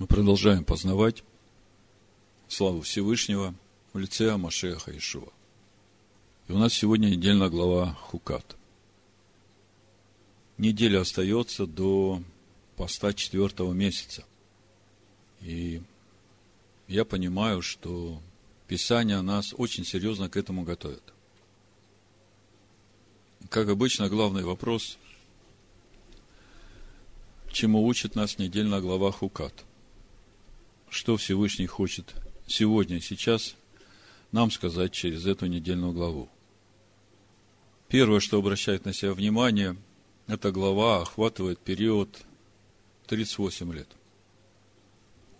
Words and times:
Мы 0.00 0.06
продолжаем 0.06 0.64
познавать 0.64 1.22
славу 2.48 2.80
Всевышнего 2.80 3.54
в 3.92 3.98
лице 3.98 4.30
Амашеха 4.30 4.96
Ишуа. 4.96 5.28
И 6.48 6.52
у 6.52 6.56
нас 6.56 6.72
сегодня 6.72 7.08
недельная 7.08 7.50
глава 7.50 7.98
Хукат. 8.04 8.56
Неделя 10.56 11.02
остается 11.02 11.66
до 11.66 12.22
поста 12.76 13.12
четвертого 13.12 13.74
месяца. 13.74 14.24
И 15.42 15.82
я 16.88 17.04
понимаю, 17.04 17.60
что 17.60 18.22
Писание 18.68 19.20
нас 19.20 19.52
очень 19.54 19.84
серьезно 19.84 20.30
к 20.30 20.38
этому 20.38 20.62
готовит. 20.62 21.02
Как 23.50 23.68
обычно, 23.68 24.08
главный 24.08 24.44
вопрос, 24.44 24.96
чему 27.52 27.84
учит 27.84 28.14
нас 28.14 28.38
недельная 28.38 28.80
глава 28.80 29.12
Хукат– 29.12 29.52
что 30.90 31.16
Всевышний 31.16 31.66
хочет 31.66 32.14
сегодня, 32.46 33.00
сейчас 33.00 33.54
нам 34.32 34.50
сказать 34.50 34.92
через 34.92 35.24
эту 35.26 35.46
недельную 35.46 35.92
главу. 35.92 36.28
Первое, 37.88 38.20
что 38.20 38.38
обращает 38.38 38.84
на 38.84 38.92
себя 38.92 39.14
внимание, 39.14 39.76
эта 40.26 40.52
глава 40.52 41.02
охватывает 41.02 41.58
период 41.58 42.20
38 43.06 43.72
лет. 43.72 43.88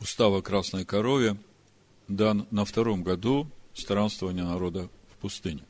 Устава 0.00 0.40
Красной 0.40 0.84
Корове 0.84 1.36
дан 2.08 2.46
на 2.50 2.64
втором 2.64 3.02
году 3.02 3.48
странствования 3.74 4.44
народа 4.44 4.88
в 5.12 5.16
пустыне. 5.20 5.62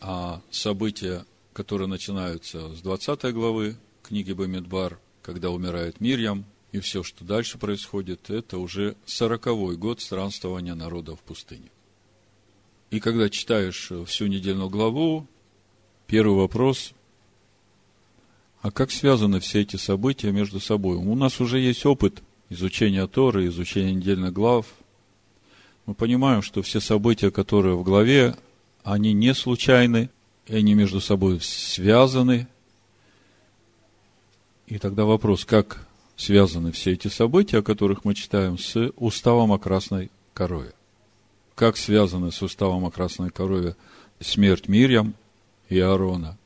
А 0.00 0.42
события, 0.50 1.24
которые 1.52 1.86
начинаются 1.86 2.74
с 2.74 2.80
20 2.80 3.32
главы 3.32 3.76
книги 4.02 4.32
Бамидбар, 4.32 4.98
когда 5.22 5.50
умирает 5.50 6.00
Мирьям, 6.00 6.44
и 6.74 6.80
все, 6.80 7.04
что 7.04 7.24
дальше 7.24 7.56
происходит, 7.56 8.30
это 8.30 8.58
уже 8.58 8.96
сороковой 9.06 9.76
год 9.76 10.00
странствования 10.00 10.74
народа 10.74 11.14
в 11.14 11.20
пустыне. 11.20 11.70
И 12.90 12.98
когда 12.98 13.30
читаешь 13.30 13.92
всю 14.06 14.26
недельную 14.26 14.68
главу, 14.68 15.24
первый 16.08 16.36
вопрос, 16.36 16.90
а 18.60 18.72
как 18.72 18.90
связаны 18.90 19.38
все 19.38 19.60
эти 19.60 19.76
события 19.76 20.32
между 20.32 20.58
собой? 20.58 20.96
У 20.96 21.14
нас 21.14 21.40
уже 21.40 21.60
есть 21.60 21.86
опыт 21.86 22.24
изучения 22.50 23.06
Торы, 23.06 23.46
изучения 23.46 23.92
недельных 23.92 24.32
глав. 24.32 24.66
Мы 25.86 25.94
понимаем, 25.94 26.42
что 26.42 26.60
все 26.62 26.80
события, 26.80 27.30
которые 27.30 27.76
в 27.76 27.84
главе, 27.84 28.34
они 28.82 29.12
не 29.12 29.32
случайны, 29.32 30.10
и 30.48 30.56
они 30.56 30.74
между 30.74 31.00
собой 31.00 31.40
связаны. 31.40 32.48
И 34.66 34.78
тогда 34.78 35.04
вопрос, 35.04 35.44
как 35.44 35.83
связаны 36.16 36.72
все 36.72 36.92
эти 36.92 37.08
события, 37.08 37.58
о 37.58 37.62
которых 37.62 38.04
мы 38.04 38.14
читаем, 38.14 38.58
с 38.58 38.92
уставом 38.96 39.52
о 39.52 39.58
красной 39.58 40.10
корове. 40.32 40.72
Как 41.54 41.76
связаны 41.76 42.32
с 42.32 42.42
уставом 42.42 42.84
о 42.84 42.90
красной 42.90 43.30
корове 43.30 43.76
смерть 44.20 44.68
Мирьям 44.68 45.14
и 45.68 45.78
Аарона? 45.78 46.36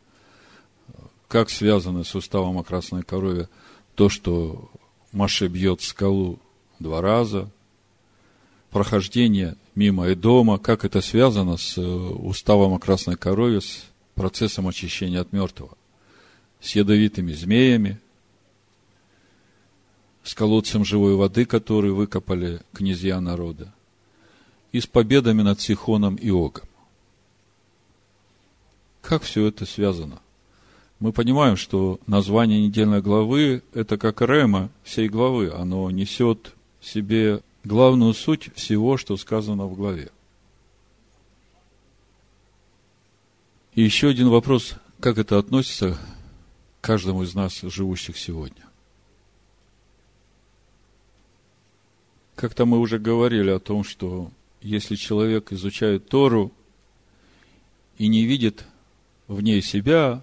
Как 1.28 1.50
связаны 1.50 2.04
с 2.04 2.14
уставом 2.14 2.58
о 2.58 2.64
красной 2.64 3.02
корове 3.02 3.48
то, 3.94 4.08
что 4.08 4.70
Маше 5.12 5.48
бьет 5.48 5.82
скалу 5.82 6.38
два 6.78 7.00
раза, 7.00 7.50
прохождение 8.70 9.56
мимо 9.74 10.12
Эдома, 10.12 10.58
как 10.58 10.84
это 10.84 11.00
связано 11.00 11.56
с 11.56 11.78
уставом 11.78 12.74
о 12.74 12.78
красной 12.78 13.16
корове, 13.16 13.60
с 13.60 13.84
процессом 14.14 14.68
очищения 14.68 15.20
от 15.20 15.32
мертвого, 15.32 15.76
с 16.60 16.74
ядовитыми 16.74 17.32
змеями– 17.32 17.98
с 20.28 20.34
колодцем 20.34 20.84
живой 20.84 21.14
воды, 21.14 21.46
который 21.46 21.90
выкопали 21.90 22.60
князья 22.74 23.18
народа, 23.18 23.72
и 24.72 24.80
с 24.80 24.86
победами 24.86 25.40
над 25.40 25.58
Сихоном 25.58 26.16
и 26.16 26.28
Огом. 26.28 26.68
Как 29.00 29.22
все 29.22 29.46
это 29.46 29.64
связано? 29.64 30.20
Мы 31.00 31.12
понимаем, 31.12 31.56
что 31.56 31.98
название 32.06 32.60
недельной 32.60 33.00
главы– 33.00 33.62
это 33.72 33.96
как 33.96 34.20
рема 34.20 34.68
всей 34.84 35.08
главы. 35.08 35.50
Оно 35.50 35.90
несет 35.90 36.54
в 36.80 36.86
себе 36.86 37.40
главную 37.64 38.12
суть 38.12 38.50
всего, 38.54 38.98
что 38.98 39.16
сказано 39.16 39.64
в 39.64 39.76
главе. 39.76 40.10
И 43.74 43.82
еще 43.82 44.10
один 44.10 44.28
вопрос, 44.28 44.74
как 45.00 45.16
это 45.16 45.38
относится 45.38 45.98
к 46.82 46.84
каждому 46.84 47.22
из 47.22 47.34
нас, 47.34 47.62
живущих 47.62 48.18
сегодня. 48.18 48.67
Как-то 52.38 52.66
мы 52.66 52.78
уже 52.78 53.00
говорили 53.00 53.50
о 53.50 53.58
том, 53.58 53.82
что 53.82 54.30
если 54.62 54.94
человек 54.94 55.50
изучает 55.50 56.08
Тору 56.08 56.52
и 57.96 58.06
не 58.06 58.26
видит 58.26 58.64
в 59.26 59.40
ней 59.40 59.60
себя, 59.60 60.22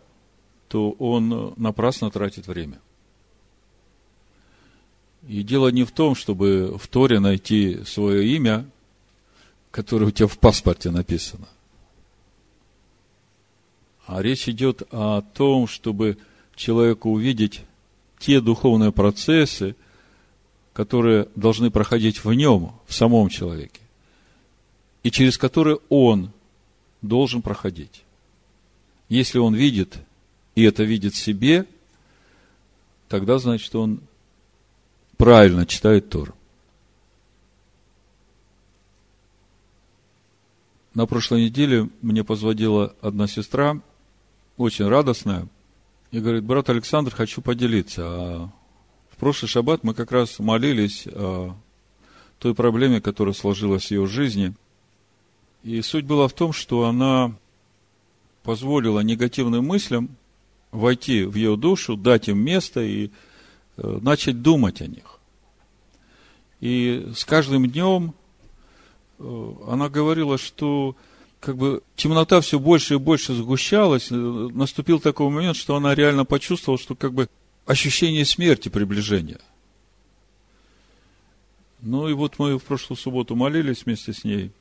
то 0.70 0.92
он 0.92 1.54
напрасно 1.58 2.10
тратит 2.10 2.48
время. 2.48 2.80
И 5.28 5.44
дело 5.44 5.68
не 5.68 5.84
в 5.84 5.92
том, 5.92 6.16
чтобы 6.16 6.78
в 6.78 6.88
Торе 6.88 7.20
найти 7.20 7.84
свое 7.84 8.26
имя, 8.34 8.66
которое 9.70 10.06
у 10.06 10.12
тебя 10.12 10.28
в 10.28 10.40
паспорте 10.40 10.92
написано. 10.92 11.50
А 14.06 14.22
речь 14.22 14.48
идет 14.48 14.84
о 14.90 15.22
том, 15.22 15.68
чтобы 15.68 16.18
человеку 16.56 17.10
увидеть 17.10 17.64
те 18.20 18.40
духовные 18.40 18.94
процессы, 18.94 19.76
которые 20.76 21.30
должны 21.36 21.72
проходить 21.72 22.26
в 22.26 22.34
нем, 22.34 22.74
в 22.86 22.94
самом 22.94 23.30
человеке, 23.30 23.80
и 25.04 25.10
через 25.10 25.38
которые 25.38 25.80
он 25.88 26.34
должен 27.02 27.42
проходить. 27.42 28.04
Если 29.08 29.40
он 29.40 29.56
видит, 29.56 29.98
и 30.54 30.64
это 30.64 30.84
видит 30.84 31.16
себе, 31.16 31.66
тогда 33.08 33.38
значит 33.38 33.74
он 33.74 34.02
правильно 35.16 35.66
читает 35.66 36.10
Тору. 36.10 36.36
На 40.94 41.06
прошлой 41.06 41.46
неделе 41.46 41.90
мне 42.02 42.26
позвонила 42.26 42.94
одна 43.00 43.28
сестра, 43.28 43.80
очень 44.58 44.90
радостная, 44.90 45.48
и 46.12 46.20
говорит, 46.20 46.44
брат 46.44 46.70
Александр, 46.70 47.16
хочу 47.16 47.42
поделиться. 47.42 48.02
А 48.06 48.50
в 49.16 49.18
прошлый 49.18 49.48
шаббат 49.48 49.86
мы 49.86 49.94
как 49.94 50.12
раз 50.12 50.40
молились 50.40 51.08
о 51.08 51.56
той 52.40 52.54
проблеме, 52.54 53.00
которая 53.00 53.34
сложилась 53.34 53.86
в 53.86 53.92
ее 53.92 54.06
жизни. 54.08 54.54
И 55.64 55.82
суть 55.82 56.04
была 56.04 56.28
в 56.28 56.34
том, 56.34 56.52
что 56.52 56.84
она 56.84 57.34
позволила 58.44 59.00
негативным 59.00 59.66
мыслям 59.66 60.10
войти 60.72 61.24
в 61.24 61.36
ее 61.36 61.56
душу, 61.56 61.96
дать 61.96 62.28
им 62.28 62.40
место 62.40 62.82
и 62.82 63.10
э, 63.78 64.00
начать 64.02 64.42
думать 64.42 64.82
о 64.82 64.88
них. 64.88 65.20
И 66.60 67.10
с 67.16 67.24
каждым 67.24 67.68
днем 67.68 68.14
э, 69.18 69.54
она 69.68 69.88
говорила, 69.88 70.38
что 70.38 70.98
как 71.40 71.56
бы 71.56 71.82
темнота 71.96 72.42
все 72.42 72.60
больше 72.60 72.96
и 72.96 72.98
больше 72.98 73.34
сгущалась. 73.34 74.08
Наступил 74.10 75.00
такой 75.00 75.30
момент, 75.30 75.56
что 75.56 75.78
она 75.78 75.96
реально 75.96 76.26
почувствовала, 76.26 76.78
что 76.78 76.96
как 76.96 77.14
бы 77.14 77.30
ощущение 77.66 78.26
смерти, 78.26 78.70
приближения. 78.70 79.40
Ну 81.82 82.08
и 82.08 82.14
вот 82.14 82.40
мы 82.40 82.58
в 82.58 82.64
прошлую 82.64 82.98
субботу 82.98 83.36
молились 83.36 83.86
вместе 83.86 84.14
с 84.14 84.24
ней. 84.24 84.52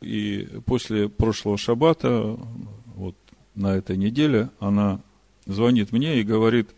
И 0.00 0.48
после 0.66 1.08
прошлого 1.08 1.58
шаббата, 1.58 2.38
вот 2.94 3.16
на 3.54 3.76
этой 3.76 3.96
неделе, 3.96 4.50
она 4.58 5.00
звонит 5.46 5.92
мне 5.92 6.20
и 6.20 6.24
говорит, 6.24 6.70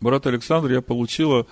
брат 0.00 0.26
Александр, 0.26 0.72
я 0.72 0.82
получила 0.82 1.46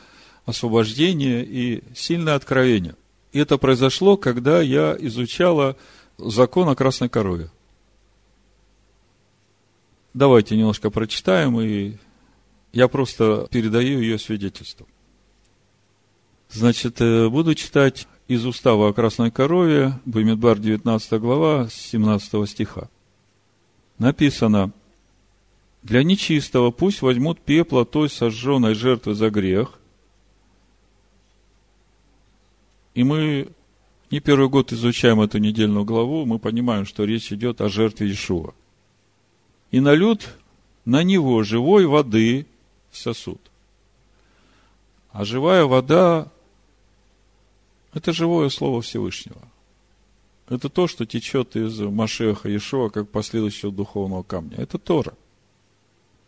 освобождение 0.44 1.44
и 1.44 1.82
сильное 1.94 2.34
откровение. 2.34 2.96
И 3.32 3.38
это 3.38 3.58
произошло, 3.58 4.16
когда 4.16 4.60
я 4.60 4.96
изучала 4.98 5.76
закон 6.18 6.68
о 6.68 6.75
красной 6.75 7.08
корове. 7.08 7.50
Давайте 10.14 10.56
немножко 10.56 10.90
прочитаем 10.90 11.58
и 11.60 11.96
я 12.72 12.88
просто 12.88 13.46
передаю 13.50 14.00
ее 14.00 14.19
свидетельство. 14.19 14.86
Значит, 16.50 17.00
э, 17.00 17.28
буду 17.28 17.54
читать 17.54 18.06
из 18.28 18.44
устава 18.46 18.88
о 18.88 18.92
красной 18.92 19.30
корове, 19.30 19.98
Бамидбар 20.04 20.58
19 20.58 21.12
глава, 21.20 21.69
17 21.70 22.46
стиха. 22.48 22.88
Написано, 23.98 24.72
для 25.82 26.02
нечистого 26.02 26.70
пусть 26.70 27.02
возьмут 27.02 27.40
пепла 27.40 27.84
той 27.84 28.08
сожженной 28.08 28.75
жертвы 28.75 29.14
за 29.14 29.30
грех. 29.30 29.78
И 32.94 33.04
мы 33.04 33.48
не 34.10 34.20
первый 34.20 34.48
год 34.48 34.72
изучаем 34.72 35.20
эту 35.20 35.38
недельную 35.38 35.84
главу, 35.84 36.26
мы 36.26 36.38
понимаем, 36.38 36.84
что 36.84 37.04
речь 37.04 37.32
идет 37.32 37.60
о 37.60 37.68
жертве 37.68 38.10
Ишуа. 38.10 38.52
И 39.70 39.80
нальют 39.80 40.36
на 40.84 41.02
него 41.02 41.42
живой 41.42 41.86
воды 41.86 42.46
в 42.92 42.96
сосуд. 42.96 43.40
А 45.10 45.24
живая 45.24 45.64
вода 45.64 46.28
Это 47.92 48.12
живое 48.12 48.48
слово 48.48 48.80
Всевышнего. 48.80 49.36
Это 50.48 50.68
то, 50.68 50.86
что 50.86 51.04
течет 51.04 51.56
из 51.56 51.78
Машеха 51.78 52.48
Иешуа, 52.48 52.88
как 52.88 53.10
последующего 53.10 53.70
духовного 53.70 54.22
камня. 54.22 54.56
Это 54.56 54.78
Тора. 54.78 55.14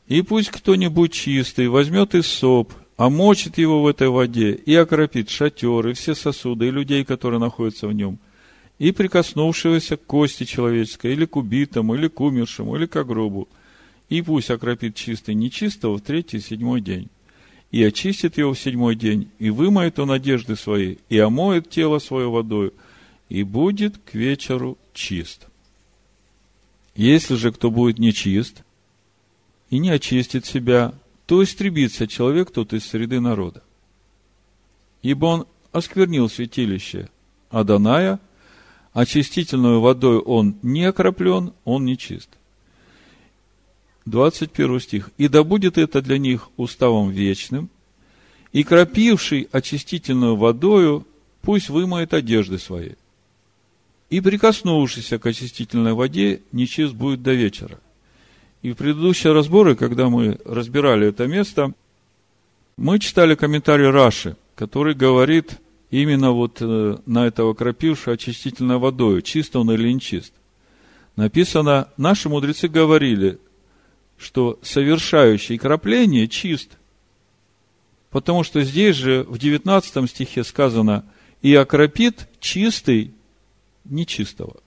И 0.07 0.21
пусть 0.23 0.51
кто-нибудь 0.51 1.13
чистый 1.13 1.69
возьмет 1.69 2.15
из 2.15 2.27
соп, 2.27 2.73
омочит 2.97 3.59
его 3.59 3.83
в 3.83 3.87
этой 3.87 4.09
воде 4.09 4.53
и 4.53 4.75
окропит 4.75 5.31
шатер, 5.31 5.89
и 5.89 5.93
все 5.95 6.15
сосуды, 6.15 6.69
и 6.69 6.71
людей, 6.71 7.05
которые 7.05 7.41
находятся 7.41 7.89
в 7.89 7.93
нем, 7.93 8.19
и 8.79 8.93
прикоснувшегося 8.93 9.97
к 9.97 10.05
кости 10.05 10.45
человеческой, 10.45 11.13
или 11.15 11.25
к 11.25 11.37
убитому, 11.37 11.95
или 11.95 12.09
к 12.09 12.21
умершему, 12.21 12.77
или 12.77 12.87
к 12.87 13.03
гробу, 13.05 13.49
и 14.09 14.23
пусть 14.23 14.51
окропит 14.51 14.95
чистый 14.95 15.35
нечистого 15.35 15.97
в 15.97 16.03
третий 16.03 16.39
и 16.39 16.41
седьмой 16.41 16.81
день. 16.81 17.09
И 17.71 17.83
очистит 17.83 18.39
его 18.39 18.53
в 18.55 18.59
седьмой 18.59 18.95
день, 18.95 19.29
и 19.39 19.51
вымоет 19.51 19.99
он 19.99 20.11
одежды 20.11 20.55
свои, 20.55 20.97
и 21.09 21.19
омоет 21.19 21.71
тело 21.71 21.99
свое 21.99 22.29
водою, 22.29 22.73
и 23.29 23.43
будет 23.43 23.99
к 23.99 24.15
вечеру 24.15 24.79
чист. 24.93 25.49
Если 26.95 27.35
же 27.35 27.51
кто 27.51 27.71
будет 27.71 27.99
нечист 27.99 28.63
и 29.71 29.79
не 29.79 29.91
очистит 29.91 30.47
себя, 30.47 30.95
то 31.27 31.43
истребится 31.43 32.07
человек 32.07 32.53
тот 32.53 32.73
из 32.73 32.85
среды 32.85 33.19
народа. 33.19 33.63
Ибо 35.03 35.27
он 35.27 35.47
осквернил 35.73 36.29
святилище 36.29 37.09
Аданая, 37.51 38.21
очистительную 38.93 39.81
водой 39.81 40.19
он 40.19 40.57
не 40.63 40.85
окроплен, 40.85 41.53
он 41.65 41.85
нечист. 41.85 42.29
21 44.07 44.81
стих. 44.81 45.11
«И 45.19 45.29
да 45.29 45.43
будет 45.45 45.79
это 45.79 46.03
для 46.03 46.19
них 46.19 46.51
уставом 46.57 47.11
вечным, 47.11 47.71
и 48.53 48.63
кропивший 48.63 49.49
очистительную 49.51 50.37
водою, 50.37 51.07
пусть 51.43 51.69
вымоет 51.69 52.15
одежды 52.15 52.59
свои. 52.59 52.91
И 54.11 54.21
прикоснувшийся 54.21 55.19
к 55.19 55.27
очистительной 55.27 55.95
воде, 55.95 56.43
нечист 56.53 56.95
будет 56.95 57.23
до 57.23 57.33
вечера». 57.33 57.81
И 58.63 58.73
в 58.73 58.77
предыдущие 58.77 59.35
разборы, 59.35 59.77
когда 59.77 60.09
мы 60.09 60.39
разбирали 60.47 61.09
это 61.09 61.27
место, 61.27 61.75
мы 62.79 62.99
читали 62.99 63.35
комментарий 63.35 63.91
Раши, 63.91 64.37
который 64.55 64.95
говорит 64.95 65.61
именно 65.91 66.33
вот 66.33 66.59
э, 66.61 66.97
на 67.05 67.27
этого 67.27 67.53
кропившего 67.53 68.15
очистительной 68.15 68.79
водой, 68.79 69.21
чист 69.21 69.55
он 69.55 69.71
или 69.71 69.93
нечист. 69.93 70.33
Написано, 71.15 71.89
наши 71.99 72.31
мудрецы 72.31 72.69
говорили, 72.69 73.39
что 74.19 74.59
совершающий 74.63 75.59
крапление 75.59 76.29
чист. 76.29 76.79
Потому 78.11 78.45
что 78.45 78.63
здесь 78.63 78.97
же 78.97 79.25
в 79.25 79.39
19 79.39 80.11
стихе 80.11 80.45
сказано, 80.45 81.05
и 81.43 81.55
окропит 81.55 82.29
чистый 82.41 83.13
нечистого 83.85 84.61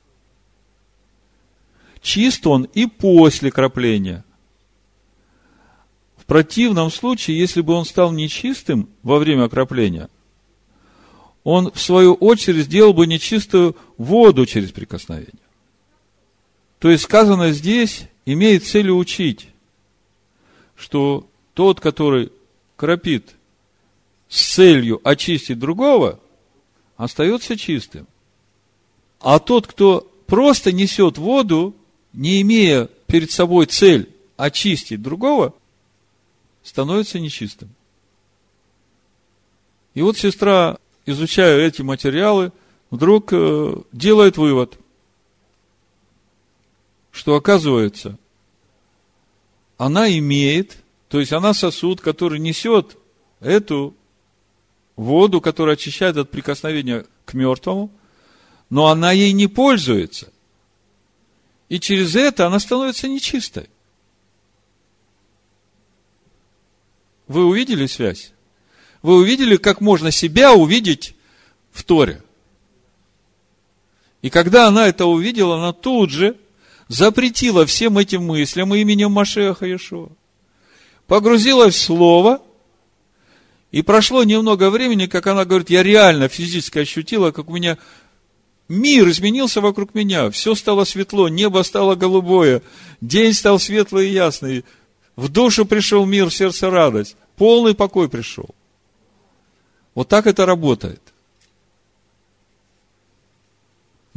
чист 2.08 2.48
он 2.48 2.64
и 2.64 2.86
после 2.86 3.52
кропления. 3.52 4.24
В 6.16 6.26
противном 6.26 6.90
случае, 6.90 7.38
если 7.38 7.62
бы 7.62 7.74
он 7.74 7.86
стал 7.86 8.12
нечистым 8.12 8.90
во 9.04 9.20
время 9.20 9.44
окропления, 9.44 10.10
он, 11.44 11.72
в 11.72 11.80
свою 11.80 12.14
очередь, 12.14 12.66
сделал 12.66 12.94
бы 12.94 13.08
нечистую 13.08 13.76
воду 13.98 14.46
через 14.46 14.72
прикосновение. 14.72 15.47
То 16.80 16.90
есть, 16.90 17.04
сказано 17.04 17.52
здесь, 17.52 18.08
имеет 18.26 18.66
целью 18.66 18.98
учить, 18.98 19.48
что 20.76 21.28
тот, 21.54 21.80
который 21.80 22.32
кропит 22.76 23.36
с 24.30 24.56
целью 24.56 25.02
очистить 25.04 25.58
другого, 25.58 26.20
остается 26.98 27.58
чистым. 27.58 28.08
А 29.20 29.40
тот, 29.40 29.66
кто 29.66 30.12
просто 30.28 30.72
несет 30.72 31.18
воду, 31.18 31.74
не 32.14 32.42
имея 32.42 32.90
перед 33.08 33.32
собой 33.32 33.66
цель 33.66 34.10
очистить 34.36 35.02
другого, 35.02 35.54
становится 36.64 37.20
нечистым. 37.20 37.70
И 39.94 40.02
вот 40.02 40.18
сестра, 40.18 40.78
изучая 41.06 41.60
эти 41.66 41.82
материалы, 41.82 42.52
вдруг 42.92 43.30
э, 43.32 43.76
делает 43.92 44.38
вывод, 44.38 44.78
что 47.18 47.36
оказывается, 47.36 48.20
она 49.80 50.08
имеет, 50.20 50.78
то 51.10 51.20
есть 51.20 51.34
она 51.34 51.56
сосуд, 51.56 52.00
который 52.00 52.38
несет 52.38 52.96
эту 53.40 53.96
воду, 54.96 55.42
которая 55.42 55.74
очищает 55.74 56.16
от 56.18 56.30
прикосновения 56.30 57.08
к 57.26 57.34
мертвому, 57.34 57.90
но 58.70 58.86
она 58.86 59.14
ей 59.14 59.32
не 59.32 59.48
пользуется. 59.48 60.32
И 61.70 61.80
через 61.80 62.16
это 62.16 62.46
она 62.46 62.60
становится 62.60 63.08
нечистой. 63.08 63.68
Вы 67.28 67.46
увидели 67.46 67.88
связь? 67.88 68.32
Вы 69.02 69.16
увидели, 69.16 69.58
как 69.58 69.82
можно 69.82 70.12
себя 70.12 70.54
увидеть 70.54 71.16
в 71.72 71.84
Торе? 71.84 72.22
И 74.22 74.30
когда 74.30 74.68
она 74.68 74.88
это 74.88 75.08
увидела, 75.08 75.58
она 75.58 75.74
тут 75.74 76.12
же 76.12 76.38
запретила 76.88 77.66
всем 77.66 77.98
этим 77.98 78.26
мыслям 78.26 78.74
именем 78.74 79.12
Машеха 79.12 79.66
Иешуа. 79.66 80.10
Погрузилась 81.08 81.76
в 81.76 81.82
Слово, 81.82 82.42
и 83.72 83.82
прошло 83.82 84.24
немного 84.24 84.70
времени, 84.70 85.06
как 85.08 85.28
она 85.28 85.46
говорит, 85.46 85.70
я 85.70 85.84
реально 85.84 86.28
физически 86.28 86.80
ощутила, 86.80 87.32
как 87.32 87.50
у 87.50 87.54
меня 87.54 87.78
Мир 88.68 89.08
изменился 89.10 89.62
вокруг 89.62 89.94
меня, 89.94 90.30
все 90.30 90.54
стало 90.54 90.84
светло, 90.84 91.30
небо 91.30 91.64
стало 91.64 91.96
голубое, 91.96 92.62
день 93.00 93.34
стал 93.34 93.60
светлый 93.60 94.10
и 94.10 94.14
ясный, 94.14 94.66
в 95.16 95.30
душу 95.30 95.66
пришел 95.66 96.06
мир, 96.06 96.30
в 96.30 96.34
сердце 96.34 96.70
радость, 96.70 97.16
полный 97.38 97.74
покой 97.74 98.10
пришел. 98.10 98.50
Вот 99.96 100.10
так 100.10 100.28
это 100.28 100.46
работает. 100.46 101.02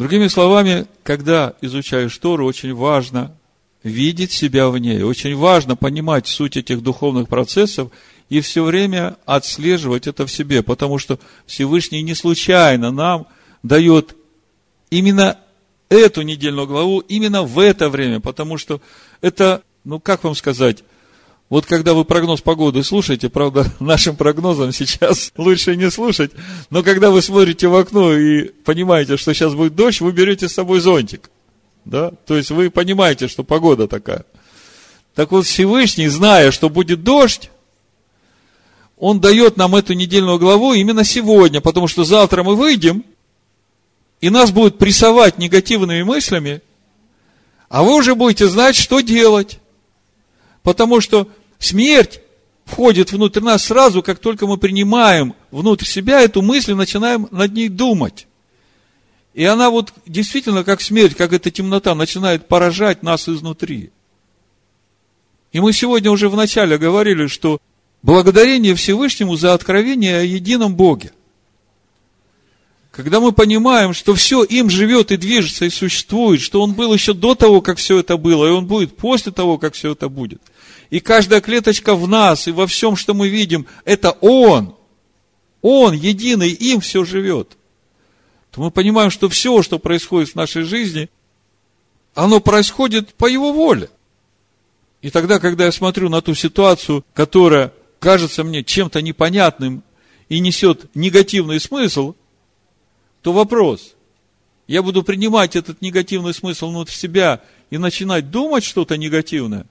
Другими 0.00 0.29
словами, 0.29 0.87
когда 1.02 1.52
изучаешь 1.61 2.17
Тору, 2.17 2.47
очень 2.47 2.75
важно 2.75 3.37
видеть 3.82 4.32
себя 4.32 4.70
в 4.70 4.79
ней. 4.79 5.02
Очень 5.02 5.37
важно 5.37 5.76
понимать 5.76 6.26
суть 6.26 6.56
этих 6.56 6.82
духовных 6.82 7.29
процессов 7.29 7.91
и 8.31 8.41
все 8.41 8.64
время 8.64 9.19
отслеживать 9.26 10.06
это 10.06 10.26
в 10.26 10.32
себе, 10.32 10.62
потому 10.62 10.97
что 10.97 11.19
Всевышний 11.44 12.00
не 12.00 12.14
случайно 12.14 12.90
нам 12.90 13.26
дает 13.62 14.16
именно 14.88 15.37
эту 15.90 16.23
недельную 16.23 16.66
главу 16.66 17.00
именно 17.00 17.42
в 17.42 17.59
это 17.59 17.90
время, 17.90 18.21
потому 18.21 18.57
что 18.57 18.80
это, 19.21 19.62
ну 19.85 20.00
как 20.00 20.25
вам 20.25 20.35
сказать, 20.35 20.83
вот 21.50 21.66
когда 21.66 21.95
вы 21.95 22.04
прогноз 22.04 22.40
погоды 22.40 22.85
слушаете, 22.85 23.28
правда, 23.28 23.66
нашим 23.80 24.16
прогнозом 24.16 24.73
сейчас 24.73 25.33
лучше 25.37 25.76
не 25.76 25.90
слушать, 25.90 26.30
но 26.71 26.83
когда 26.83 27.11
вы 27.11 27.21
смотрите 27.21 27.66
в 27.66 27.75
окно 27.75 28.14
и 28.14 28.49
понимаете, 28.49 29.16
что 29.16 29.35
сейчас 29.35 29.54
будет 29.54 29.75
дождь, 29.75 30.00
вы 30.00 30.12
берете 30.12 30.49
с 30.49 30.54
собой 30.54 30.80
зонтик. 30.80 31.28
Да? 31.85 32.12
То 32.25 32.37
есть 32.37 32.50
вы 32.50 32.71
понимаете, 32.71 33.26
что 33.26 33.42
погода 33.42 33.88
такая. 33.88 34.25
Так 35.16 35.33
вот 35.33 35.45
Всевышний, 35.45 36.07
зная, 36.07 36.52
что 36.52 36.71
будет 36.71 37.02
дождь, 37.02 37.50
он 38.97 39.19
дает 39.19 39.57
нам 39.57 39.75
эту 39.75 39.95
недельную 39.95 40.38
главу 40.38 40.73
именно 40.73 41.02
сегодня, 41.04 41.61
потому 41.61 41.88
что 41.88 42.04
завтра 42.04 42.45
мы 42.45 42.54
выйдем, 42.54 43.02
и 44.21 44.30
нас 44.30 44.52
будут 44.52 44.78
прессовать 44.78 45.38
негативными 45.38 46.02
мыслями, 46.04 46.61
а 47.69 47.83
вы 47.83 47.97
уже 47.97 48.14
будете 48.14 48.47
знать, 48.47 48.76
что 48.76 49.00
делать. 49.00 49.59
Потому 50.62 51.00
что 51.00 51.28
смерть 51.61 52.21
входит 52.64 53.12
внутрь 53.12 53.40
нас 53.40 53.64
сразу, 53.64 54.02
как 54.02 54.19
только 54.19 54.49
мы 54.49 54.57
принимаем 54.57 55.35
внутрь 55.52 55.85
себя 55.85 56.21
эту 56.23 56.43
мысль 56.43 56.73
и 56.73 56.75
начинаем 56.75 57.29
над 57.31 57.52
ней 57.52 57.69
думать. 57.69 58.26
И 59.35 59.45
она 59.45 59.71
вот 59.71 59.93
действительно, 60.07 60.64
как 60.64 60.81
смерть, 60.81 61.14
как 61.14 61.33
эта 61.33 61.50
темнота, 61.50 61.95
начинает 61.95 62.49
поражать 62.49 63.02
нас 63.02 63.29
изнутри. 63.29 63.90
И 65.52 65.61
мы 65.61 65.73
сегодня 65.73 66.11
уже 66.11 66.29
вначале 66.29 66.79
говорили, 66.79 67.26
что 67.26 67.61
благодарение 68.02 68.75
Всевышнему 68.75 69.37
за 69.37 69.55
откровение 69.55 70.19
о 70.19 70.23
едином 70.23 70.75
Боге. 70.75 71.12
Когда 72.90 73.21
мы 73.21 73.33
понимаем, 73.33 73.95
что 73.95 74.14
все 74.14 74.43
им 74.43 74.69
живет 74.69 75.12
и 75.12 75.17
движется 75.17 75.64
и 75.64 75.71
существует, 75.71 76.40
что 76.40 76.61
он 76.61 76.73
был 76.73 76.93
еще 76.93 77.14
до 77.14 77.35
того, 77.37 77.61
как 77.61 77.79
все 77.79 77.99
это 77.99 78.17
было, 78.17 78.47
и 78.47 78.50
он 78.50 78.67
будет 78.67 78.97
после 78.97 79.31
того, 79.31 79.59
как 79.59 79.75
все 79.75 79.93
это 79.93 80.09
будет. 80.09 80.43
И 80.90 80.99
каждая 81.00 81.40
клеточка 81.40 81.94
в 81.94 82.06
нас 82.09 82.49
и 82.49 82.52
во 82.52 82.66
всем, 82.66 82.97
что 82.97 83.14
мы 83.14 83.28
видим, 83.28 83.66
это 83.85 84.11
он. 84.20 84.75
Он 85.62 85.94
единый, 85.94 86.50
им 86.50 86.80
все 86.80 87.04
живет. 87.04 87.56
То 88.50 88.61
мы 88.61 88.70
понимаем, 88.70 89.11
что 89.11 89.28
все, 89.28 89.62
что 89.62 89.78
происходит 89.78 90.30
в 90.30 90.35
нашей 90.35 90.64
жизни, 90.64 91.09
оно 92.14 92.40
происходит 92.40 93.14
по 93.14 93.26
его 93.26 93.52
воле. 93.52 93.88
И 95.00 95.11
тогда, 95.11 95.38
когда 95.38 95.66
я 95.66 95.73
смотрю 95.73 96.09
на 96.09 96.20
ту 96.20 96.35
ситуацию, 96.35 97.04
которая 97.14 97.73
кажется 98.00 98.42
мне 98.42 98.64
чем-то 98.64 99.00
непонятным 99.00 99.82
и 100.28 100.40
несет 100.40 100.94
негативный 100.94 101.61
смысл, 101.61 102.14
то 103.23 103.32
вопрос, 103.32 103.94
я 104.66 104.82
буду 104.82 105.02
принимать 105.02 105.56
этот 105.56 105.82
негативный 105.82 106.35
смысл 106.35 106.70
внутрь 106.70 106.92
себя 106.92 107.42
и 107.70 107.78
начинать 107.78 108.30
думать 108.30 108.64
что-то 108.64 108.97
негативное, 108.97 109.66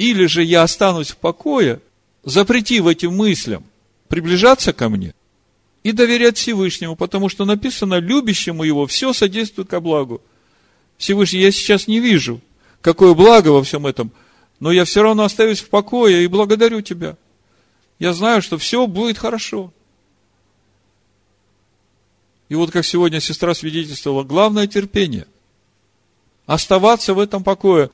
или 0.00 0.24
же 0.24 0.42
я 0.42 0.62
останусь 0.62 1.10
в 1.10 1.18
покое, 1.18 1.82
запретив 2.24 2.86
этим 2.86 3.14
мыслям 3.14 3.64
приближаться 4.08 4.72
ко 4.72 4.88
мне 4.88 5.14
и 5.82 5.92
доверять 5.92 6.38
Всевышнему, 6.38 6.96
потому 6.96 7.28
что 7.28 7.44
написано, 7.44 7.98
любящему 7.98 8.64
его 8.64 8.86
все 8.86 9.12
содействует 9.12 9.68
ко 9.68 9.78
благу. 9.78 10.22
Всевышний, 10.96 11.40
я 11.40 11.52
сейчас 11.52 11.86
не 11.86 12.00
вижу, 12.00 12.40
какое 12.80 13.12
благо 13.12 13.50
во 13.50 13.62
всем 13.62 13.86
этом, 13.86 14.10
но 14.58 14.72
я 14.72 14.86
все 14.86 15.02
равно 15.02 15.24
остаюсь 15.24 15.60
в 15.60 15.68
покое 15.68 16.24
и 16.24 16.28
благодарю 16.28 16.80
тебя. 16.80 17.18
Я 17.98 18.14
знаю, 18.14 18.40
что 18.40 18.56
все 18.56 18.86
будет 18.86 19.18
хорошо. 19.18 19.70
И 22.48 22.54
вот 22.54 22.70
как 22.70 22.86
сегодня 22.86 23.20
сестра 23.20 23.52
свидетельствовала, 23.52 24.24
главное 24.24 24.66
терпение. 24.66 25.26
Оставаться 26.46 27.12
в 27.12 27.18
этом 27.18 27.44
покое. 27.44 27.90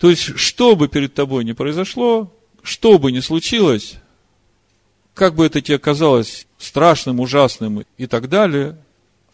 То 0.00 0.08
есть, 0.08 0.38
что 0.38 0.76
бы 0.76 0.88
перед 0.88 1.12
тобой 1.12 1.44
ни 1.44 1.52
произошло, 1.52 2.32
что 2.62 2.98
бы 2.98 3.12
ни 3.12 3.20
случилось, 3.20 3.96
как 5.12 5.34
бы 5.34 5.44
это 5.44 5.60
тебе 5.60 5.78
казалось 5.78 6.46
страшным, 6.56 7.20
ужасным 7.20 7.84
и 7.98 8.06
так 8.06 8.30
далее, 8.30 8.78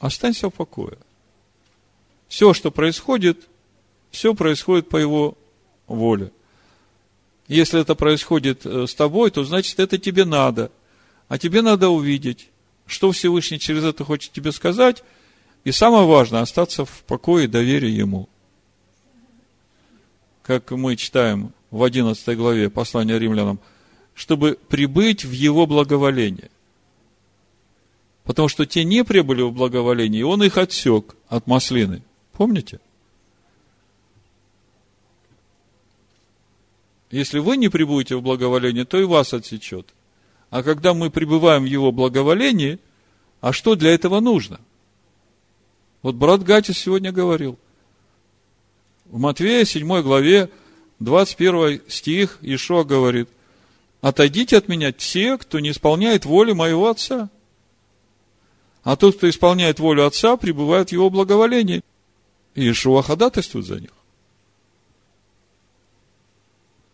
останься 0.00 0.50
в 0.50 0.54
покое. 0.54 0.98
Все, 2.26 2.52
что 2.52 2.72
происходит, 2.72 3.48
все 4.10 4.34
происходит 4.34 4.88
по 4.88 4.96
его 4.96 5.38
воле. 5.86 6.32
Если 7.46 7.80
это 7.80 7.94
происходит 7.94 8.66
э, 8.66 8.88
с 8.88 8.94
тобой, 8.96 9.30
то 9.30 9.44
значит 9.44 9.78
это 9.78 9.98
тебе 9.98 10.24
надо. 10.24 10.72
А 11.28 11.38
тебе 11.38 11.62
надо 11.62 11.90
увидеть, 11.90 12.48
что 12.86 13.12
Всевышний 13.12 13.60
через 13.60 13.84
это 13.84 14.02
хочет 14.02 14.32
тебе 14.32 14.50
сказать, 14.50 15.04
и 15.62 15.70
самое 15.70 16.06
важное, 16.06 16.40
остаться 16.40 16.84
в 16.84 17.04
покое 17.06 17.44
и 17.44 17.48
доверии 17.48 17.90
Ему. 17.90 18.28
Как 20.46 20.70
мы 20.70 20.94
читаем 20.94 21.52
в 21.72 21.82
11 21.82 22.36
главе 22.36 22.70
послания 22.70 23.18
римлянам, 23.18 23.58
чтобы 24.14 24.56
прибыть 24.68 25.24
в 25.24 25.32
Его 25.32 25.66
благоволение. 25.66 26.52
Потому 28.22 28.46
что 28.46 28.64
те 28.64 28.84
не 28.84 29.02
прибыли 29.02 29.42
в 29.42 29.50
благоволение, 29.50 30.20
и 30.20 30.24
Он 30.24 30.44
их 30.44 30.56
отсек 30.56 31.16
от 31.26 31.48
маслины. 31.48 32.04
Помните? 32.32 32.78
Если 37.10 37.40
вы 37.40 37.56
не 37.56 37.68
прибудете 37.68 38.14
в 38.14 38.22
благоволение, 38.22 38.84
то 38.84 39.00
и 39.00 39.04
вас 39.04 39.34
отсечет. 39.34 39.92
А 40.50 40.62
когда 40.62 40.94
мы 40.94 41.10
пребываем 41.10 41.64
в 41.64 41.66
Его 41.66 41.90
благоволении, 41.90 42.78
а 43.40 43.52
что 43.52 43.74
для 43.74 43.90
этого 43.90 44.20
нужно? 44.20 44.60
Вот 46.02 46.14
брат 46.14 46.44
Гатис 46.44 46.78
сегодня 46.78 47.10
говорил. 47.10 47.58
В 49.10 49.18
Матвея 49.18 49.64
7 49.64 50.02
главе 50.02 50.50
21 51.00 51.82
стих 51.88 52.38
Ишуа 52.42 52.84
говорит, 52.84 53.28
отойдите 54.00 54.56
от 54.56 54.68
меня 54.68 54.92
те, 54.92 55.38
кто 55.38 55.60
не 55.60 55.70
исполняет 55.70 56.24
воли 56.24 56.52
моего 56.52 56.88
Отца. 56.88 57.30
А 58.82 58.96
тот, 58.96 59.16
кто 59.16 59.28
исполняет 59.28 59.80
волю 59.80 60.06
Отца, 60.06 60.36
пребывает 60.36 60.90
в 60.90 60.92
его 60.92 61.10
благоволении. 61.10 61.82
И 62.54 62.70
Ишуа 62.70 63.02
ходатайствует 63.02 63.66
за 63.66 63.80
них. 63.80 63.90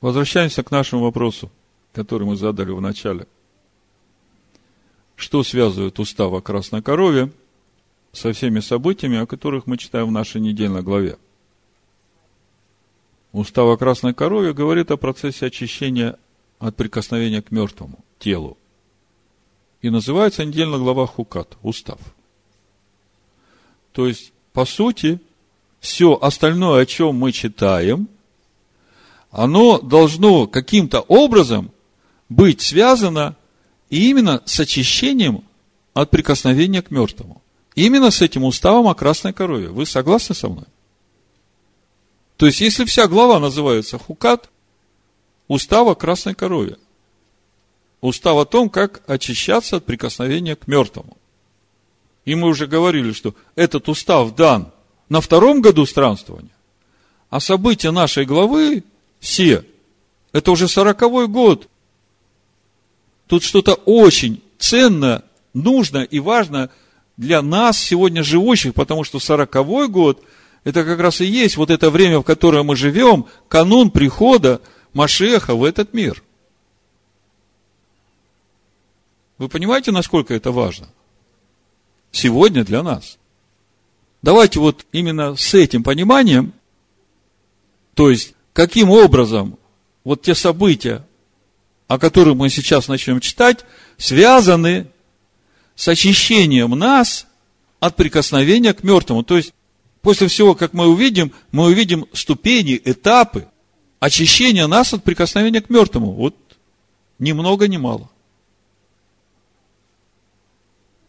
Возвращаемся 0.01 0.63
к 0.63 0.71
нашему 0.71 1.03
вопросу, 1.03 1.51
который 1.93 2.27
мы 2.27 2.37
задали 2.37 2.73
в 2.73 2.81
начале– 2.81 3.27
что 5.23 5.45
связывает 5.45 6.01
устав 6.01 6.33
о 6.33 6.41
красной 6.41 6.83
корове 6.83 7.31
со 8.13 8.33
всеми 8.33 8.59
событиями, 8.59 9.19
о 9.19 9.27
которых 9.27 9.69
мы 9.69 9.79
читаем 9.79 10.09
в 10.09 10.13
нашей 10.13 10.41
недельной 10.41 10.83
главе. 10.83 11.17
Устав 13.33 13.69
о 13.69 13.77
красной 13.77 14.13
корове 14.13 14.53
говорит 14.53 14.91
о 14.91 14.97
процессе 14.97 15.47
очищения 15.47 16.17
от 16.59 16.77
прикосновения 16.77 17.43
к 17.43 17.51
мертвому 17.51 17.99
телу. 18.19 18.59
И 19.81 19.91
называется 19.91 20.45
недельная 20.45 20.79
глава 20.79 21.07
Хукат, 21.07 21.57
устав. 21.63 21.99
То 23.93 24.07
есть, 24.07 24.33
по 24.53 24.65
сути, 24.65 25.19
все 25.81 26.15
остальное, 26.21 26.83
о 26.83 26.87
чем 26.87 27.17
мы 27.17 27.33
читаем, 27.33 28.07
оно 29.31 29.81
должно 29.81 30.47
каким-то 30.47 31.01
образом 31.01 31.73
быть 32.29 32.61
связано 32.61 33.35
именно 33.89 34.43
с 34.45 34.61
очищением 34.61 35.43
от 35.95 36.11
прикосновения 36.11 36.83
к 36.83 36.91
мертвому. 36.91 37.43
Именно 37.75 38.11
с 38.11 38.21
этим 38.21 38.45
уставом 38.45 38.89
о 38.89 38.95
красной 38.95 39.33
корове. 39.33 39.69
Вы 39.69 39.87
согласны 39.87 40.35
со 40.35 40.49
мной? 40.49 40.67
То 42.43 42.47
есть, 42.47 42.61
если 42.61 42.85
вся 42.85 43.07
глава 43.07 43.39
называется 43.39 43.99
Хукат, 43.99 44.51
устав 45.47 45.87
о 45.87 45.95
красной 45.95 46.35
корове. 46.35 46.77
Устав 48.01 48.37
о 48.37 48.45
том, 48.45 48.69
как 48.69 49.01
очищаться 49.07 49.77
от 49.77 49.85
прикосновения 49.85 50.57
к 50.57 50.67
мертвому. 50.67 51.17
И 52.25 52.35
мы 52.35 52.49
уже 52.49 52.67
говорили, 52.67 53.13
что 53.13 53.37
этот 53.55 53.89
устав 53.89 54.35
дан 54.35 54.73
на 55.09 55.21
втором 55.21 55.63
году 55.63 55.87
странствования, 55.87 56.51
а 57.31 57.39
события 57.39 57.93
нашей 57.93 58.25
главы 58.25 58.83
все, 59.21 59.65
это 60.33 60.51
уже 60.51 60.67
сороковой 60.67 61.29
год 61.29 61.69
Тут 63.29 63.45
что-то 63.45 63.75
очень 63.75 64.43
ценное, 64.59 65.23
нужно 65.55 65.99
и 65.99 66.19
важно 66.19 66.71
для 67.17 67.41
нас 67.41 67.79
сегодня 67.79 68.25
живущих, 68.25 68.75
потому 68.75 69.05
что 69.05 69.21
сороковой 69.21 69.87
год– 69.87 70.25
это 70.65 70.85
как 70.85 71.01
раз 71.01 71.21
и 71.21 71.27
есть 71.27 71.57
вот 71.57 71.71
это 71.71 71.91
время, 71.91 72.21
в 72.21 72.25
которое 72.25 72.63
мы 72.63 72.77
живем, 72.77 73.27
канун 73.49 73.91
прихода 73.91 74.61
Машеха 74.93 75.55
в 75.55 75.65
этот 75.65 75.93
мир. 75.93 76.23
Вы 79.39 79.49
понимаете, 79.49 79.91
насколько 79.91 80.35
это 80.35 80.53
важно? 80.53 80.89
Сегодня 82.13 82.65
для 82.65 82.83
нас. 82.83 83.19
Давайте 84.21 84.61
вот 84.61 84.87
именно 84.93 85.35
с 85.35 85.53
этим 85.55 85.83
пониманием, 85.83 86.53
то 87.95 88.09
есть, 88.09 88.35
каким 88.53 88.91
образом 88.91 89.59
вот 90.05 90.23
те 90.23 90.35
события, 90.35 91.05
о 91.89 91.99
которых 91.99 92.37
мы 92.37 92.49
сейчас 92.49 92.87
начнем 92.87 93.19
читать, 93.19 93.65
связаны 93.97 94.87
с 95.75 95.89
очищением 95.89 96.71
нас 96.79 97.27
от 97.81 97.97
прикосновения 97.97 98.73
к 98.75 98.85
мертвому. 98.85 99.25
То 99.25 99.37
есть, 99.37 99.53
после 100.03 100.29
всего, 100.29 100.55
как 100.55 100.75
мы 100.75 100.89
увидим, 100.89 101.33
мы 101.53 101.67
увидим 101.67 102.07
ступени, 102.13 102.81
этапы 102.85 103.49
очищения 104.01 104.67
нас 104.67 104.93
от 104.93 105.05
прикосновения 105.05 105.63
к 105.63 105.71
мертвому. 105.71 106.13
Вот 106.13 106.37
ни 107.19 107.33
много, 107.33 107.69
ни 107.69 107.77
мало. 107.77 108.11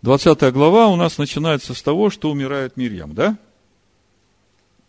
20 0.04 0.54
глава 0.54 0.88
у 0.88 0.96
нас 0.96 1.18
начинается 1.18 1.74
с 1.74 1.82
того, 1.82 2.10
что 2.10 2.30
умирает 2.30 2.78
Мирьям, 2.78 3.14
да? 3.14 3.38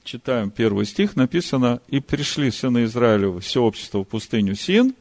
Читаем 0.02 0.50
первый 0.50 0.84
стих, 0.84 1.16
написано, 1.16 1.80
«И 1.88 2.00
пришли 2.00 2.50
сыны 2.50 2.84
Израилева 2.84 3.40
все 3.40 3.62
общество 3.62 4.00
в 4.00 4.04
пустыню 4.04 4.54
Син, 4.54 4.94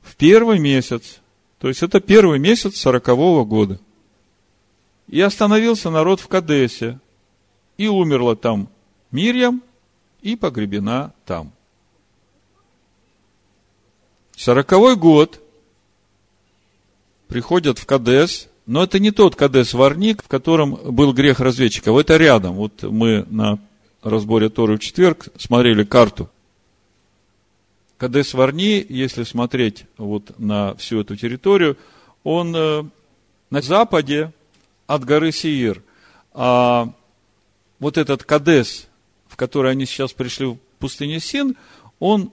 в 0.00 0.16
первый 0.16 0.58
месяц, 0.58 1.20
то 1.58 1.68
есть 1.68 1.82
это 1.82 2.00
первый 2.00 2.38
месяц 2.38 2.78
сорокового 2.78 3.44
года. 3.44 3.78
И 5.06 5.20
остановился 5.20 5.90
народ 5.90 6.20
в 6.20 6.26
Кадесе, 6.26 6.98
и 7.80 7.88
умерла 7.88 8.36
там 8.36 8.68
Мирьям, 9.10 9.62
и 10.20 10.36
погребена 10.36 11.14
там. 11.24 11.50
Сороковой 14.36 14.96
год 14.96 15.40
приходят 17.26 17.78
в 17.78 17.86
Кадес, 17.86 18.48
но 18.66 18.82
это 18.82 18.98
не 18.98 19.12
тот 19.12 19.34
Кадес-Варник, 19.34 20.22
в 20.22 20.28
котором 20.28 20.74
был 20.74 21.14
грех 21.14 21.40
разведчиков, 21.40 21.96
это 21.96 22.18
рядом. 22.18 22.56
Вот 22.56 22.82
мы 22.82 23.24
на 23.30 23.58
разборе 24.02 24.50
Торы 24.50 24.76
в 24.76 24.80
четверг 24.80 25.28
смотрели 25.38 25.84
карту– 25.84 26.28
Кадес 28.00 28.32
Варни, 28.32 28.84
если 28.88 29.24
смотреть 29.24 29.84
вот 29.98 30.38
на 30.38 30.74
всю 30.76 31.00
эту 31.00 31.16
территорию, 31.16 31.76
он 32.24 32.56
э, 32.56 32.82
на 33.50 33.60
западе 33.60 34.32
от 34.86 35.04
горы 35.04 35.32
Сиир. 35.32 35.82
А 36.32 36.94
вот 37.80 37.98
этот 37.98 38.22
Кадес, 38.22 38.86
в 39.26 39.36
который 39.36 39.72
они 39.72 39.86
сейчас 39.86 40.12
пришли 40.12 40.46
в 40.46 40.58
пустыне 40.78 41.18
Син, 41.18 41.56
он 41.98 42.32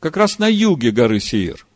как 0.00 0.18
раз 0.18 0.38
на 0.38 0.46
юге 0.46 0.90
горы 0.90 1.18
Сиир. 1.20 1.66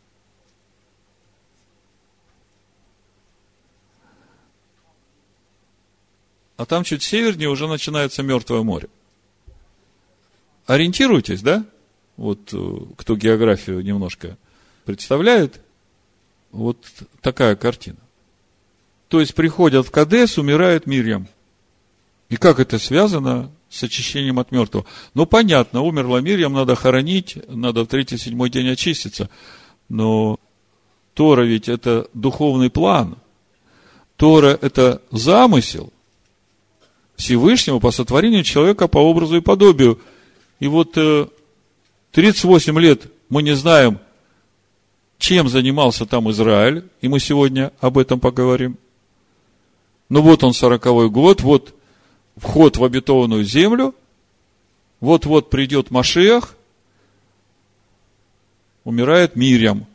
А 6.57 6.65
там 6.65 6.83
чуть 6.83 7.01
севернее 7.01 7.49
уже 7.49 7.67
начинается 7.67 8.21
Мертвое 8.21 8.61
море. 8.61 8.89
Ориентируйтесь, 10.67 11.41
да? 11.41 11.65
вот 12.19 12.53
э, 12.53 12.77
кто 12.97 13.15
географию 13.15 13.79
немножко 13.79 14.37
представляет, 14.83 15.61
вот 16.51 16.85
такая 17.21 17.55
картина. 17.55 17.97
То 19.07 19.21
есть 19.21 19.33
приходят 19.33 19.87
в 19.87 19.91
Кадес, 19.91 20.37
умирает 20.37 20.85
Мирьям. 20.85 21.29
И 22.29 22.37
как 22.37 22.59
это 22.59 22.77
связано 22.77 23.51
с 23.69 23.83
очищением 23.83 24.39
от 24.39 24.51
мертвого? 24.51 24.85
Ну, 25.15 25.25
понятно, 25.25 25.81
умерла 25.81 26.21
Мирьям, 26.21 26.53
надо 26.53 26.75
хоронить, 26.75 27.37
надо 27.49 27.83
в 27.83 27.87
третий, 27.87 28.17
седьмой 28.17 28.49
день 28.49 28.69
очиститься. 28.69 29.29
Но 29.89 30.39
Тора 31.15 31.41
ведь 31.41 31.67
это 31.67 32.07
духовный 32.13 32.69
план. 32.69 33.17
Тора 34.15 34.57
это 34.61 35.01
замысел 35.11 35.91
Всевышнего 37.15 37.79
по 37.79 37.91
сотворению 37.91 38.43
человека 38.43 38.87
по 38.87 38.99
образу 38.99 39.37
и 39.37 39.41
подобию. 39.41 39.99
И 40.59 40.67
вот 40.67 40.97
38 42.11 42.77
э, 42.77 42.81
лет 42.81 43.11
мы 43.27 43.41
не 43.41 43.55
знаем, 43.55 43.99
чем 45.17 45.49
занимался 45.49 46.05
там 46.05 46.29
Израиль, 46.31 46.83
и 47.01 47.07
мы 47.07 47.19
сегодня 47.19 47.73
об 47.79 47.97
этом 47.97 48.19
поговорим. 48.19 48.77
Ну 50.09 50.21
вот 50.21 50.43
он, 50.43 50.53
сороковой 50.53 51.09
год, 51.09 51.41
вот 51.41 51.73
вход 52.39 52.77
в 52.77 52.83
обетованную 52.83 53.43
землю, 53.43 53.95
вот-вот 54.99 55.49
придет 55.49 55.91
Машех, 55.91 56.55
умирает 58.83 59.35
Мирям. 59.35 59.85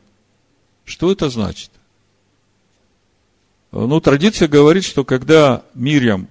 Что 0.84 1.10
это 1.10 1.30
значит? 1.30 1.70
Ну, 3.72 4.00
традиция 4.00 4.46
говорит, 4.48 4.84
что 4.84 5.04
когда 5.04 5.64
Мирям 5.74 6.28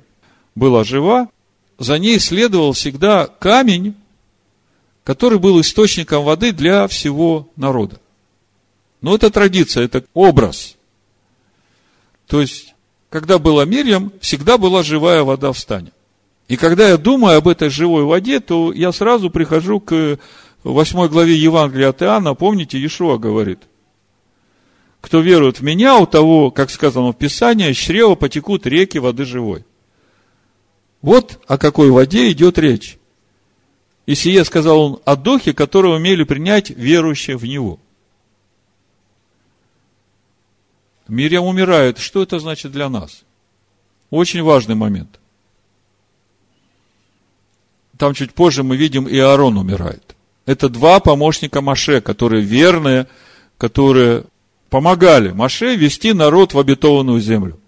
была 0.55 0.83
жива, 0.83 1.29
за 1.77 1.97
ней 1.99 2.19
следовал 2.19 2.73
всегда 2.73 3.27
камень, 3.27 3.95
который 5.03 5.39
был 5.39 5.59
источником 5.59 6.23
воды 6.23 6.53
для 6.53 6.87
всего 6.87 7.49
народа. 7.55 7.99
Но 9.01 9.15
это 9.15 9.29
традиция, 9.29 9.83
это 9.83 10.05
образ. 10.13 10.77
То 12.27 12.39
есть, 12.39 12.73
когда 13.09 13.37
была 13.37 13.65
Мирьям, 13.65 14.13
всегда 14.21 14.57
была 14.57 14.81
живая 14.81 15.23
вода 15.23 15.51
в 15.51 15.59
стане. 15.59 15.91
И 16.53 16.55
когда 16.55 16.89
я 16.89 16.97
думаю 16.97 17.37
об 17.39 17.47
этой 17.47 17.69
живой 17.69 18.03
воде, 18.03 18.39
то 18.39 18.71
я 18.71 18.91
сразу 18.91 19.31
прихожу 19.31 19.79
к 19.79 20.19
восьмой 20.63 21.09
главе 21.09 21.35
Евангелия 21.35 21.89
от 21.89 22.03
Иоанна. 22.03 22.35
Помните, 22.35 22.77
Иешуа 22.77 23.17
говорит, 23.17 23.61
кто 25.01 25.21
верует 25.21 25.59
в 25.59 25.63
меня, 25.63 25.97
у 25.97 26.05
того, 26.05 26.51
как 26.51 26.69
сказано 26.69 27.11
в 27.11 27.17
Писании, 27.17 27.71
из 27.71 27.77
чрева 27.77 28.13
потекут 28.13 28.67
реки 28.67 28.99
воды 28.99 29.25
живой. 29.25 29.65
Вот 31.01 31.41
о 31.47 31.57
какой 31.57 31.89
воде 31.89 32.31
идет 32.31 32.59
речь. 32.59 32.99
И 34.05 34.13
сие 34.13 34.45
сказал 34.45 34.79
он 34.79 34.99
о 35.05 35.15
духе, 35.15 35.53
которого 35.53 35.95
умели 35.95 36.23
принять 36.23 36.69
верующие 36.69 37.35
в 37.35 37.45
него. 37.45 37.79
Мирьям 41.07 41.45
умирает. 41.45 41.97
Что 41.97 42.21
это 42.21 42.37
значит 42.37 42.71
для 42.71 42.89
нас? 42.89 43.23
Очень 44.11 44.43
важный 44.43 44.75
момент. 44.75 45.19
Там 47.97 48.13
чуть 48.13 48.33
позже 48.33 48.63
мы 48.63 48.75
видим, 48.75 49.07
и 49.07 49.17
Аарон 49.17 49.57
умирает. 49.57 50.15
Это 50.45 50.69
два 50.69 50.99
помощника 50.99 51.61
Маше, 51.61 52.01
которые 52.01 52.41
верные, 52.41 53.07
которые 53.57 54.25
помогали 54.69 55.29
Маше 55.29 55.75
вести 55.75 56.13
народ 56.13 56.53
в 56.53 56.59
обетованную 56.59 57.19
землю. 57.19 57.59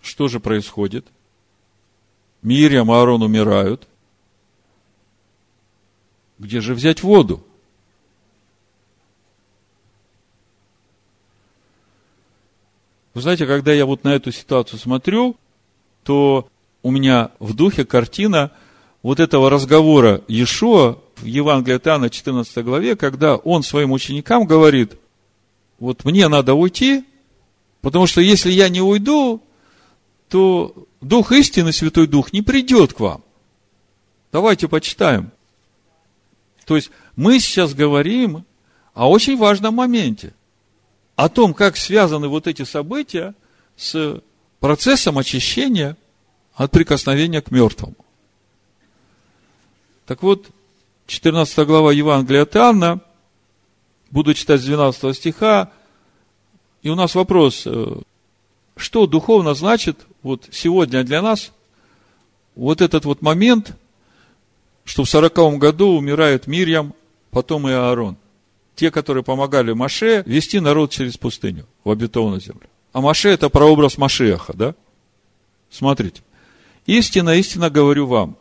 Что 0.00 0.28
же 0.28 0.38
происходит? 0.38 1.06
Мирьям 2.42 2.90
и 2.90 2.94
Аарон 2.94 3.22
умирают. 3.22 3.88
Где 6.38 6.60
же 6.60 6.74
взять 6.74 7.02
воду? 7.02 7.44
Вы 13.14 13.22
знаете, 13.22 13.46
когда 13.46 13.72
я 13.72 13.86
вот 13.86 14.04
на 14.04 14.10
эту 14.10 14.30
ситуацию 14.30 14.78
смотрю, 14.78 15.36
то 16.04 16.48
у 16.86 16.92
меня 16.92 17.32
в 17.40 17.52
духе 17.52 17.84
картина 17.84 18.52
вот 19.02 19.18
этого 19.18 19.50
разговора 19.50 20.22
Иешуа 20.28 20.98
в 21.16 21.24
Евангелии 21.24 21.74
от 21.74 21.86
Иоанна 21.88 22.10
14 22.10 22.64
главе, 22.64 22.94
когда 22.94 23.34
он 23.34 23.64
своим 23.64 23.90
ученикам 23.90 24.46
говорит, 24.46 24.92
вот 25.80 26.04
мне 26.04 26.28
надо 26.28 26.54
уйти, 26.54 27.04
потому 27.80 28.06
что 28.06 28.20
если 28.20 28.52
я 28.52 28.68
не 28.68 28.80
уйду, 28.80 29.42
то 30.28 30.86
Дух 31.00 31.32
истины, 31.32 31.72
Святой 31.72 32.06
Дух, 32.06 32.32
не 32.32 32.42
придет 32.42 32.92
к 32.92 33.00
вам. 33.00 33.24
Давайте 34.30 34.68
почитаем. 34.68 35.32
То 36.66 36.76
есть 36.76 36.92
мы 37.16 37.40
сейчас 37.40 37.74
говорим 37.74 38.44
о 38.94 39.10
очень 39.10 39.36
важном 39.36 39.74
моменте 39.74 40.34
о 41.16 41.28
том, 41.28 41.52
как 41.52 41.76
связаны 41.76 42.28
вот 42.28 42.46
эти 42.46 42.62
события 42.62 43.34
с 43.74 44.20
процессом 44.60 45.18
очищения 45.18 45.96
от 46.56 46.72
прикосновения 46.72 47.40
к 47.40 47.52
мертвому. 47.52 47.94
Так 50.06 50.22
вот, 50.22 50.46
14 51.06 51.66
глава 51.66 51.92
Евангелия 51.92 52.42
от 52.42 52.56
Иоанна, 52.56 53.00
буду 54.10 54.34
читать 54.34 54.60
с 54.60 54.64
12 54.64 55.16
стиха, 55.16 55.70
и 56.82 56.88
у 56.88 56.96
нас 56.96 57.14
вопрос, 57.14 57.62
э, 57.66 58.00
что 58.76 59.06
духовно 59.06 59.54
значит 59.54 60.06
вот 60.22 60.48
сегодня 60.50 61.04
для 61.04 61.22
нас 61.22 61.52
вот 62.56 62.80
этот 62.80 63.04
вот 63.04 63.22
момент, 63.22 63.76
что 64.84 65.04
в 65.04 65.10
сороковом 65.10 65.58
году 65.58 65.90
умирает 65.90 66.46
Мирьям, 66.46 66.94
потом 67.30 67.68
и 67.68 67.72
Аарон 67.72 68.16
те, 68.76 68.90
которые 68.90 69.24
помогали 69.24 69.72
Маше 69.72 70.22
вести 70.26 70.60
народ 70.60 70.92
через 70.92 71.16
пустыню 71.16 71.66
в 71.82 71.90
обетованную 71.90 72.40
землю. 72.40 72.68
А 72.92 73.00
Маше 73.00 73.30
это 73.30 73.48
прообраз 73.48 73.98
Машеха, 73.98 74.52
да? 74.52 74.74
Смотрите. 75.70 76.22
Истинно, 76.86 77.36
истинно 77.36 77.68
говорю 77.68 78.06
вам, 78.06 78.36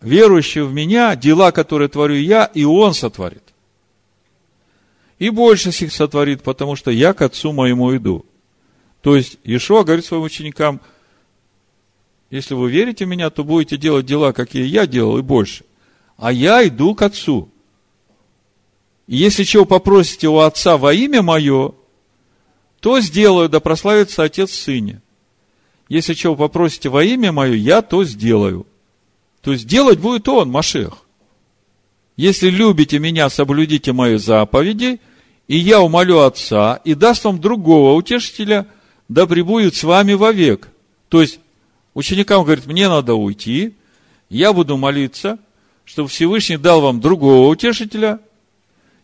верующий 0.00 0.62
в 0.62 0.72
меня, 0.72 1.14
дела, 1.16 1.52
которые 1.52 1.88
творю 1.88 2.16
я, 2.16 2.46
и 2.46 2.64
он 2.64 2.94
сотворит. 2.94 3.42
И 5.18 5.30
больше 5.30 5.68
их 5.70 5.92
сотворит, 5.92 6.42
потому 6.42 6.76
что 6.76 6.90
я 6.90 7.12
к 7.12 7.22
отцу 7.22 7.52
моему 7.52 7.94
иду. 7.96 8.24
То 9.02 9.16
есть, 9.16 9.38
Иешуа 9.44 9.84
говорит 9.84 10.04
своим 10.04 10.22
ученикам, 10.22 10.80
если 12.30 12.54
вы 12.54 12.70
верите 12.70 13.04
в 13.04 13.08
меня, 13.08 13.30
то 13.30 13.44
будете 13.44 13.76
делать 13.76 14.06
дела, 14.06 14.32
какие 14.32 14.64
я 14.64 14.86
делал, 14.86 15.18
и 15.18 15.22
больше. 15.22 15.64
А 16.16 16.32
я 16.32 16.66
иду 16.66 16.94
к 16.94 17.02
отцу. 17.02 17.50
Если 19.06 19.44
чего 19.44 19.66
попросите 19.66 20.28
у 20.28 20.38
Отца 20.38 20.78
во 20.78 20.94
имя 20.94 21.22
Мое, 21.22 21.74
то 22.80 23.00
сделаю, 23.00 23.48
да 23.48 23.60
прославится 23.60 24.22
Отец 24.22 24.50
в 24.50 24.54
Сыне. 24.54 25.02
Если 25.88 26.14
чего 26.14 26.36
попросите 26.36 26.88
во 26.88 27.04
имя 27.04 27.32
Мое, 27.32 27.54
я 27.54 27.82
то 27.82 28.04
сделаю. 28.04 28.66
То 29.42 29.52
есть 29.52 29.66
делать 29.66 29.98
будет 29.98 30.28
Он, 30.28 30.50
Машех. 30.50 30.98
Если 32.16 32.48
любите 32.48 32.98
меня, 32.98 33.28
соблюдите 33.28 33.92
мои 33.92 34.16
заповеди, 34.16 35.00
и 35.48 35.56
я 35.56 35.80
умолю 35.80 36.20
Отца, 36.20 36.80
и 36.84 36.94
даст 36.94 37.24
вам 37.24 37.40
другого 37.40 37.94
утешителя, 37.94 38.66
да 39.08 39.26
пребудет 39.26 39.74
с 39.74 39.82
вами 39.84 40.14
вовек. 40.14 40.68
То 41.08 41.20
есть, 41.20 41.40
ученикам 41.92 42.44
говорит, 42.44 42.66
мне 42.66 42.88
надо 42.88 43.14
уйти, 43.14 43.74
я 44.30 44.52
буду 44.52 44.76
молиться, 44.76 45.38
чтобы 45.84 46.08
Всевышний 46.08 46.56
дал 46.56 46.80
вам 46.80 47.00
другого 47.00 47.48
утешителя– 47.48 48.20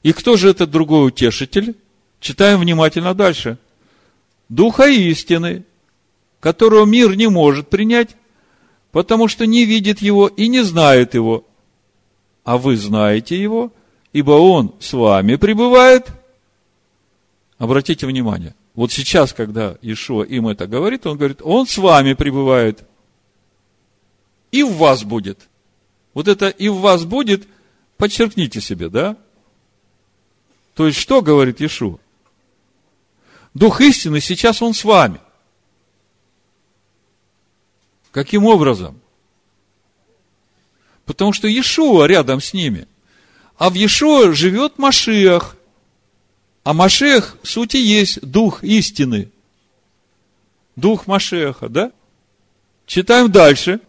и 0.02 0.12
кто 0.12 0.36
же 0.36 0.48
этот 0.48 0.70
другой 0.70 1.08
утешитель? 1.08 1.76
Читаем 2.20 2.60
внимательно 2.60 3.14
дальше. 3.14 3.58
Духа 4.48 4.86
истины, 4.88 5.64
которого 6.40 6.86
мир 6.86 7.14
не 7.14 7.28
может 7.28 7.68
принять, 7.68 8.16
потому 8.92 9.28
что 9.28 9.46
не 9.46 9.64
видит 9.64 10.00
его 10.00 10.26
и 10.26 10.48
не 10.48 10.62
знает 10.62 11.14
его. 11.14 11.44
А 12.44 12.58
вы 12.58 12.76
знаете 12.76 13.40
его, 13.40 13.72
ибо 14.12 14.32
он 14.32 14.74
с 14.80 14.92
вами 14.92 15.36
пребывает. 15.36 16.08
Обратите 17.58 18.06
внимание, 18.06 18.54
вот 18.74 18.90
сейчас, 18.90 19.34
когда 19.34 19.76
Ишуа 19.82 20.22
им 20.22 20.48
это 20.48 20.66
говорит, 20.66 21.06
он 21.06 21.18
говорит, 21.18 21.40
он 21.42 21.66
с 21.66 21.76
вами 21.76 22.14
пребывает. 22.14 22.82
И 24.50 24.62
в 24.62 24.72
вас 24.72 25.04
будет. 25.04 25.48
Вот 26.14 26.26
это 26.26 26.48
и 26.48 26.68
в 26.68 26.76
вас 26.76 27.04
будет, 27.04 27.46
подчеркните 27.98 28.60
себе, 28.60 28.88
да? 28.88 29.16
То 30.74 30.86
есть, 30.86 30.98
что 30.98 31.20
говорит 31.20 31.60
Иешуа? 31.60 31.98
Дух 33.54 33.80
истины 33.80 34.20
сейчас 34.20 34.62
он 34.62 34.74
с 34.74 34.82
вами. 34.82 35.20
Каким 38.12 38.44
образом? 38.44 39.00
Потому 41.04 41.32
что 41.32 41.48
Иешуа 41.48 42.06
рядом 42.06 42.40
с 42.40 42.52
ними. 42.52 42.86
А 43.56 43.70
в 43.70 43.74
Иешуа 43.74 44.32
живет 44.32 44.78
Машиах. 44.78 45.56
А 46.62 46.72
Машех, 46.72 47.36
в 47.42 47.48
сути, 47.48 47.76
есть 47.76 48.20
Дух 48.20 48.62
истины. 48.64 49.30
Дух 50.76 51.06
Машеха, 51.06 51.68
да? 51.68 51.92
Читаем 52.86 53.30
дальше. 53.30 53.80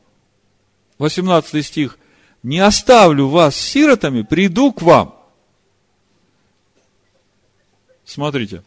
18 0.97 1.65
стих. 1.65 1.97
«Не 2.43 2.59
оставлю 2.59 3.27
вас 3.27 3.55
сиротами, 3.55 4.23
приду 4.23 4.71
к 4.73 4.81
вам». 4.81 5.15
Смотрите. 8.03 8.63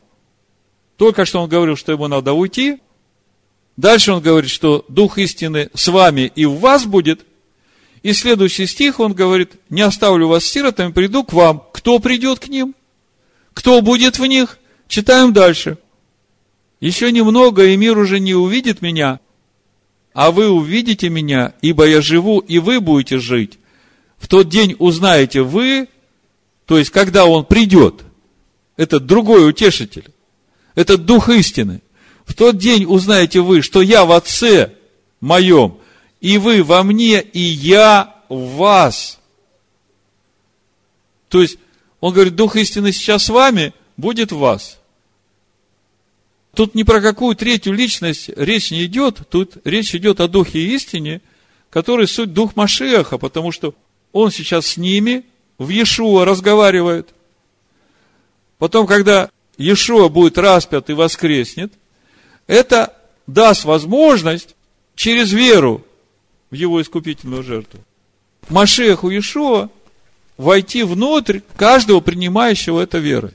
Только 0.97 1.25
что 1.25 1.43
он 1.43 1.49
говорил, 1.49 1.77
что 1.77 1.91
ему 1.91 2.07
надо 2.07 2.33
уйти. 2.33 2.81
Дальше 3.77 4.13
он 4.13 4.23
говорит, 4.23 4.51
что 4.51 4.85
Дух 4.89 5.19
истины 5.19 5.71
с 5.75 5.89
вами 5.89 6.31
и 6.35 6.45
в 6.45 6.59
вас 6.59 6.87
будет. 6.87 7.27
И 8.03 8.13
следующий 8.13 8.67
стих 8.67 9.01
он 9.01 9.15
говорит, 9.15 9.53
не 9.71 9.83
оставлю 9.83 10.29
вас 10.29 10.45
сиротами, 10.45 10.93
приду 10.93 11.25
к 11.25 11.33
вам. 11.33 11.65
Кто 11.73 11.99
придет 11.99 12.39
к 12.39 12.49
ним? 12.49 12.75
Кто 13.53 13.81
будет 13.81 14.19
в 14.19 14.27
них? 14.27 14.59
Читаем 14.89 15.33
дальше. 15.33 15.79
Еще 16.81 17.11
немного, 17.11 17.65
и 17.65 17.77
мир 17.77 17.97
уже 17.97 18.21
не 18.21 18.35
увидит 18.35 18.83
меня, 18.83 19.21
а 20.13 20.31
вы 20.31 20.51
увидите 20.51 21.09
меня, 21.09 21.55
ибо 21.63 21.87
я 21.87 22.03
живу, 22.03 22.41
и 22.41 22.59
вы 22.59 22.81
будете 22.81 23.19
жить. 23.19 23.59
В 24.19 24.29
тот 24.29 24.49
день 24.49 24.77
узнаете 24.79 25.43
вы, 25.43 25.89
то 26.67 26.79
есть, 26.79 26.91
когда 26.91 27.27
он 27.27 27.45
придет, 27.45 28.05
это 28.77 29.01
другой 29.01 29.49
утешитель, 29.49 30.11
это 30.75 30.99
Дух 30.99 31.31
истины. 31.31 31.81
В 32.25 32.35
тот 32.35 32.59
день 32.59 32.85
узнаете 32.87 33.41
вы, 33.41 33.63
что 33.63 33.83
я 33.83 34.05
в 34.05 34.13
Отце 34.13 34.73
моем, 35.21 35.79
и 36.21 36.39
вы 36.39 36.63
во 36.63 36.83
мне, 36.83 37.21
и 37.21 37.41
я 37.41 38.15
в 38.29 38.57
вас. 38.57 39.21
То 41.29 41.43
есть, 41.43 41.59
он 42.01 42.13
говорит, 42.13 42.35
Дух 42.35 42.57
истины 42.57 42.93
сейчас 42.93 43.25
с 43.25 43.29
вами, 43.29 43.75
будет 43.97 44.33
в 44.33 44.39
вас. 44.39 44.79
Тут 46.55 46.75
ни 46.75 46.83
про 46.83 47.01
какую 47.01 47.35
третью 47.35 47.73
личность 47.73 48.31
речь 48.37 48.71
не 48.71 48.85
идет, 48.85 49.21
тут 49.29 49.57
речь 49.65 49.95
идет 49.95 50.21
о 50.21 50.29
Духе 50.29 50.61
истине, 50.61 51.21
который 51.69 52.07
суть 52.07 52.33
Дух 52.33 52.55
Машеха, 52.55 53.19
потому 53.19 53.51
что 53.51 53.75
он 54.13 54.31
сейчас 54.31 54.67
с 54.67 54.77
ними, 54.77 55.25
в 55.59 55.69
Иешуа 55.69 56.25
разговаривает. 56.25 57.09
Потом, 58.59 58.87
когда 58.87 59.31
Иешуа 59.59 60.09
будет 60.09 60.39
распят 60.39 60.91
и 60.91 60.93
воскреснет, 60.93 61.73
это 62.47 62.95
даст 63.27 63.65
возможность 63.65 64.55
через 64.95 65.33
веру 65.33 65.85
в 66.51 66.55
его 66.55 66.81
искупительную 66.81 67.43
жертву 67.43 67.81
Машеху 68.49 69.11
Иешуа 69.11 69.71
войти 70.37 70.83
внутрь 70.83 71.41
каждого 71.57 72.01
принимающего 72.01 72.81
это 72.81 72.99
верой. 72.99 73.33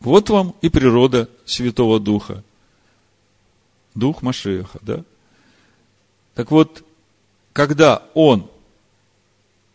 Вот 0.00 0.30
вам 0.30 0.54
и 0.60 0.68
природа 0.68 1.28
Святого 1.44 1.98
Духа. 1.98 2.44
Дух 3.94 4.22
Машеха, 4.22 4.78
да? 4.82 5.02
Так 6.34 6.52
вот, 6.52 6.84
когда 7.52 8.04
Он 8.14 8.48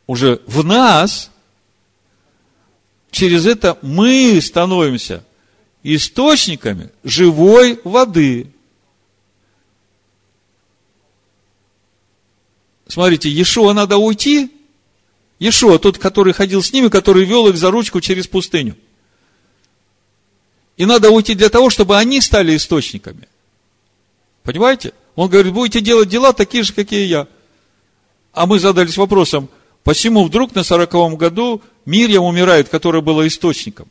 уже 0.07 0.41
в 0.47 0.63
нас, 0.63 1.29
через 3.11 3.45
это 3.45 3.77
мы 3.81 4.39
становимся 4.41 5.25
источниками 5.83 6.89
живой 7.03 7.79
воды. 7.83 8.47
Смотрите, 12.87 13.29
Иешуа 13.29 13.73
надо 13.73 13.97
уйти. 13.97 14.51
Иешуа, 15.39 15.77
тот, 15.77 15.97
который 15.97 16.33
ходил 16.33 16.63
с 16.63 16.71
ними, 16.71 16.87
который 16.87 17.25
вел 17.25 17.47
их 17.47 17.57
за 17.57 17.69
ручку 17.69 18.01
через 18.01 18.27
пустыню. 18.27 18.77
И 20.77 20.85
надо 20.85 21.11
уйти 21.11 21.35
для 21.35 21.49
того, 21.49 21.69
чтобы 21.69 21.97
они 21.97 22.21
стали 22.21 22.55
источниками. 22.55 23.27
Понимаете? 24.43 24.93
Он 25.15 25.29
говорит, 25.29 25.53
будете 25.53 25.81
делать 25.81 26.09
дела 26.09 26.33
такие 26.33 26.63
же, 26.63 26.73
какие 26.73 27.05
я. 27.05 27.27
А 28.31 28.47
мы 28.47 28.59
задались 28.59 28.97
вопросом, 28.97 29.49
почему 29.83 30.23
вдруг 30.23 30.55
на 30.55 30.63
сороковом 30.63 31.17
году 31.17 31.61
Мирьям 31.85 32.23
умирает, 32.23 32.69
которая 32.69 33.01
была 33.01 33.27
источником? 33.27 33.87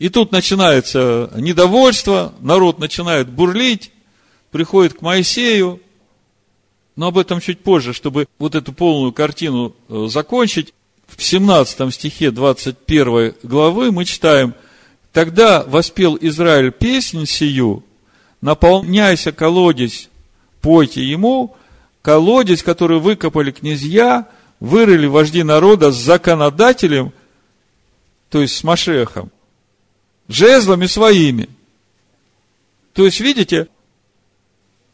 И 0.00 0.08
тут 0.08 0.32
начинается 0.32 1.30
недовольство, 1.36 2.32
народ 2.40 2.78
начинает 2.78 3.28
бурлить, 3.28 3.92
приходит 4.50 4.94
к 4.94 5.02
Моисею, 5.02 5.78
но 6.96 7.08
об 7.08 7.18
этом 7.18 7.38
чуть 7.40 7.60
позже, 7.60 7.92
чтобы 7.92 8.26
вот 8.38 8.54
эту 8.54 8.72
полную 8.72 9.12
картину 9.12 9.76
э, 9.88 10.06
закончить. 10.08 10.72
В 11.06 11.22
17 11.22 11.92
стихе 11.92 12.30
21 12.30 13.34
главы 13.42 13.92
мы 13.92 14.06
читаем, 14.06 14.54
«Тогда 15.12 15.64
воспел 15.64 16.16
Израиль 16.18 16.72
песнь 16.72 17.26
сию, 17.26 17.84
наполняйся 18.40 19.32
колодец, 19.32 20.08
пойте 20.62 21.04
ему, 21.04 21.56
колодец, 22.00 22.62
который 22.62 23.00
выкопали 23.00 23.50
князья, 23.50 24.28
вырыли 24.60 25.06
вожди 25.06 25.42
народа 25.42 25.92
с 25.92 25.96
законодателем, 25.96 27.12
то 28.30 28.40
есть 28.40 28.56
с 28.56 28.64
Машехом, 28.64 29.30
жезлами 30.30 30.86
своими. 30.86 31.48
То 32.92 33.04
есть, 33.04 33.20
видите, 33.20 33.68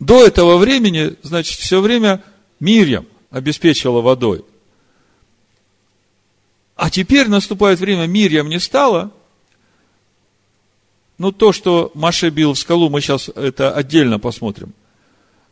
до 0.00 0.26
этого 0.26 0.56
времени, 0.56 1.16
значит, 1.22 1.58
все 1.58 1.80
время 1.80 2.22
Мирьям 2.60 3.06
обеспечивала 3.30 4.00
водой. 4.00 4.44
А 6.74 6.90
теперь 6.90 7.28
наступает 7.28 7.78
время, 7.78 8.06
Мирьям 8.06 8.48
не 8.48 8.58
стало. 8.58 9.12
Ну, 11.18 11.32
то, 11.32 11.52
что 11.52 11.90
Маше 11.94 12.28
бил 12.28 12.52
в 12.52 12.58
скалу, 12.58 12.90
мы 12.90 13.00
сейчас 13.00 13.28
это 13.28 13.72
отдельно 13.72 14.18
посмотрим– 14.18 14.74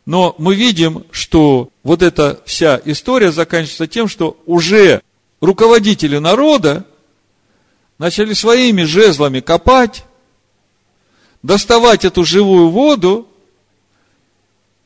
но 0.07 0.35
мы 0.39 0.55
видим, 0.55 1.05
что 1.11 1.71
вот 1.83 2.03
эта 2.03 2.41
вся 2.45 2.81
история 2.85 3.33
заканчивается 3.33 3.87
тем, 3.87 4.09
что 4.09 4.37
уже 4.47 5.01
руководители 5.41 6.19
народа 6.19 6.85
начали 7.99 8.33
своими 8.33 8.83
жезлами 8.83 9.41
копать, 9.41 10.05
доставать 11.43 12.05
эту 12.05 12.25
живую 12.25 12.71
воду 12.71 13.29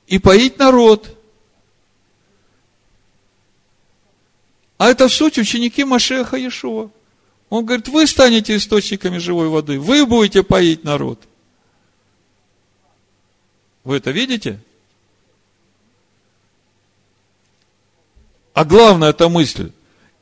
и 0.07 0.19
поить 0.19 0.59
народ. 0.59 1.15
А 4.77 4.89
это 4.89 5.09
в 5.09 5.13
суть 5.13 5.39
ученики 5.39 5.85
Машеха 5.85 6.37
Иешуа. 6.37 6.91
Он 7.49 7.65
говорит, 7.65 7.89
вы 7.89 8.07
станете 8.07 8.57
источниками 8.57 9.19
живой 9.19 9.49
воды, 9.49 9.81
вы 9.81 10.05
будете 10.07 10.43
поить 10.43 10.85
народ. 10.85 11.21
Вы 13.85 13.97
это 13.97 14.11
видите? 14.11 14.61
А 18.53 18.65
главная 18.65 19.11
эта 19.11 19.29
мысль, 19.29 19.73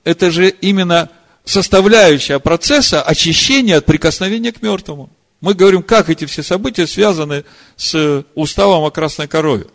это 0.05 0.31
же 0.31 0.49
именно 0.49 1.11
составляющая 1.47 2.41
процесса 2.41 3.01
очищения 3.01 3.79
от 3.79 3.87
прикосновения 3.87 4.53
к 4.53 4.61
мертвому. 4.61 5.09
Мы 5.41 5.55
говорим, 5.55 5.83
как 5.83 6.11
эти 6.11 6.27
все 6.27 6.43
события 6.43 6.87
связаны 6.87 7.45
с 7.77 8.25
уставом 8.35 8.85
о 8.85 8.91
красной 8.91 9.29
корове. 9.29 9.67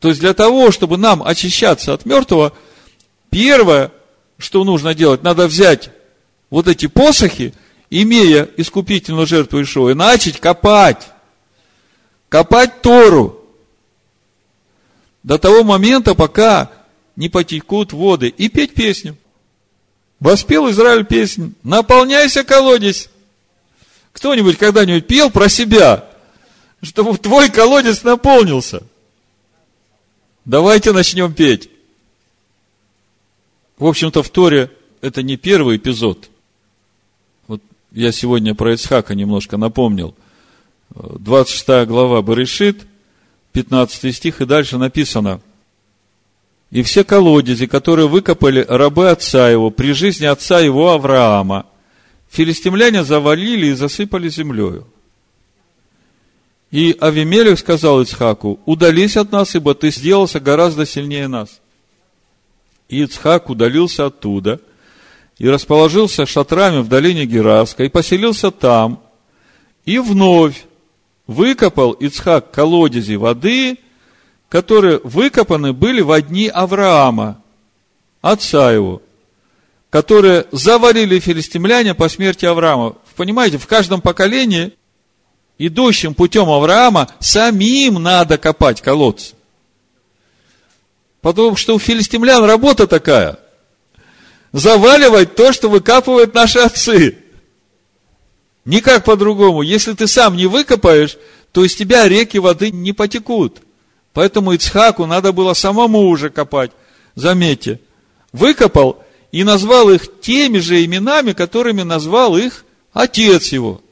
То 0.00 0.08
есть 0.08 0.20
для 0.20 0.32
того, 0.34 0.70
чтобы 0.70 0.96
нам 0.96 1.22
очищаться 1.22 1.92
от 1.92 2.06
мертвого, 2.06 2.54
первое, 3.30 3.92
что 4.38 4.64
нужно 4.64 4.94
делать, 4.94 5.22
надо 5.22 5.46
взять 5.46 5.90
вот 6.48 6.66
эти 6.66 6.86
посохи, 6.86 7.52
имея 7.90 8.48
искупительную 8.56 9.26
жертву 9.26 9.62
Ишуа, 9.62 9.90
и 9.90 9.94
начать 9.94 10.40
копать. 10.40 11.08
Копать 12.30 12.80
Тору 12.80 13.44
до 15.22 15.38
того 15.38 15.64
момента, 15.64 16.14
пока 16.14 16.70
не 17.14 17.28
потекут 17.28 17.92
воды, 17.92 18.28
и 18.28 18.48
петь 18.48 18.74
песню. 18.74 19.16
Воспел 20.20 20.70
Израиль 20.70 21.04
песню, 21.04 21.52
наполняйся 21.62 22.44
колодец. 22.44 23.10
Кто-нибудь 24.12 24.56
когда-нибудь 24.58 25.06
пел 25.06 25.30
про 25.30 25.48
себя, 25.48 26.08
чтобы 26.82 27.18
твой 27.18 27.50
колодец 27.50 28.02
наполнился? 28.04 28.82
Давайте 30.44 30.92
начнем 30.92 31.32
петь. 31.32 31.68
В 33.76 33.86
общем-то, 33.86 34.22
в 34.22 34.28
Торе 34.30 34.70
это 35.00 35.22
не 35.22 35.36
первый 35.36 35.76
эпизод. 35.78 36.30
Вот 37.48 37.60
я 37.92 38.12
сегодня 38.12 38.54
про 38.54 38.74
Ицхака 38.74 39.14
немножко 39.14 39.56
напомнил. 39.56 40.14
26 40.90 41.88
глава 41.88 42.22
Барышит– 42.22 42.86
15 43.54 44.14
стих, 44.14 44.40
и 44.40 44.46
дальше 44.46 44.78
написано. 44.78 45.40
И 46.74 46.82
все 46.82 47.04
колодези, 47.04 47.68
которые 47.68 48.08
выкопали 48.08 48.66
рабы 48.68 49.08
отца 49.08 49.48
его 49.48 49.70
при 49.70 49.92
жизни 49.92 50.26
отца 50.26 50.58
его 50.58 50.90
Авраама, 50.90 51.66
филистимляне 52.28 53.04
завалили 53.04 53.66
и 53.66 53.74
засыпали 53.74 54.28
землею. 54.28 54.84
И 56.72 56.96
Авимелех 56.98 57.60
сказал 57.60 58.02
Ицхаку, 58.02 58.58
удались 58.66 59.16
от 59.16 59.30
нас, 59.30 59.54
ибо 59.54 59.76
ты 59.76 59.92
сделался 59.92 60.40
гораздо 60.40 60.84
сильнее 60.84 61.28
нас. 61.28 61.60
И 62.88 63.04
Ицхак 63.04 63.50
удалился 63.50 64.06
оттуда 64.06 64.60
и 65.38 65.48
расположился 65.48 66.26
шатрами 66.26 66.80
в 66.80 66.88
долине 66.88 67.24
Гераска 67.24 67.84
и 67.84 67.88
поселился 67.88 68.50
там, 68.50 69.00
и 69.84 70.00
вновь 70.00 70.64
выкопал 71.28 71.92
Ицхак 71.92 72.50
колодези 72.50 73.14
воды, 73.14 73.78
которые 74.54 75.00
выкопаны 75.02 75.72
были 75.72 76.00
в 76.00 76.22
дни 76.22 76.46
Авраама, 76.46 77.42
отца 78.22 78.70
его, 78.70 79.02
которые 79.90 80.46
завалили 80.52 81.18
филистимляне 81.18 81.92
по 81.96 82.08
смерти 82.08 82.46
Авраама. 82.46 82.94
Понимаете, 83.16 83.58
в 83.58 83.66
каждом 83.66 84.00
поколении, 84.00 84.72
идущим 85.58 86.14
путем 86.14 86.48
Авраама, 86.48 87.08
самим 87.18 87.94
надо 87.94 88.38
копать 88.38 88.80
колодцы. 88.80 89.34
Потому 91.20 91.56
что 91.56 91.74
у 91.74 91.80
филистимлян 91.80 92.44
работа 92.44 92.86
такая. 92.86 93.40
Заваливать 94.52 95.34
то, 95.34 95.52
что 95.52 95.68
выкапывают 95.68 96.32
наши 96.32 96.60
отцы. 96.60 97.18
Никак 98.64 99.02
по-другому. 99.02 99.62
Если 99.62 99.94
ты 99.94 100.06
сам 100.06 100.36
не 100.36 100.46
выкопаешь, 100.46 101.16
то 101.50 101.64
из 101.64 101.74
тебя 101.74 102.06
реки 102.06 102.38
воды 102.38 102.70
не 102.70 102.92
потекут. 102.92 103.58
Поэтому 104.14 104.52
Ицхаку 104.52 105.06
надо 105.06 105.32
было 105.32 105.52
самому 105.54 106.08
уже 106.08 106.30
копать. 106.30 106.70
Заметьте, 107.16 107.80
выкопал 108.32 109.04
и 109.32 109.42
назвал 109.42 109.90
их 109.90 110.20
теми 110.20 110.58
же 110.58 110.82
именами, 110.84 111.32
которыми 111.32 111.82
назвал 111.82 112.36
их 112.36 112.64
отец 112.92 113.48
его. 113.52 113.82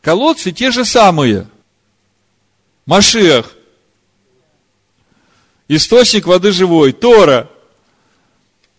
Колодцы 0.00 0.52
те 0.52 0.70
же 0.70 0.84
самые. 0.84 1.48
Машех. 2.86 3.52
Источник 5.66 6.26
воды 6.26 6.52
живой. 6.52 6.92
Тора, 6.92 7.50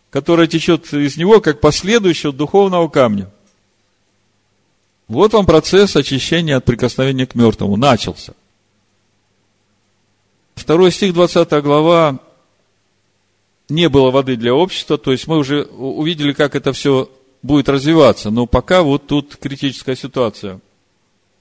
которая 0.09 0.47
течет 0.47 0.93
из 0.93 1.17
него, 1.17 1.41
как 1.41 1.59
последующего 1.59 2.31
духовного 2.31 2.87
камня. 2.87 3.29
Вот 5.09 5.33
вам 5.33 5.45
процесс 5.45 5.97
очищения 5.97 6.55
от 6.55 6.63
прикосновения 6.63 7.25
к 7.25 7.35
мертвому. 7.35 7.75
Начался. 7.75 8.33
Второй 10.55 10.91
стих, 10.91 11.13
20 11.13 11.51
глава. 11.61 12.19
Не 13.69 13.89
было 13.89 14.11
воды 14.11 14.35
для 14.35 14.53
общества, 14.53 14.97
то 14.97 15.11
есть 15.11 15.27
мы 15.27 15.37
уже 15.37 15.63
увидели, 15.63 16.33
как 16.33 16.55
это 16.55 16.71
все 16.73 17.09
будет 17.41 17.69
развиваться. 17.69 18.31
Но 18.31 18.45
пока 18.45 18.81
вот 18.81 19.07
тут 19.07 19.35
критическая 19.37 19.95
ситуация. 19.95 20.59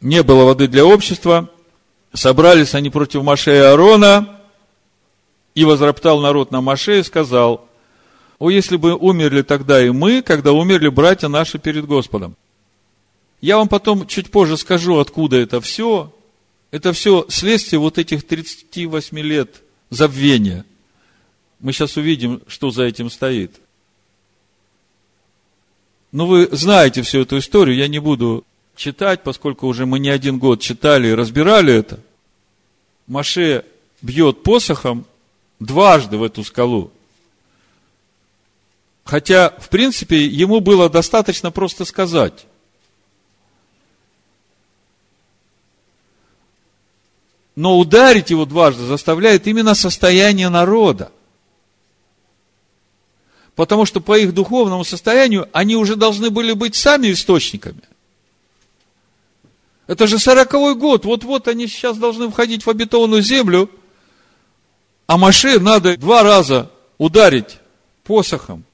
Не 0.00 0.22
было 0.22 0.44
воды 0.44 0.68
для 0.68 0.85
общества. 0.85 1.48
Собрались 2.12 2.74
они 2.74 2.90
против 2.90 3.22
Маше 3.22 3.55
и 3.55 3.59
Аарона. 3.59 4.40
И 5.55 5.64
возроптал 5.64 6.20
народ 6.20 6.50
на 6.50 6.61
Маше 6.61 6.98
и 6.98 7.03
сказал, 7.03 7.66
о, 8.38 8.50
если 8.50 8.77
бы 8.77 8.94
умерли 8.94 9.42
тогда 9.42 9.83
и 9.83 9.90
мы, 9.90 10.20
когда 10.20 10.53
умерли 10.53 10.88
братья 10.88 11.29
наши 11.29 11.59
перед 11.59 11.87
Господом. 11.87 12.37
Я 13.40 13.59
вам 13.59 13.68
потом 13.68 14.07
чуть 14.07 14.31
позже 14.31 14.57
скажу, 14.57 14.98
откуда 14.98 15.37
это 15.37 15.61
все. 15.61 16.12
Это 16.75 16.93
все 16.93 17.25
следствие 17.29 17.79
вот 17.79 17.99
этих 17.99 18.27
38 18.27 19.17
лет 19.21 19.63
забвения. 19.91 20.67
Мы 21.61 21.73
сейчас 21.73 21.97
увидим, 21.97 22.43
что 22.49 22.73
за 22.73 22.83
этим 22.83 23.11
стоит. 23.11 23.61
Ну, 26.11 26.27
вы 26.27 26.49
знаете 26.51 27.03
всю 27.03 27.21
эту 27.21 27.39
историю, 27.39 27.77
я 27.77 27.87
не 27.87 28.01
буду 28.01 28.45
читать, 28.75 29.23
поскольку 29.23 29.69
уже 29.69 29.87
мы 29.87 30.01
не 30.01 30.09
один 30.09 30.41
год 30.41 30.61
читали 30.61 31.07
и 31.07 31.15
разбирали 31.15 31.73
это. 31.73 32.01
Маше 33.07 33.65
бьет 34.03 34.43
посохом 34.43 35.07
дважды 35.61 36.17
в 36.17 36.25
эту 36.25 36.43
скалу. 36.43 36.91
Хотя, 39.05 39.51
в 39.61 39.69
принципе, 39.69 40.27
ему 40.27 40.59
было 40.59 40.91
достаточно 40.91 41.53
просто 41.53 41.85
сказать. 41.85 42.47
Но 47.57 47.79
ударить 47.79 48.31
его 48.31 48.45
дважды 48.47 48.85
заставляет 48.85 49.47
именно 49.47 49.75
состояние 49.75 50.49
народа. 50.49 51.12
Потому 53.55 53.87
что 53.87 54.01
по 54.01 54.19
их 54.19 54.35
духовному 54.35 54.85
состоянию 54.85 55.49
они 55.53 55.77
уже 55.77 55.95
должны 55.95 56.31
были 56.31 56.53
быть 56.53 56.75
сами 56.75 57.12
источниками. 57.12 57.83
Это 59.87 60.07
же 60.07 60.19
сороковой 60.19 60.75
год, 60.75 61.05
вот-вот 61.05 61.47
они 61.47 61.69
сейчас 61.69 61.99
должны 61.99 62.31
входить 62.31 62.64
в 62.64 62.71
обетованную 62.71 63.23
землю, 63.23 63.71
а 65.07 65.19
Маше 65.19 65.61
надо 65.61 65.97
два 65.97 66.23
раза 66.23 66.71
ударить 66.97 67.59
посохом. 68.03 68.64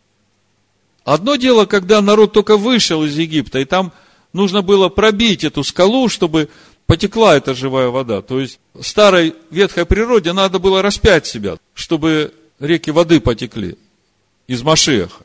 Одно 1.05 1.35
дело, 1.35 1.66
когда 1.66 2.01
народ 2.01 2.33
только 2.33 2.57
вышел 2.57 3.05
из 3.05 3.19
Египта, 3.19 3.59
и 3.59 3.64
там 3.64 3.93
нужно 4.33 4.62
было 4.62 4.88
пробить 4.88 5.43
эту 5.43 5.64
скалу, 5.64 6.09
чтобы 6.09 6.49
потекла 6.90 7.37
эта 7.37 7.55
живая 7.55 7.87
вода. 7.87 8.20
То 8.20 8.40
есть 8.40 8.59
старой 8.81 9.37
ветхой 9.53 9.87
природе 9.87 10.33
надо 10.33 10.59
было 10.59 10.83
распять 10.83 11.24
себя, 11.24 11.57
чтобы 11.72 12.35
реки 12.59 12.90
воды 12.90 13.20
потекли 13.20 13.79
из 14.48 14.64
Машеха. 14.64 15.22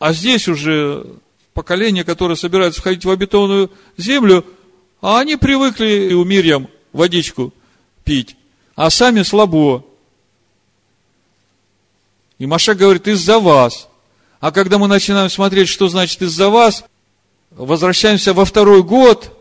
А 0.00 0.12
здесь 0.12 0.48
уже 0.48 1.06
поколение, 1.54 2.02
которое 2.02 2.34
собирается 2.34 2.80
входить 2.80 3.04
в 3.04 3.10
обетованную 3.10 3.70
землю, 3.96 4.44
а 5.00 5.20
они 5.20 5.36
привыкли 5.36 6.08
и 6.10 6.14
у 6.14 6.24
Мирьям 6.24 6.66
водичку 6.92 7.54
пить, 8.02 8.34
а 8.74 8.90
сами 8.90 9.22
слабо. 9.22 9.84
И 12.38 12.46
Маша 12.46 12.74
говорит, 12.74 13.06
из-за 13.06 13.38
вас. 13.38 13.88
А 14.40 14.50
когда 14.50 14.78
мы 14.78 14.88
начинаем 14.88 15.30
смотреть, 15.30 15.68
что 15.68 15.88
значит 15.88 16.22
из-за 16.22 16.48
вас, 16.48 16.84
возвращаемся 17.58 18.32
во 18.32 18.44
второй 18.44 18.82
год 18.82 19.36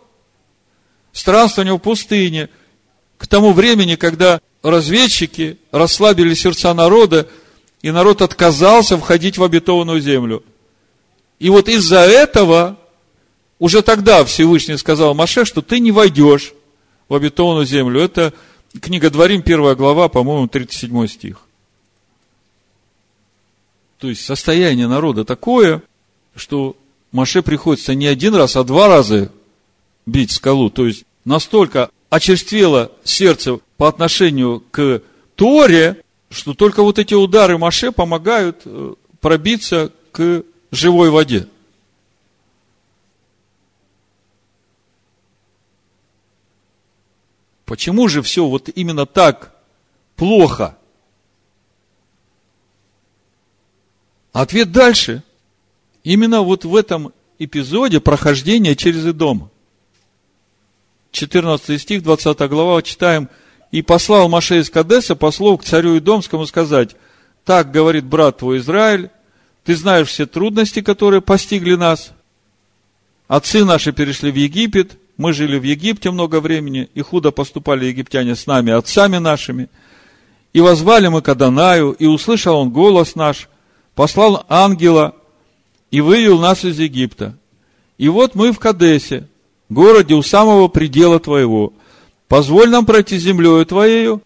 странствования 1.13 1.73
в 1.73 1.79
пустыне, 1.79 2.49
к 3.17 3.27
тому 3.27 3.53
времени, 3.53 3.95
когда 3.95 4.41
разведчики 4.61 5.57
расслабили 5.71 6.33
сердца 6.33 6.73
народа, 6.73 7.27
и 7.81 7.91
народ 7.91 8.21
отказался 8.21 8.97
входить 8.97 9.37
в 9.37 9.43
обетованную 9.43 10.01
землю. 10.01 10.43
И 11.39 11.49
вот 11.49 11.69
из-за 11.69 11.99
этого 11.99 12.77
уже 13.59 13.81
тогда 13.83 14.25
Всевышний 14.25 14.77
сказал 14.77 15.13
Маше, 15.13 15.45
что 15.45 15.61
ты 15.61 15.79
не 15.79 15.91
войдешь 15.91 16.53
в 17.07 17.13
обетованную 17.13 17.65
землю. 17.65 18.01
Это 18.01 18.33
книга 18.81 19.09
Дворим, 19.09 19.43
первая 19.43 19.75
глава, 19.75 20.09
по-моему, 20.09 20.47
37 20.47 21.07
стих. 21.07 21.41
То 23.99 24.09
есть 24.09 24.25
состояние 24.25 24.87
народа 24.87 25.23
такое, 25.23 25.81
что 26.35 26.75
Маше 27.11 27.41
приходится 27.41 27.95
не 27.95 28.07
один 28.07 28.35
раз, 28.35 28.55
а 28.55 28.63
два 28.63 28.87
раза 28.87 29.31
бить 30.05 30.31
скалу. 30.31 30.69
То 30.69 30.85
есть 30.85 31.05
настолько 31.25 31.89
очерствело 32.09 32.91
сердце 33.03 33.59
по 33.77 33.87
отношению 33.87 34.63
к 34.71 35.01
Торе, 35.35 36.03
что 36.29 36.53
только 36.53 36.83
вот 36.83 36.99
эти 36.99 37.13
удары 37.13 37.57
Маше 37.57 37.91
помогают 37.91 38.61
э, 38.65 38.93
пробиться 39.21 39.91
к 40.11 40.43
живой 40.71 41.09
воде. 41.09 41.47
Почему 47.65 48.07
же 48.07 48.21
все 48.21 48.47
вот 48.47 48.69
именно 48.69 49.05
так 49.05 49.53
плохо? 50.15 50.77
Ответ 54.31 54.71
дальше. 54.71 55.23
Именно 56.07 56.39
вот 56.41 56.63
в 56.63 56.73
этом 56.73 57.11
эпизоде 57.37 57.99
прохождения 57.99 58.77
через 58.77 59.05
Идом. 59.05 59.51
14 61.11 61.81
стих, 61.81 62.01
20 62.01 62.39
глава, 62.49 62.81
читаем. 62.81 63.27
«И 63.73 63.81
послал 63.81 64.29
Маше 64.29 64.59
из 64.59 64.69
Кадеса 64.69 65.17
послов 65.17 65.59
к 65.59 65.65
царю 65.65 65.97
Идомскому 65.97 66.45
сказать, 66.45 66.95
так 67.43 67.71
говорит 67.71 68.05
брат 68.05 68.37
твой 68.37 68.59
Израиль, 68.59 69.09
ты 69.65 69.75
знаешь 69.75 70.07
все 70.07 70.25
трудности, 70.25 70.81
которые 70.81 71.19
постигли 71.19 71.75
нас. 71.75 72.13
Отцы 73.27 73.65
наши 73.65 73.91
перешли 73.91 74.31
в 74.31 74.35
Египет, 74.35 74.97
мы 75.17 75.33
жили 75.33 75.59
в 75.59 75.63
Египте 75.63 76.09
много 76.09 76.39
времени, 76.39 76.87
и 76.93 77.01
худо 77.01 77.31
поступали 77.31 77.83
египтяне 77.83 78.37
с 78.37 78.47
нами, 78.47 78.71
отцами 78.71 79.17
нашими. 79.17 79.67
И 80.53 80.61
возвали 80.61 81.09
мы 81.09 81.21
к 81.21 81.27
Адонаю, 81.27 81.91
и 81.91 82.05
услышал 82.05 82.55
он 82.55 82.69
голос 82.69 83.15
наш, 83.15 83.49
послал 83.93 84.45
ангела, 84.47 85.13
и 85.91 86.01
вывел 86.01 86.39
нас 86.39 86.65
из 86.65 86.79
Египта. 86.79 87.37
И 87.97 88.09
вот 88.09 88.35
мы 88.35 88.51
в 88.51 88.59
Кадесе, 88.59 89.27
городе 89.69 90.15
у 90.15 90.21
самого 90.21 90.67
предела 90.67 91.19
твоего. 91.19 91.73
Позволь 92.27 92.69
нам 92.69 92.85
пройти 92.85 93.17
землею 93.17 93.65
твоею. 93.65 94.21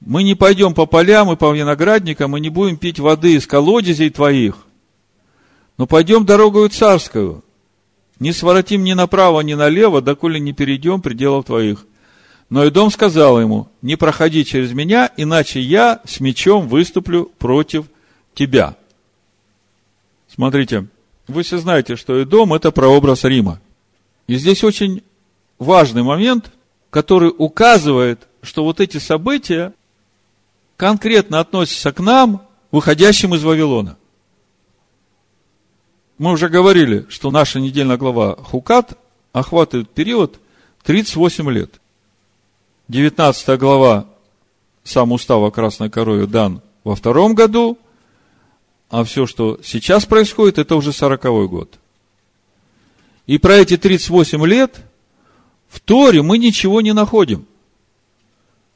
Мы 0.00 0.22
не 0.22 0.34
пойдем 0.34 0.74
по 0.74 0.86
полям 0.86 1.30
и 1.32 1.36
по 1.36 1.52
виноградникам, 1.52 2.36
и 2.36 2.40
не 2.40 2.48
будем 2.48 2.76
пить 2.76 2.98
воды 2.98 3.34
из 3.34 3.46
колодезей 3.46 4.10
твоих. 4.10 4.66
Но 5.76 5.86
пойдем 5.86 6.24
дорогою 6.24 6.68
царскую. 6.68 7.42
Не 8.18 8.32
своротим 8.32 8.84
ни 8.84 8.92
направо, 8.92 9.40
ни 9.40 9.54
налево, 9.54 10.02
доколе 10.02 10.38
не 10.38 10.52
перейдем 10.52 11.00
пределов 11.00 11.46
твоих. 11.46 11.86
Но 12.50 12.64
и 12.64 12.70
дом 12.70 12.90
сказал 12.90 13.40
ему, 13.40 13.68
не 13.80 13.96
проходи 13.96 14.44
через 14.44 14.72
меня, 14.72 15.10
иначе 15.16 15.60
я 15.60 16.02
с 16.04 16.20
мечом 16.20 16.68
выступлю 16.68 17.30
против 17.38 17.86
тебя. 18.34 18.76
Смотрите, 20.40 20.86
вы 21.28 21.42
все 21.42 21.58
знаете, 21.58 21.96
что 21.96 22.18
и 22.18 22.24
дом 22.24 22.54
это 22.54 22.70
прообраз 22.70 23.24
Рима. 23.24 23.60
И 24.26 24.36
здесь 24.36 24.64
очень 24.64 25.02
важный 25.58 26.02
момент, 26.02 26.50
который 26.88 27.30
указывает, 27.36 28.26
что 28.40 28.64
вот 28.64 28.80
эти 28.80 28.96
события 28.96 29.74
конкретно 30.78 31.40
относятся 31.40 31.92
к 31.92 32.00
нам 32.00 32.40
выходящим 32.70 33.34
из 33.34 33.44
Вавилона. 33.44 33.98
Мы 36.16 36.32
уже 36.32 36.48
говорили, 36.48 37.04
что 37.10 37.30
наша 37.30 37.60
недельная 37.60 37.98
глава 37.98 38.34
Хукат 38.36 38.98
охватывает 39.32 39.90
период 39.90 40.40
38 40.84 41.50
лет. 41.50 41.82
19 42.88 43.58
глава, 43.58 44.06
сам 44.84 45.12
устав 45.12 45.42
о 45.42 45.50
Красной 45.50 45.90
Корове 45.90 46.24
дан 46.24 46.62
во 46.82 46.96
втором 46.96 47.34
году, 47.34 47.76
а 48.90 49.04
все, 49.04 49.26
что 49.26 49.60
сейчас 49.62 50.04
происходит, 50.04 50.58
это 50.58 50.74
уже 50.74 50.92
40 50.92 51.22
год. 51.48 51.78
И 53.26 53.38
про 53.38 53.56
эти 53.56 53.76
38 53.76 54.44
лет 54.46 54.80
в 55.68 55.78
Торе 55.78 56.22
мы 56.22 56.36
ничего 56.36 56.80
не 56.80 56.92
находим. 56.92 57.46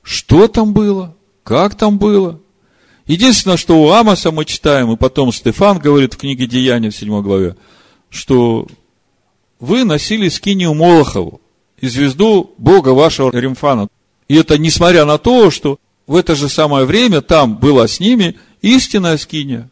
Что 0.03 0.46
там 0.46 0.72
было? 0.72 1.16
Как 1.42 1.74
там 1.74 1.98
было? 1.98 2.40
Единственное, 3.07 3.57
что 3.57 3.83
у 3.83 3.90
Амоса 3.90 4.31
мы 4.31 4.44
читаем, 4.44 4.92
и 4.92 4.96
потом 4.96 5.33
Стефан 5.33 5.79
говорит 5.79 6.14
в 6.14 6.18
книге 6.18 6.46
Деяния 6.46 6.90
в 6.90 6.96
7 6.96 7.20
главе, 7.20 7.57
что 8.09 8.68
вы 9.59 9.85
носили 9.85 10.29
скинию 10.29 10.74
Молохову 10.74 11.40
и 11.81 11.88
звезду 11.88 12.55
Бога 12.57 12.90
вашего 12.90 13.31
Римфана. 13.31 13.88
И 14.29 14.37
это 14.37 14.57
несмотря 14.57 15.05
на 15.05 15.18
то, 15.18 15.50
что 15.50 15.79
в 16.07 16.14
это 16.14 16.37
же 16.37 16.48
самое 16.48 16.87
время 16.87 17.20
там 17.20 17.57
была 17.57 17.88
с 17.88 17.98
ними 17.98 18.38
истинная 18.62 19.16
скиния. 19.16 19.68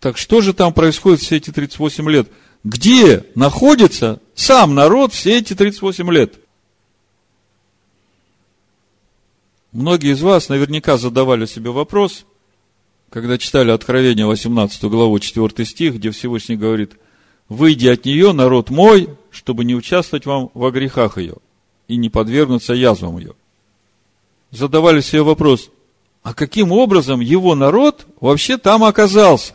Так 0.00 0.16
что 0.16 0.40
же 0.40 0.54
там 0.54 0.72
происходит 0.72 1.20
все 1.20 1.36
эти 1.36 1.50
38 1.50 2.10
лет? 2.10 2.28
Где 2.64 3.24
находится 3.34 4.20
сам 4.34 4.74
народ 4.74 5.12
все 5.12 5.38
эти 5.38 5.54
38 5.54 6.10
лет? 6.10 6.34
Многие 9.72 10.12
из 10.12 10.22
вас 10.22 10.48
наверняка 10.48 10.96
задавали 10.96 11.46
себе 11.46 11.70
вопрос, 11.70 12.24
когда 13.10 13.38
читали 13.38 13.70
Откровение 13.70 14.26
18 14.26 14.82
главу 14.84 15.18
4 15.18 15.64
стих, 15.64 15.94
где 15.96 16.10
Всевышний 16.10 16.56
говорит, 16.56 16.92
«Выйди 17.48 17.86
от 17.88 18.04
нее, 18.04 18.32
народ 18.32 18.70
мой, 18.70 19.08
чтобы 19.30 19.64
не 19.64 19.74
участвовать 19.74 20.26
вам 20.26 20.50
во 20.54 20.70
грехах 20.70 21.18
ее 21.18 21.36
и 21.88 21.96
не 21.96 22.08
подвергнуться 22.08 22.72
язвам 22.72 23.18
ее». 23.18 23.34
Задавали 24.50 25.00
себе 25.00 25.22
вопрос, 25.22 25.70
а 26.22 26.34
каким 26.34 26.72
образом 26.72 27.20
его 27.20 27.54
народ 27.54 28.06
вообще 28.20 28.56
там 28.56 28.82
оказался? 28.82 29.54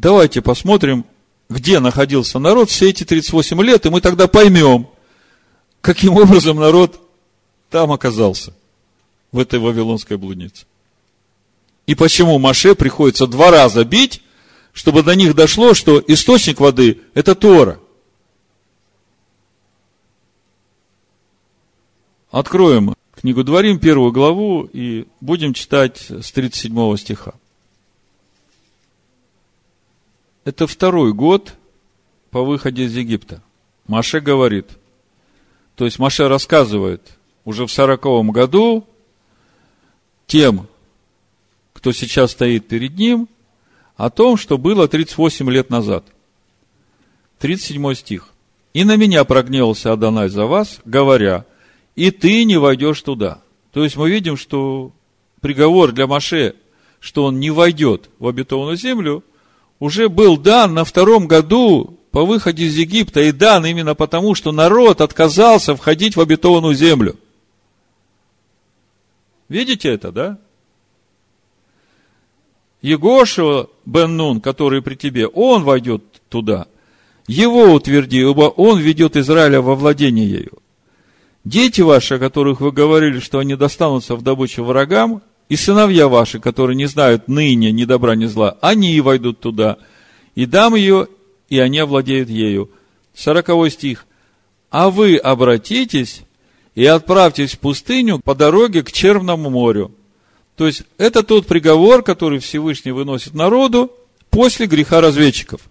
Давайте 0.00 0.42
посмотрим, 0.42 1.04
где 1.48 1.80
находился 1.80 2.38
народ 2.38 2.70
все 2.70 2.90
эти 2.90 3.02
38 3.02 3.60
лет, 3.62 3.84
и 3.84 3.90
мы 3.90 4.00
тогда 4.00 4.28
поймем, 4.28 4.86
каким 5.80 6.14
образом 6.14 6.56
народ 6.58 7.00
там 7.68 7.90
оказался, 7.90 8.54
в 9.32 9.40
этой 9.40 9.58
вавилонской 9.58 10.16
блуднице. 10.16 10.66
И 11.88 11.96
почему 11.96 12.38
Маше 12.38 12.76
приходится 12.76 13.26
два 13.26 13.50
раза 13.50 13.84
бить, 13.84 14.22
чтобы 14.72 15.02
до 15.02 15.16
них 15.16 15.34
дошло, 15.34 15.74
что 15.74 16.00
источник 16.06 16.60
воды– 16.60 17.00
это 17.14 17.34
Тора. 17.34 17.80
Откроем 22.30 22.94
книгу 23.16 23.42
Дворим, 23.42 23.80
первую 23.80 24.12
главу, 24.12 24.62
и 24.72 25.08
будем 25.20 25.54
читать 25.54 26.06
с 26.08 26.30
37 26.30 26.96
стиха. 26.98 27.34
Это 30.48 30.66
второй 30.66 31.12
год 31.12 31.52
по 32.30 32.42
выходе 32.42 32.84
из 32.84 32.96
Египта. 32.96 33.42
Маше 33.86 34.20
говорит, 34.20 34.64
то 35.76 35.84
есть 35.84 35.98
Маше 35.98 36.26
рассказывает 36.26 37.02
уже 37.44 37.66
в 37.66 37.70
сороковом 37.70 38.30
году 38.30 38.86
тем, 40.26 40.66
кто 41.74 41.92
сейчас 41.92 42.30
стоит 42.30 42.66
перед 42.66 42.96
ним, 42.96 43.28
о 43.98 44.08
том, 44.08 44.38
что 44.38 44.56
было 44.56 44.88
38 44.88 45.50
лет 45.50 45.68
назад. 45.68 46.06
37 47.40 47.92
стих. 47.92 48.30
«И 48.72 48.84
на 48.84 48.96
меня 48.96 49.24
прогневался 49.24 49.92
Адонай 49.92 50.30
за 50.30 50.46
вас, 50.46 50.80
говоря, 50.86 51.44
и 51.94 52.10
ты 52.10 52.44
не 52.44 52.56
войдешь 52.56 53.02
туда». 53.02 53.42
То 53.74 53.84
есть 53.84 53.96
мы 53.96 54.08
видим, 54.08 54.38
что 54.38 54.92
приговор 55.42 55.92
для 55.92 56.06
Маше, 56.06 56.54
что 57.00 57.24
он 57.24 57.38
не 57.38 57.50
войдет 57.50 58.08
в 58.18 58.26
обетованную 58.26 58.78
землю, 58.78 59.22
уже 59.80 60.08
был 60.08 60.36
дан 60.36 60.74
на 60.74 60.84
втором 60.84 61.26
году 61.26 61.98
по 62.10 62.24
выходе 62.24 62.64
из 62.64 62.76
Египта, 62.76 63.20
и 63.20 63.32
дан 63.32 63.66
именно 63.66 63.94
потому, 63.94 64.34
что 64.34 64.52
народ 64.52 65.00
отказался 65.00 65.76
входить 65.76 66.16
в 66.16 66.20
обетованную 66.20 66.74
землю– 66.74 67.16
Видите 69.48 69.88
это, 69.88 70.12
да? 70.12 70.38
Егошева 72.82 73.70
бен 73.86 74.16
Нун, 74.16 74.40
который 74.40 74.82
при 74.82 74.94
тебе, 74.94 75.26
он 75.26 75.64
войдет 75.64 76.04
туда. 76.28 76.68
Его 77.26 77.72
утверди, 77.72 78.20
ибо 78.20 78.42
он 78.42 78.78
ведет 78.78 79.16
Израиля 79.16 79.60
во 79.60 79.74
владение 79.74 80.28
ею. 80.28 80.58
Дети 81.44 81.80
ваши, 81.80 82.14
о 82.14 82.18
которых 82.18 82.60
вы 82.60 82.72
говорили, 82.72 83.20
что 83.20 83.38
они 83.38 83.56
достанутся 83.56 84.16
в 84.16 84.22
добычу 84.22 84.64
врагам, 84.64 85.22
и 85.48 85.56
сыновья 85.56 86.08
ваши, 86.08 86.40
которые 86.40 86.76
не 86.76 86.86
знают 86.86 87.28
ныне 87.28 87.72
ни 87.72 87.84
добра, 87.84 88.14
ни 88.14 88.26
зла, 88.26 88.56
они 88.60 88.92
и 88.92 89.00
войдут 89.00 89.40
туда, 89.40 89.78
и 90.34 90.46
дам 90.46 90.74
ее, 90.74 91.08
и 91.48 91.58
они 91.58 91.78
овладеют 91.78 92.28
ею. 92.28 92.70
Сороковой 93.14 93.70
стих. 93.70 94.06
А 94.70 94.90
вы 94.90 95.16
обратитесь 95.16 96.22
и 96.74 96.84
отправьтесь 96.84 97.54
в 97.54 97.58
пустыню 97.58 98.18
по 98.18 98.34
дороге 98.34 98.82
к 98.82 98.92
Черному 98.92 99.50
морю. 99.50 99.92
То 100.56 100.66
есть, 100.66 100.82
это 100.98 101.22
тот 101.22 101.46
приговор, 101.46 102.02
который 102.02 102.40
Всевышний 102.40 102.92
выносит 102.92 103.34
народу 103.34 103.92
после 104.30 104.66
греха 104.66 105.00
разведчиков. 105.00 105.62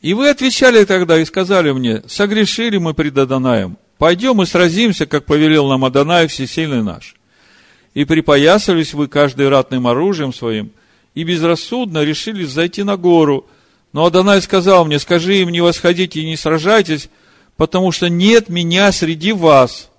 И 0.00 0.14
вы 0.14 0.28
отвечали 0.28 0.84
тогда 0.84 1.18
и 1.20 1.24
сказали 1.24 1.72
мне, 1.72 2.02
согрешили 2.06 2.78
мы 2.78 2.94
пред 2.94 3.16
Адонаем, 3.18 3.76
пойдем 3.98 4.40
и 4.42 4.46
сразимся, 4.46 5.06
как 5.06 5.24
повелел 5.24 5.68
нам 5.68 5.84
Адонай, 5.84 6.26
всесильный 6.26 6.82
наш. 6.82 7.14
И 7.94 8.04
припоясались 8.04 8.92
вы 8.92 9.06
каждый 9.08 9.48
ратным 9.48 9.86
оружием 9.86 10.34
своим, 10.34 10.72
и 11.14 11.22
безрассудно 11.22 12.02
решили 12.02 12.44
зайти 12.44 12.82
на 12.82 12.96
гору. 12.96 13.46
Но 13.92 14.04
Адонай 14.04 14.42
сказал 14.42 14.84
мне, 14.84 14.98
скажи 14.98 15.36
им, 15.36 15.50
не 15.50 15.60
восходите 15.60 16.20
и 16.20 16.26
не 16.26 16.36
сражайтесь, 16.36 17.08
потому 17.56 17.92
что 17.92 18.08
нет 18.08 18.48
меня 18.48 18.90
среди 18.90 19.32
вас, 19.32 19.90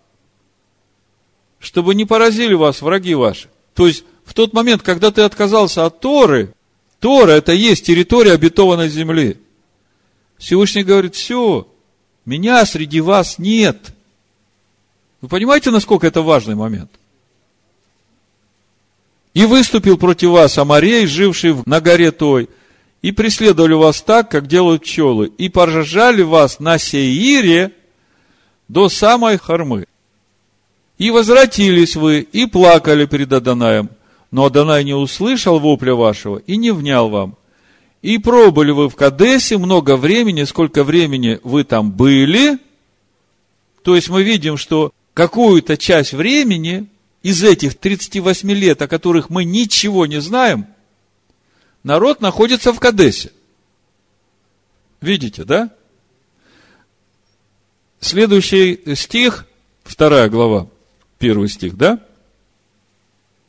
чтобы 1.60 1.96
не 1.96 2.06
поразили 2.06 2.54
вас 2.54 2.82
враги 2.82 3.16
ваши. 3.16 3.48
То 3.74 3.88
есть, 3.88 4.04
в 4.26 4.34
тот 4.34 4.54
момент, 4.54 4.82
когда 4.82 5.12
ты 5.12 5.22
отказался 5.22 5.86
от 5.86 6.02
Торы, 6.02 6.54
Тора– 7.00 7.32
это 7.32 7.54
есть 7.54 7.86
территория 7.86 8.34
обетованной 8.34 8.90
земли. 8.90 9.38
Всевышний 10.38 10.84
говорит, 10.84 11.16
все, 11.16 11.68
меня 12.26 12.66
среди 12.66 13.00
вас 13.00 13.38
нет. 13.40 13.94
Вы 15.22 15.30
понимаете, 15.30 15.72
насколько 15.72 16.08
это 16.08 16.22
важный 16.22 16.56
момент? 16.56 16.92
И 19.36 19.46
выступил 19.46 19.98
против 20.00 20.30
вас 20.30 20.58
Амарей, 20.58 21.06
живший 21.06 21.56
на 21.68 21.80
горе 21.82 22.12
той– 22.12 22.50
и 23.06 23.12
преследовали 23.12 23.74
вас 23.74 24.02
так, 24.02 24.32
как 24.32 24.48
делают 24.48 24.82
пчелы, 24.82 25.32
и 25.38 25.48
поражали 25.48 26.24
вас 26.24 26.60
на 26.60 26.80
Сеире 26.80 27.72
до 28.68 28.90
самой 28.90 29.38
Хармы. 29.38 29.86
И 30.98 31.12
возвратились 31.12 31.96
вы, 31.96 32.22
и 32.22 32.48
плакали 32.48 33.06
перед 33.06 33.32
Адонаем, 33.32 33.92
но 34.32 34.46
Адонай 34.46 34.84
не 34.84 34.96
услышал 34.96 35.60
вопля 35.60 35.94
вашего 35.94 36.38
и 36.38 36.58
не 36.58 36.72
внял 36.72 37.10
вам. 37.10 37.36
И 38.02 38.18
пробыли 38.18 38.72
вы 38.72 38.90
в 38.90 38.96
Кадесе 38.96 39.60
много 39.60 39.98
времени, 39.98 40.44
сколько 40.44 40.84
времени 40.84 41.40
вы 41.44 41.64
там 41.64 41.92
были. 41.92 42.58
То 43.84 43.96
есть 43.96 44.10
мы 44.10 44.24
видим, 44.24 44.58
что 44.58 44.92
какую-то 45.14 45.78
часть 45.78 46.14
времени 46.14 46.88
из 47.26 47.44
этих 47.44 47.76
38 47.76 48.52
лет, 48.52 48.84
о 48.84 48.88
которых 48.88 49.32
мы 49.32 49.46
ничего 49.46 50.06
не 50.06 50.22
знаем– 50.22 50.68
народ 51.84 52.22
находится 52.22 52.72
в 52.72 52.80
Кадесе. 52.80 53.32
Видите, 55.02 55.44
да? 55.44 55.72
Следующий 58.00 58.80
стих, 58.94 59.48
вторая 59.84 60.30
глава, 60.30 60.68
первый 61.18 61.50
стих, 61.50 61.76
да? 61.76 62.00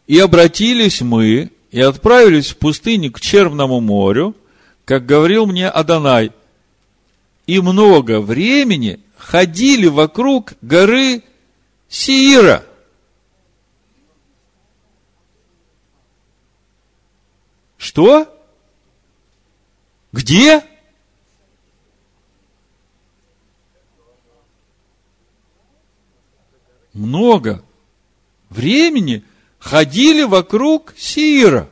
И 0.07 0.19
обратились 0.21 1.03
мы, 1.03 1.51
и 1.71 1.79
отправились 1.79 2.53
в 2.53 2.57
пустыню 2.57 3.13
к 3.13 3.21
Черному 3.21 3.81
морю, 3.81 4.35
как 4.87 5.05
говорил 5.05 5.45
мне 5.45 5.69
Адонай, 5.69 6.33
и 7.47 7.61
много 7.61 8.23
времени 8.23 9.01
ходили 9.19 9.87
вокруг 9.87 10.55
горы 10.63 11.23
Сиира– 11.91 12.65
Что? 17.87 18.27
Где? 20.13 20.65
Много. 26.93 27.63
времени 28.51 29.25
ходили 29.61 30.25
вокруг 30.25 30.95
Сиира. 30.97 31.71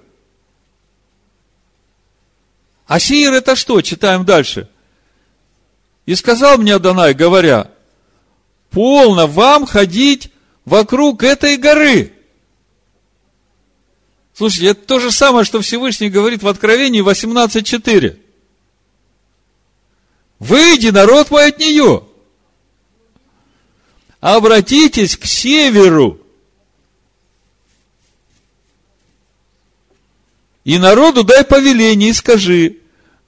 А 2.87 3.01
Сиир 3.01 3.33
это 3.33 3.57
что? 3.57 3.81
Читаем 3.81 4.25
дальше. 4.25 4.69
И 6.07 6.15
сказал 6.15 6.59
мне 6.59 6.77
Адонай, 6.77 7.13
говоря, 7.13 7.73
полно 8.71 9.27
вам 9.27 9.67
ходить 9.67 10.31
вокруг 10.65 11.25
этой 11.25 11.57
горы. 11.57 12.14
Слушайте, 14.35 14.67
это 14.67 14.85
то 14.85 14.99
же 14.99 15.13
самое, 15.13 15.45
что 15.45 15.61
Всевышний 15.61 16.11
говорит 16.11 16.43
в 16.43 16.49
Откровении 16.49 17.05
18.4. 17.05 18.19
Выйди, 20.41 20.89
народ 20.89 21.31
мой, 21.31 21.49
от 21.49 21.59
нее. 21.59 22.05
Обратитесь 24.21 25.17
к 25.17 25.25
северу. 25.25 26.21
И 30.65 30.79
народу 30.79 31.23
дай 31.23 31.45
повеление 31.45 32.11
и 32.11 32.15
скажи, 32.15 32.79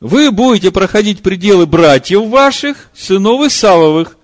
вы 0.00 0.32
будете 0.32 0.72
проходить 0.72 1.22
пределы 1.22 1.66
братьев 1.66 2.26
ваших, 2.28 2.90
сынов 2.94 3.46
Исавовых, 3.46 4.16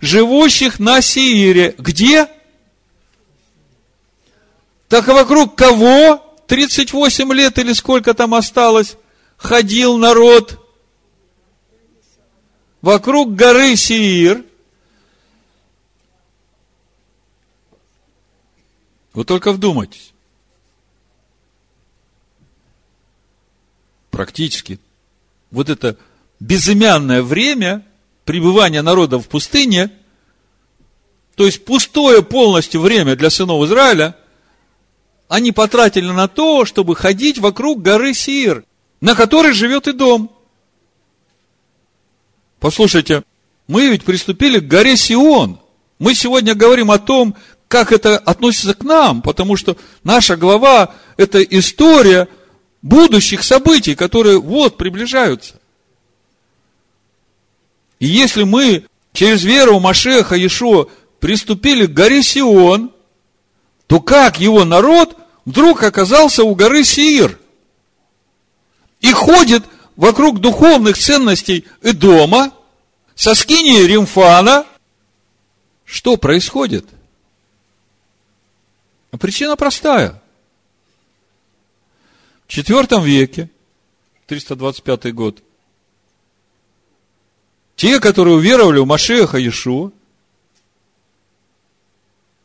живущих 0.00 0.78
на 0.80 1.00
Сиире. 1.00 1.74
Где? 1.78 2.28
Так 4.88 5.06
вокруг 5.06 5.54
кого 5.54 6.25
38 6.46 7.32
лет 7.32 7.58
или 7.58 7.72
сколько 7.72 8.14
там 8.14 8.34
осталось, 8.34 8.96
ходил 9.36 9.98
народ? 9.98 10.62
Вокруг 12.82 13.34
горы 13.34 13.74
Сиир. 13.76 14.44
Вы 19.12 19.24
только 19.24 19.52
вдумайтесь. 19.52 20.12
Практически 24.10 24.78
вот 25.50 25.68
это 25.68 25.96
безымянное 26.38 27.22
время 27.22 27.84
пребывания 28.24 28.82
народа 28.82 29.18
в 29.18 29.26
пустыне, 29.26 29.90
то 31.34 31.44
есть 31.44 31.64
пустое 31.64 32.22
полностью 32.22 32.80
время 32.80 33.16
для 33.16 33.30
сынов 33.30 33.66
Израиля, 33.66 34.16
они 35.28 35.52
потратили 35.52 36.06
на 36.06 36.28
то, 36.28 36.64
чтобы 36.64 36.94
ходить 36.94 37.38
вокруг 37.38 37.82
горы 37.82 38.14
Сир, 38.14 38.64
на 39.00 39.14
которой 39.14 39.52
живет 39.52 39.88
и 39.88 39.92
дом. 39.92 40.30
Послушайте, 42.60 43.22
мы 43.66 43.88
ведь 43.88 44.04
приступили 44.04 44.60
к 44.60 44.68
горе 44.68 44.96
Сион. 44.96 45.60
Мы 45.98 46.14
сегодня 46.14 46.54
говорим 46.54 46.90
о 46.90 46.98
том, 46.98 47.34
как 47.68 47.92
это 47.92 48.16
относится 48.18 48.74
к 48.74 48.84
нам, 48.84 49.22
потому 49.22 49.56
что 49.56 49.76
наша 50.04 50.36
глава– 50.36 50.94
это 51.16 51.42
история 51.42 52.28
будущих 52.82 53.42
событий, 53.42 53.94
которые 53.94 54.40
вот 54.40 54.76
приближаются. 54.76 55.54
И 57.98 58.06
если 58.06 58.44
мы 58.44 58.84
через 59.12 59.42
веру 59.42 59.80
Машеха 59.80 60.36
Иешуа 60.36 60.86
приступили 61.18 61.86
к 61.86 61.92
горе 61.92 62.22
Сион, 62.22 62.92
то 63.86 64.00
как 64.00 64.40
его 64.40 64.64
народ 64.64 65.16
вдруг 65.44 65.82
оказался 65.82 66.44
у 66.44 66.54
горы 66.54 66.84
Сиир? 66.84 67.38
И 69.00 69.12
ходит 69.12 69.64
вокруг 69.96 70.40
духовных 70.40 70.98
ценностей 70.98 71.66
Эдома, 71.82 72.52
со 73.14 73.34
скинии 73.34 73.82
Римфана. 73.82 74.66
Что 75.84 76.16
происходит? 76.16 76.86
Причина 79.18 79.56
простая– 79.56 80.22
в 82.46 82.56
IV 82.56 83.04
веке, 83.04 83.50
325 84.26 85.14
год, 85.14 85.42
те, 87.74 88.00
которые 88.00 88.36
уверовали 88.36 88.78
в 88.78 88.86
Машеха 88.86 89.38
Иешуа, 89.38 89.90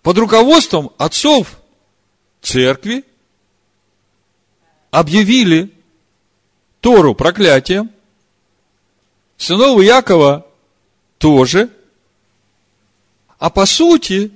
под 0.02 0.18
руководством 0.18 0.92
отцов 0.98 1.60
церкви 2.42 3.04
объявили 4.90 5.72
Тору 6.80 7.14
проклятием, 7.14 7.92
сынов 9.38 9.82
Якова 9.82 10.48
тоже, 11.20 11.70
а 13.38 13.50
по 13.52 13.66
сути, 13.66 14.32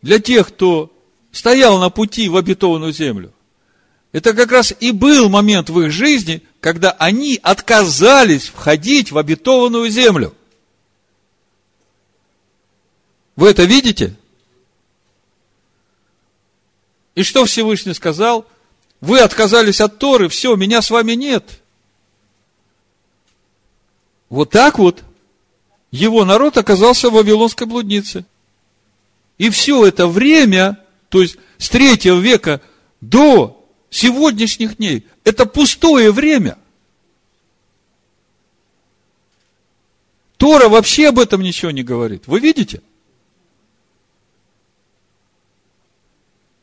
для 0.00 0.18
тех, 0.18 0.48
кто 0.48 0.90
стоял 1.32 1.78
на 1.78 1.90
пути 1.90 2.28
в 2.28 2.36
обетованную 2.36 2.92
землю, 2.92 3.32
это 4.12 4.32
как 4.32 4.50
раз 4.50 4.72
и 4.80 4.90
был 4.90 5.28
момент 5.28 5.68
в 5.68 5.78
их 5.82 5.92
жизни, 5.92 6.42
когда 6.60 6.92
они 6.92 7.38
отказались 7.42 8.48
входить 8.48 9.12
в 9.12 9.18
обетованную 9.18 9.90
землю. 9.90 10.34
Вы 13.36 13.50
это 13.50 13.64
видите? 13.64 14.16
И 17.18 17.24
что 17.24 17.46
Всевышний 17.46 17.94
сказал? 17.94 18.46
Вы 19.00 19.18
отказались 19.18 19.80
от 19.80 19.98
Торы, 19.98 20.28
все, 20.28 20.54
меня 20.54 20.80
с 20.80 20.88
вами 20.88 21.14
нет. 21.14 21.60
Вот 24.28 24.50
так 24.50 24.78
вот 24.78 25.02
его 25.90 26.24
народ 26.24 26.56
оказался 26.58 27.10
в 27.10 27.14
Вавилонской 27.14 27.66
блуднице. 27.66 28.24
И 29.36 29.50
все 29.50 29.84
это 29.84 30.06
время, 30.06 30.78
то 31.08 31.20
есть 31.20 31.38
с 31.56 31.68
третьего 31.68 32.20
века 32.20 32.60
до 33.00 33.68
сегодняшних 33.90 34.76
дней. 34.76 35.04
Это 35.24 35.44
пустое 35.44 36.12
время. 36.12 36.56
Тора 40.36 40.68
вообще 40.68 41.08
об 41.08 41.18
этом 41.18 41.40
ничего 41.42 41.72
не 41.72 41.82
говорит. 41.82 42.28
Вы 42.28 42.38
видите? 42.38 42.80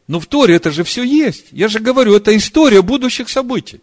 Но 0.08 0.20
в 0.20 0.28
Торе 0.28 0.56
это 0.56 0.72
же 0.72 0.84
все 0.84 1.04
есть. 1.04 1.48
Я 1.52 1.68
же 1.68 1.80
говорю, 1.80 2.16
это 2.16 2.36
история 2.38 2.82
будущих 2.82 3.30
событий. 3.30 3.82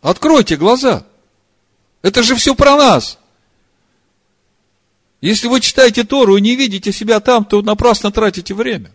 Откройте 0.00 0.56
глаза. 0.56 1.06
Это 2.02 2.22
же 2.22 2.34
все 2.34 2.54
про 2.54 2.76
нас. 2.76 3.18
Если 5.20 5.48
вы 5.48 5.60
читаете 5.60 6.04
Тору 6.04 6.36
и 6.36 6.40
не 6.40 6.56
видите 6.56 6.92
себя 6.92 7.20
там, 7.20 7.44
то 7.44 7.60
напрасно 7.60 8.10
тратите 8.10 8.54
время. 8.54 8.92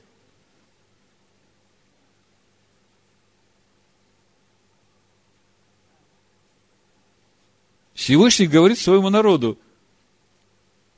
Всевышний 7.94 8.48
говорит 8.48 8.78
своему 8.78 9.10
народу, 9.10 9.58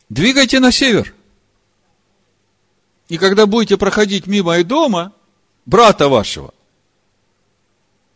двигайте 0.10 0.60
на 0.60 0.72
север. 0.72 1.14
И 3.10 3.18
когда 3.18 3.46
будете 3.46 3.78
проходить 3.78 4.28
мимо 4.28 4.60
и 4.60 4.64
дома, 4.64 5.14
брата 5.66 6.10
вашего, 6.10 6.54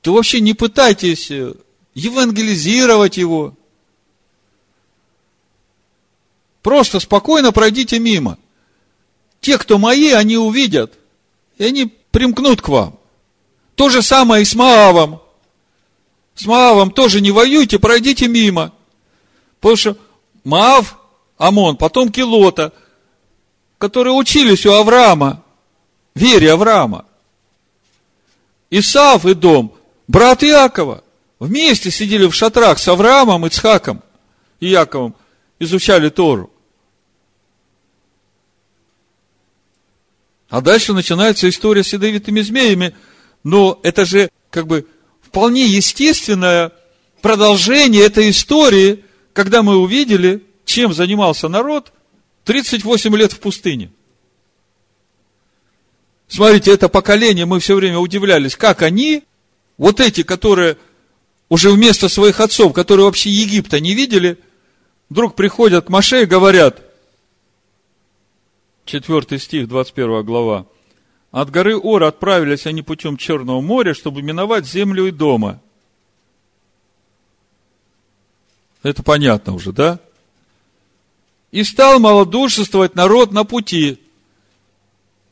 то 0.01 0.13
вообще 0.13 0.41
не 0.41 0.53
пытайтесь 0.53 1.31
э, 1.31 1.53
евангелизировать 1.93 3.17
его. 3.17 3.55
Просто 6.61 6.99
спокойно 6.99 7.51
пройдите 7.51 7.99
мимо. 7.99 8.37
Те, 9.39 9.57
кто 9.57 9.77
мои, 9.77 10.11
они 10.11 10.37
увидят, 10.37 10.93
и 11.57 11.63
они 11.63 11.85
примкнут 12.11 12.61
к 12.61 12.69
вам. 12.69 12.99
То 13.75 13.89
же 13.89 14.01
самое 14.01 14.43
и 14.43 14.45
с 14.45 14.53
Маавом. 14.53 15.21
С 16.35 16.45
Маавом 16.45 16.91
тоже 16.91 17.21
не 17.21 17.31
воюйте, 17.31 17.79
пройдите 17.79 18.27
мимо. 18.27 18.73
Потому 19.59 19.75
что 19.75 19.97
Маав, 20.43 20.99
Амон, 21.37 21.77
потом 21.77 22.11
Килота, 22.11 22.73
которые 23.81 24.13
учились 24.13 24.63
у 24.67 24.73
Авраама, 24.73 25.43
вере 26.13 26.51
Авраама. 26.51 27.05
Исав 28.69 29.25
и 29.25 29.33
дом, 29.33 29.75
брат 30.07 30.43
Иакова, 30.43 31.03
вместе 31.39 31.89
сидели 31.89 32.27
в 32.27 32.35
шатрах 32.35 32.77
с 32.77 32.87
Авраамом, 32.87 33.47
Ицхаком 33.47 34.03
и 34.59 34.67
Яковом, 34.67 35.15
изучали 35.57 36.09
Тору. 36.09 36.51
А 40.49 40.61
дальше 40.61 40.93
начинается 40.93 41.49
история 41.49 41.83
с 41.83 41.91
ядовитыми 41.91 42.41
змеями, 42.41 42.95
но 43.43 43.79
это 43.81 44.05
же 44.05 44.29
как 44.51 44.67
бы 44.67 44.85
вполне 45.23 45.65
естественное 45.65 46.71
продолжение 47.23 48.05
этой 48.05 48.29
истории, 48.29 49.03
когда 49.33 49.63
мы 49.63 49.77
увидели, 49.77 50.43
чем 50.65 50.93
занимался 50.93 51.47
народ 51.47 51.91
38 52.45 53.15
лет 53.15 53.33
в 53.33 53.39
пустыне. 53.39 53.91
Смотрите, 56.27 56.71
это 56.73 56.87
поколение, 56.87 57.45
мы 57.45 57.59
все 57.59 57.75
время 57.75 57.99
удивлялись, 57.99 58.55
как 58.55 58.81
они, 58.81 59.23
вот 59.77 59.99
эти, 59.99 60.23
которые 60.23 60.77
уже 61.49 61.71
вместо 61.71 62.07
своих 62.07 62.39
отцов, 62.39 62.73
которые 62.73 63.05
вообще 63.05 63.29
Египта 63.29 63.79
не 63.81 63.93
видели, 63.93 64.37
вдруг 65.09 65.35
приходят 65.35 65.87
к 65.87 65.89
Маше 65.89 66.23
и 66.23 66.25
говорят, 66.25 66.81
4 68.85 69.39
стих, 69.39 69.67
21 69.67 70.23
глава. 70.23 70.65
От 71.31 71.49
горы 71.49 71.77
Ора 71.77 72.07
отправились 72.07 72.65
они 72.65 72.81
путем 72.81 73.17
Черного 73.17 73.61
моря, 73.61 73.93
чтобы 73.93 74.21
миновать 74.21 74.65
землю 74.65 75.07
и 75.07 75.11
дома. 75.11 75.61
Это 78.83 79.03
понятно 79.03 79.53
уже, 79.53 79.71
да? 79.71 79.99
И 81.51 81.63
стал 81.63 81.99
малодушествовать 81.99 82.95
народ 82.95 83.31
на 83.31 83.43
пути. 83.43 83.99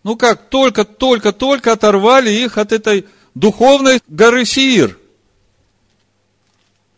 Ну 0.03 0.15
как, 0.15 0.49
только, 0.49 0.85
только, 0.85 1.31
только 1.31 1.71
оторвали 1.71 2.31
их 2.31 2.57
от 2.57 2.71
этой 2.71 3.05
духовной 3.35 4.01
горы 4.07 4.45
Сиир. 4.45 4.97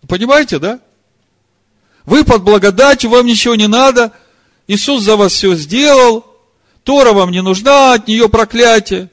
Понимаете, 0.07 0.59
да? 0.59 0.79
Вы 2.05 2.23
под 2.23 2.43
благодатью, 2.43 3.09
вам 3.09 3.25
ничего 3.25 3.55
не 3.55 3.67
надо. 3.67 4.11
Иисус 4.67 5.03
за 5.03 5.15
вас 5.15 5.33
все 5.33 5.55
сделал. 5.55 6.25
Тора 6.83 7.13
вам 7.13 7.31
не 7.31 7.41
нужна, 7.41 7.93
от 7.93 8.07
нее 8.07 8.27
проклятие. 8.27 9.09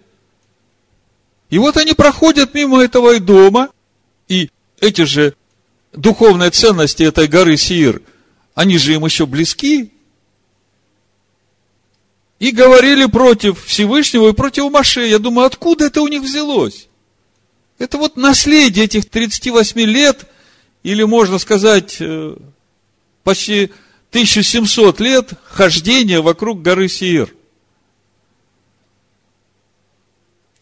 И 1.50 1.58
вот 1.58 1.76
они 1.76 1.92
проходят 1.92 2.54
мимо 2.54 2.82
этого 2.82 3.14
и 3.14 3.20
дома, 3.20 3.70
и 4.28 4.50
эти 4.80 5.02
же 5.02 5.34
духовные 5.92 6.50
ценности 6.50 7.02
этой 7.02 7.26
горы 7.26 7.56
Сиир, 7.56 8.02
они 8.54 8.78
же 8.78 8.94
им 8.94 9.04
еще 9.04 9.26
близки. 9.26 9.92
И 12.38 12.52
говорили 12.52 13.06
против 13.06 13.64
Всевышнего 13.64 14.28
и 14.28 14.32
против 14.32 14.70
Маше. 14.70 15.06
Я 15.06 15.18
думаю, 15.18 15.46
откуда 15.46 15.86
это 15.86 16.02
у 16.02 16.08
них 16.08 16.22
взялось? 16.22 16.88
Это 17.78 17.98
вот 17.98 18.16
наследие 18.16 18.84
этих 18.84 19.08
38 19.08 19.80
лет, 19.82 20.26
или 20.82 21.02
можно 21.02 21.38
сказать, 21.38 21.96
э, 22.00 22.36
почти 23.24 23.70
1700 24.10 25.00
лет 25.00 25.32
хождения 25.44 26.20
вокруг 26.20 26.62
горы 26.62 26.88
Сиир. 26.88 27.34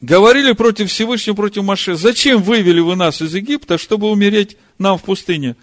говорили 0.01 0.53
против 0.53 0.91
Всевышнего, 0.91 1.35
против 1.35 1.65
Маше, 1.65 1.97
зачем 1.97 2.43
вывели 2.43 2.81
вы 2.81 2.97
нас 2.97 3.21
из 3.21 3.35
Египта, 3.35 3.79
чтобы 3.79 4.11
умереть 4.11 4.57
нам 4.79 4.99
в 4.99 5.03
пустыне? 5.03 5.57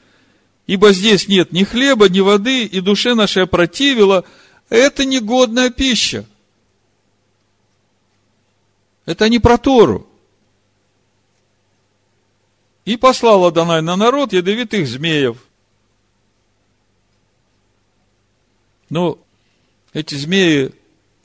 Ибо 0.67 0.93
здесь 0.93 1.27
нет 1.27 1.51
ни 1.51 1.63
хлеба, 1.63 2.07
ни 2.09 2.21
воды, 2.21 2.65
и 2.65 2.79
душе 2.79 3.15
нашей 3.15 3.43
опротивила. 3.43 4.23
Это 4.73 5.05
негодная 5.05 5.69
пища. 5.69 6.25
Это 9.05 9.29
не 9.29 9.37
про 9.37 9.59
Тору. 9.59 10.07
И 12.83 12.97
послала 12.97 13.51
Данай 13.51 13.83
на 13.83 13.95
народ 13.95 14.33
ядовитых 14.33 14.87
змеев. 14.87 15.37
Но 18.89 19.19
эти 19.93 20.15
змеи, 20.15 20.73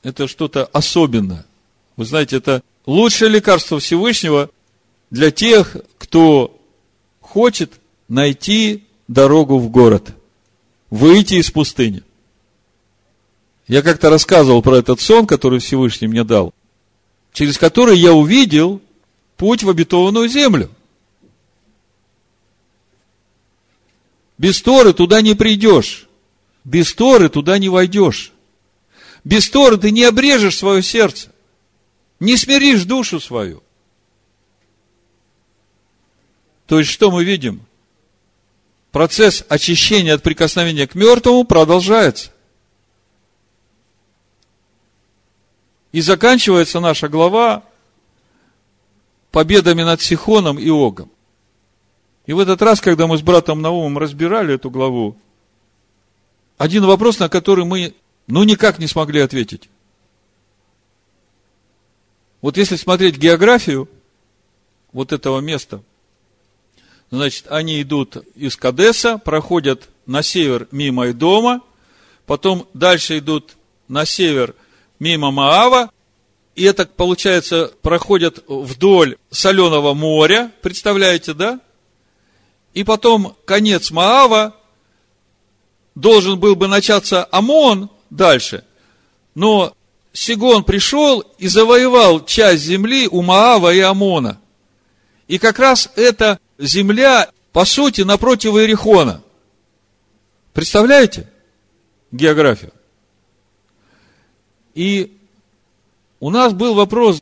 это 0.03 0.27
что-то 0.27 0.65
особенное. 0.65 1.47
Вы 1.95 2.05
знаете, 2.05 2.37
это 2.37 2.61
лучшее 2.85 3.31
лекарство 3.31 3.79
Всевышнего 3.79 4.51
для 5.09 5.31
тех, 5.31 5.75
кто 5.97 6.55
хочет 7.19 7.79
найти 8.09 8.85
дорогу 9.07 9.57
в 9.57 9.71
город, 9.71 10.15
выйти 10.91 11.39
из 11.41 11.49
пустыни. 11.49 12.03
Я 13.69 13.81
как-то 13.81 14.09
рассказывал 14.09 14.61
про 14.61 14.79
этот 14.79 14.99
сон, 14.99 15.25
который 15.25 15.59
Всевышний 15.59 16.09
мне 16.09 16.25
дал, 16.25 16.53
через 17.31 17.57
который 17.57 17.97
я 17.97 18.11
увидел 18.11 18.81
путь 19.37 19.63
в 19.63 19.69
обетованную 19.69 20.27
землю. 20.27 20.69
Без 24.37 24.61
Торы 24.61 24.91
туда 24.91 25.21
не 25.21 25.33
придешь. 25.35 26.09
Без 26.65 26.93
Торы 26.93 27.29
туда 27.29 27.57
не 27.57 27.69
войдешь. 27.69 28.33
Без 29.23 29.49
Торы 29.49 29.77
ты 29.77 29.91
не 29.91 30.03
обрежешь 30.03 30.57
свое 30.57 30.83
сердце 30.83 31.29
не 32.19 32.37
смиришь 32.37 32.83
душу 32.83 33.19
свою. 33.19 33.63
То 36.67 36.79
есть, 36.79 36.91
что 36.91 37.09
мы 37.09 37.23
видим? 37.23 37.65
Процесс 38.91 39.43
очищения 39.47 40.13
от 40.13 40.23
прикосновения 40.23 40.87
к 40.87 40.95
мертвому 40.95 41.43
продолжается. 41.43 42.31
И 45.91 46.01
заканчивается 46.01 46.79
наша 46.79 47.09
глава 47.09 47.63
победами 49.31 49.83
над 49.83 50.01
Сихоном 50.01 50.59
и 50.59 50.69
Огом. 50.69 51.11
И 52.25 52.33
в 52.33 52.39
этот 52.39 52.61
раз, 52.61 52.79
когда 52.79 53.07
мы 53.07 53.17
с 53.17 53.21
братом 53.21 53.61
Наумом 53.61 53.97
разбирали 53.97 54.53
эту 54.53 54.69
главу, 54.69 55.17
один 56.57 56.85
вопрос, 56.85 57.17
на 57.19 57.29
который 57.29 57.65
мы 57.65 57.95
ну 58.27 58.43
никак 58.43 58.77
не 58.77 58.85
смогли 58.85 59.21
ответить. 59.21 59.69
Вот 62.41 62.57
если 62.57 62.75
смотреть 62.75 63.17
географию 63.17 63.89
вот 64.91 65.11
этого 65.11 65.39
места, 65.39 65.81
значит, 67.09 67.47
они 67.49 67.81
идут 67.81 68.17
из 68.35 68.55
Кадеса, 68.55 69.17
проходят 69.17 69.89
на 70.05 70.21
север 70.21 70.67
мимо 70.71 71.11
дома, 71.13 71.61
потом 72.25 72.67
дальше 72.73 73.17
идут 73.17 73.55
на 73.87 74.05
север 74.05 74.53
мимо 74.99 75.31
Маава, 75.31 75.91
и 76.55 76.63
это, 76.63 76.85
получается, 76.85 77.71
проходят 77.81 78.43
вдоль 78.47 79.17
соленого 79.29 79.93
моря, 79.93 80.51
представляете, 80.61 81.33
да? 81.33 81.59
И 82.73 82.83
потом 82.83 83.35
конец 83.45 83.91
Маава, 83.91 84.55
должен 85.95 86.39
был 86.39 86.55
бы 86.55 86.67
начаться 86.67 87.25
Амон 87.31 87.89
дальше, 88.09 88.63
но 89.35 89.73
Сигон 90.13 90.63
пришел 90.63 91.21
и 91.37 91.47
завоевал 91.47 92.25
часть 92.25 92.63
земли 92.63 93.07
у 93.07 93.21
Маава 93.21 93.73
и 93.73 93.79
Амона. 93.79 94.39
И 95.27 95.37
как 95.37 95.59
раз 95.59 95.89
эта 95.95 96.39
земля, 96.57 97.29
по 97.51 97.63
сути, 97.65 98.01
напротив 98.01 98.53
Иерихона. 98.55 99.21
Представляете 100.53 101.29
географию? 102.11 102.73
И 104.73 105.17
у 106.19 106.29
нас 106.29 106.53
был 106.53 106.73
вопрос, 106.73 107.21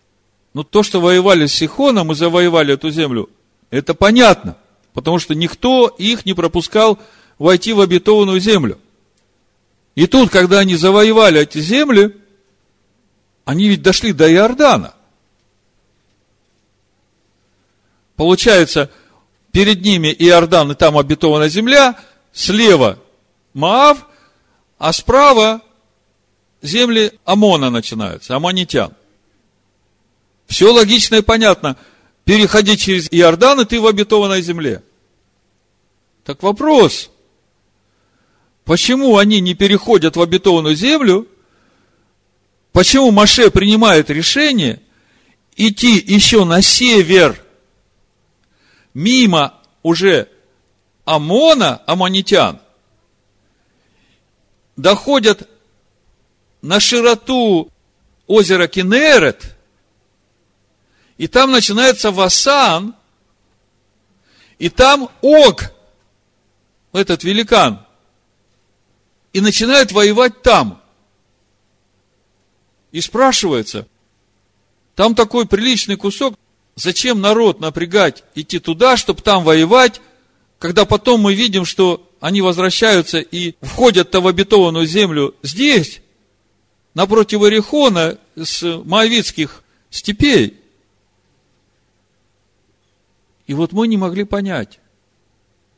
ну 0.54 0.64
то, 0.64 0.84
что 0.84 1.00
воевали 1.02 1.46
с 1.46 1.54
Сихоном 1.54 2.12
и 2.12 2.16
завоевали 2.16 2.74
эту 2.74 2.90
землю, 2.90 3.30
это 3.70 3.94
понятно, 3.94 4.58
потому 4.94 5.20
что 5.20 5.36
никто 5.36 5.88
их 5.88 6.26
не 6.26 6.34
пропускал 6.34 7.00
войти 7.38 7.74
в 7.74 7.82
обетованную 7.82 8.40
землю. 8.40 8.80
И 9.96 10.08
тут, 10.08 10.30
когда 10.30 10.60
они 10.60 10.76
завоевали 10.76 11.42
эти 11.42 11.60
земли, 11.60 12.16
они 13.46 13.70
ведь 13.70 13.82
дошли 13.82 14.14
до 14.14 14.32
Иордана. 14.32 14.94
Получается, 18.16 18.92
перед 19.52 19.82
ними 19.82 20.08
Иордан, 20.10 20.72
и 20.72 20.76
там 20.76 20.98
обетованная 20.98 21.50
земля, 21.50 21.96
слева 22.34 23.00
Маав, 23.54 24.06
а 24.78 24.92
справа 24.92 25.62
земли 26.62 27.14
Амона 27.26 27.70
начинаются, 27.70 28.36
амонитян. 28.36 28.94
Все 30.48 30.72
логично 30.72 31.16
и 31.16 31.22
понятно. 31.22 31.78
Переходи 32.24 32.78
через 32.78 33.08
Иордан, 33.12 33.62
и 33.62 33.66
ты 33.66 33.80
в 33.80 33.88
обетованной 33.88 34.42
земле. 34.42 34.84
Так 36.24 36.44
вопрос, 36.44 37.10
почему 38.66 39.18
они 39.18 39.40
не 39.40 39.54
переходят 39.54 40.16
в 40.16 40.22
обетованную 40.22 40.76
землю, 40.76 41.28
Почему 42.78 43.10
Маше 43.10 43.50
принимает 43.50 44.12
решение 44.12 44.80
идти 45.56 45.98
еще 45.98 46.46
на 46.46 46.62
север, 46.62 47.44
мимо 48.94 49.56
уже 49.82 50.30
Амона, 51.04 51.82
амонитян, 51.88 52.62
доходят 54.76 55.50
на 56.62 56.80
широту 56.80 57.72
озера 58.26 58.68
Кенерет, 58.68 59.56
и 61.18 61.28
там 61.28 61.52
начинается 61.52 62.12
Васан, 62.12 62.96
и 64.60 64.70
там 64.70 65.10
Ог, 65.22 65.72
этот 66.94 67.24
великан, 67.24 67.86
и 69.34 69.42
начинает 69.42 69.92
воевать 69.92 70.42
там– 70.42 70.82
и 72.92 73.02
спрашивается, 73.02 73.88
там 74.96 75.14
такой 75.14 75.46
приличный 75.46 75.98
кусок, 75.98 76.34
зачем 76.76 77.22
народ 77.22 77.60
напрягать, 77.60 78.24
идти 78.36 78.60
туда, 78.60 78.98
чтобы 78.98 79.22
там 79.22 79.44
воевать, 79.44 80.02
когда 80.58 80.86
потом 80.86 81.22
мы 81.22 81.36
видим, 81.36 81.66
что 81.66 82.10
они 82.20 82.42
возвращаются 82.42 83.20
и 83.20 83.54
входят-то 83.62 84.22
в 84.22 84.28
обетованную 84.28 84.88
землю 84.88 85.36
здесь, 85.44 86.02
напротив 86.98 87.44
Орехона, 87.44 88.18
с 88.36 88.64
Моавицких 88.84 89.64
степей. 89.92 90.60
И 93.46 93.54
вот 93.54 93.72
мы 93.72 93.88
не 93.88 93.98
могли 93.98 94.24
понять, 94.24 94.80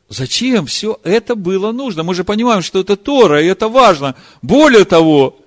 зачем 0.08 0.66
все 0.66 0.98
это 1.04 1.36
было 1.36 1.74
нужно. 1.74 2.04
Мы 2.04 2.16
же 2.16 2.24
понимаем, 2.24 2.62
что 2.62 2.80
это 2.80 2.96
Тора, 2.96 3.44
и 3.44 3.48
это 3.48 3.68
важно. 3.68 4.16
Более 4.42 4.86
того, 4.86 5.38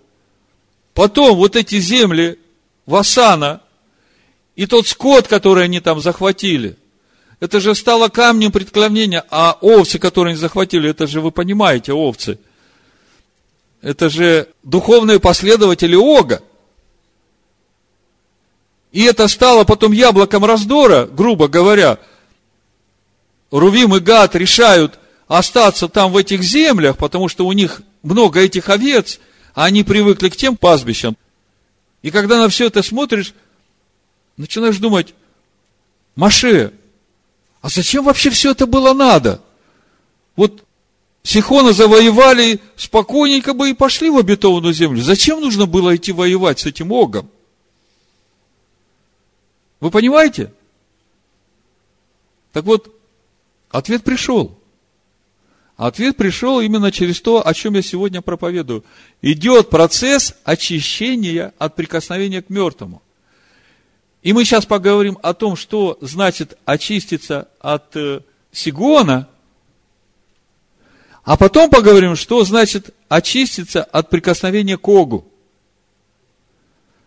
потом 0.93 1.39
вот 1.39 1.57
эти 1.57 1.81
земли 1.81 2.39
Васана 2.85 3.62
и 4.57 4.66
тот 4.66 4.87
скот, 4.87 5.27
который 5.27 5.64
они 5.64 5.81
там 5.81 6.03
захватили, 6.03 6.77
это 7.41 7.61
же 7.61 7.75
стало 7.75 8.09
камнем 8.09 8.53
преткновения, 8.53 9.25
а 9.31 9.57
овцы, 9.62 9.99
которые 9.99 10.33
они 10.33 10.39
захватили, 10.39 10.91
это 10.91 11.07
же, 11.07 11.23
вы 11.23 11.31
понимаете, 11.31 11.95
овцы, 11.95 12.39
это 13.83 14.09
же 14.09 14.49
духовные 14.62 15.18
последователи 15.20 15.97
Ога. 15.97 16.41
И 18.93 19.03
это 19.03 19.26
стало 19.26 19.64
потом 19.64 19.93
яблоком 19.93 20.45
раздора, 20.45 21.07
грубо 21.07 21.49
говоря. 21.49 21.99
Рувим 23.51 23.95
и 23.97 24.01
Гад 24.01 24.35
решают 24.37 24.99
остаться 25.26 25.89
там 25.89 26.12
в 26.12 26.16
этих 26.16 26.43
землях, 26.43 26.97
потому 26.97 27.28
что 27.28 27.47
у 27.47 27.53
них 27.53 27.83
много 28.03 28.41
этих 28.41 28.68
овец, 28.68 29.18
а 29.55 29.64
они 29.64 29.83
привыкли 29.83 30.28
к 30.28 30.37
тем 30.37 30.57
пастбищам. 30.57 31.16
И 32.03 32.11
когда 32.11 32.39
на 32.39 32.49
все 32.49 32.66
это 32.66 32.83
смотришь, 32.83 33.35
начинаешь 34.37 34.78
думать, 34.78 35.14
Маше, 36.14 36.72
а 37.61 37.68
зачем 37.68 38.05
вообще 38.05 38.30
все 38.30 38.53
это 38.53 38.66
было 38.66 38.93
надо? 38.93 39.41
Вот 40.37 40.64
Сихона 41.23 41.73
завоевали, 41.73 42.61
спокойненько 42.77 43.55
бы 43.55 43.70
и 43.70 43.75
пошли 43.75 44.11
в 44.11 44.18
обетованную 44.18 44.75
землю. 44.75 45.03
Зачем 45.03 45.41
нужно 45.41 45.66
было 45.66 45.95
идти 45.95 46.12
воевать 46.12 46.59
с 46.59 46.66
этим 46.66 46.93
Огом? 46.93 47.31
Вы 49.79 49.91
понимаете? 49.91 50.53
Так 52.53 52.64
вот, 52.64 52.95
ответ 53.70 54.03
пришел. 54.03 54.59
Ответ 55.77 56.16
пришел 56.16 56.61
именно 56.61 56.93
через 56.93 57.20
то, 57.20 57.47
о 57.47 57.55
чем 57.55 57.75
я 57.75 57.83
сегодня 57.83 58.20
проповедую. 58.20 58.85
Идет 59.23 59.70
процесс 59.70 60.35
очищения 60.45 61.55
от 61.59 61.75
прикосновения 61.77 62.43
к 62.43 62.51
мертвому. 62.51 63.03
И 64.23 64.33
мы 64.33 64.45
сейчас 64.45 64.66
поговорим 64.66 65.18
о 65.23 65.35
том, 65.35 65.57
что 65.57 65.99
значит 66.01 66.57
очиститься 66.64 67.49
от 67.59 67.97
э, 67.97 68.20
Сигона, 68.53 69.29
а 71.25 71.37
потом 71.37 71.70
поговорим, 71.70 72.16
что 72.16 72.45
значит 72.45 72.95
очиститься 73.09 73.83
от 73.85 74.11
прикосновения 74.11 74.77
к 74.77 74.89
Огу. 74.89 75.25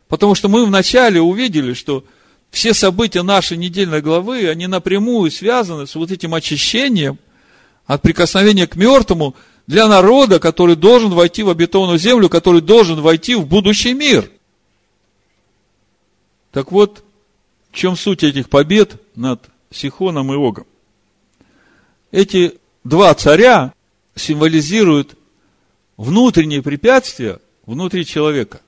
Потому 0.07 0.35
что 0.35 0.47
мы 0.47 0.65
вначале 0.65 1.19
увидели, 1.19 1.73
что 1.73 2.05
все 2.49 2.73
события 2.73 3.23
нашей 3.23 3.57
недельной 3.57 4.01
главы, 4.01 4.47
они 4.47 4.67
напрямую 4.67 5.31
связаны 5.31 5.87
с 5.87 5.95
вот 5.95 6.11
этим 6.11 6.33
очищением 6.33 7.19
от 7.85 8.01
прикосновения 8.01 8.67
к 8.67 8.75
мертвому 8.75 9.35
для 9.67 9.87
народа, 9.87 10.39
который 10.39 10.75
должен 10.75 11.11
войти 11.11 11.43
в 11.43 11.49
обетованную 11.49 11.99
землю, 11.99 12.29
который 12.29 12.61
должен 12.61 13.01
войти 13.01 13.35
в 13.35 13.45
будущий 13.45 13.93
мир. 13.93 14.31
Так 16.51 16.71
вот, 16.71 17.03
в 17.71 17.75
чем 17.75 17.97
суть 17.97 18.23
этих 18.23 18.47
побед 18.47 19.01
над 19.15 19.43
Сихоном 19.71 20.31
и 20.31 20.37
Огом? 20.37 20.65
Эти 22.11 22.53
два 22.85 23.13
царя 23.15 23.73
символизируют 24.15 25.17
внутренние 25.97 26.61
препятствия 26.61 27.39
внутри 27.65 28.05
человека 28.05 28.61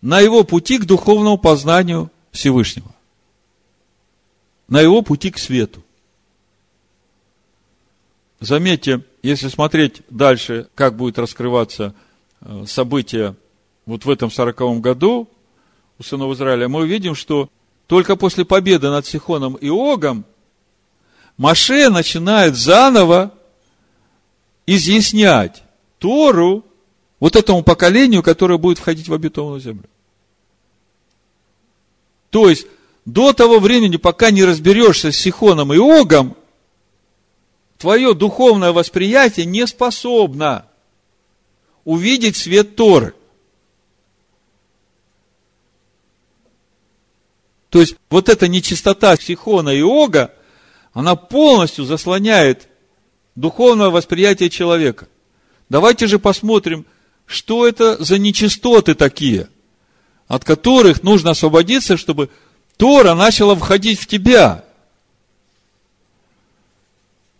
на 0.00 0.20
его 0.20 0.44
пути 0.44 0.78
к 0.78 0.84
духовному 0.84 1.38
познанию 1.38 2.10
Всевышнего, 2.30 2.94
на 4.68 4.80
его 4.80 5.02
пути 5.02 5.30
к 5.30 5.38
свету. 5.38 5.82
Заметьте, 8.40 9.02
если 9.22 9.48
смотреть 9.48 10.02
дальше, 10.10 10.68
как 10.74 10.96
будет 10.96 11.18
раскрываться 11.18 11.94
э, 12.40 12.64
события 12.66 13.34
вот 13.86 14.04
в 14.04 14.10
этом 14.10 14.30
сороковом 14.30 14.82
году 14.82 15.28
у 15.98 16.02
сынов 16.02 16.34
Израиля, 16.34 16.68
мы 16.68 16.80
увидим, 16.80 17.14
что 17.14 17.48
только 17.86 18.16
после 18.16 18.44
победы 18.44 18.90
над 18.90 19.06
Сихоном 19.06 19.54
и 19.54 19.68
Огом 19.68 20.24
Маше 21.38 21.88
начинает 21.88 22.56
заново 22.56 23.32
изъяснять 24.66 25.62
Тору 25.98 26.64
вот 27.20 27.36
этому 27.36 27.62
поколению, 27.62 28.22
которое 28.22 28.58
будет 28.58 28.78
входить 28.78 29.08
в 29.08 29.14
обетованную 29.14 29.60
землю. 29.60 29.88
То 32.30 32.48
есть, 32.50 32.66
до 33.04 33.32
того 33.32 33.60
времени, 33.60 33.96
пока 33.96 34.30
не 34.30 34.44
разберешься 34.44 35.12
с 35.12 35.16
Сихоном 35.16 35.72
и 35.72 35.78
Огом, 35.78 36.36
твое 37.78 38.14
духовное 38.14 38.72
восприятие 38.72 39.46
не 39.46 39.66
способно 39.66 40.66
увидеть 41.84 42.36
свет 42.36 42.76
Торы. 42.76 43.14
То 47.70 47.80
есть, 47.80 47.96
вот 48.10 48.28
эта 48.28 48.48
нечистота 48.48 49.16
Сихона 49.16 49.70
и 49.70 49.82
Ога, 49.82 50.34
она 50.92 51.14
полностью 51.14 51.84
заслоняет 51.84 52.68
духовное 53.36 53.90
восприятие 53.90 54.50
человека. 54.50 55.06
Давайте 55.68 56.06
же 56.06 56.18
посмотрим, 56.18 56.86
что 57.26 57.66
это 57.66 58.02
за 58.02 58.18
нечистоты 58.18 58.94
такие, 58.94 59.48
от 60.26 60.44
которых 60.44 61.02
нужно 61.02 61.30
освободиться, 61.30 61.96
чтобы 61.96 62.30
Тора 62.76 63.14
начала 63.14 63.54
входить 63.54 64.00
в 64.00 64.06
тебя. 64.06 64.64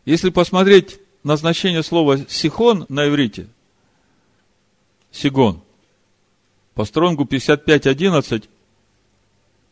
Если 0.05 0.31
посмотреть 0.31 1.01
на 1.25 1.37
значение 1.37 1.83
слова 1.83 2.19
«сихон» 2.29 2.87
на 2.89 3.09
иврите, 3.09 3.49
«сигон», 5.11 5.63
по 6.75 6.85
стронгу 6.85 7.25
55.11, 7.25 8.45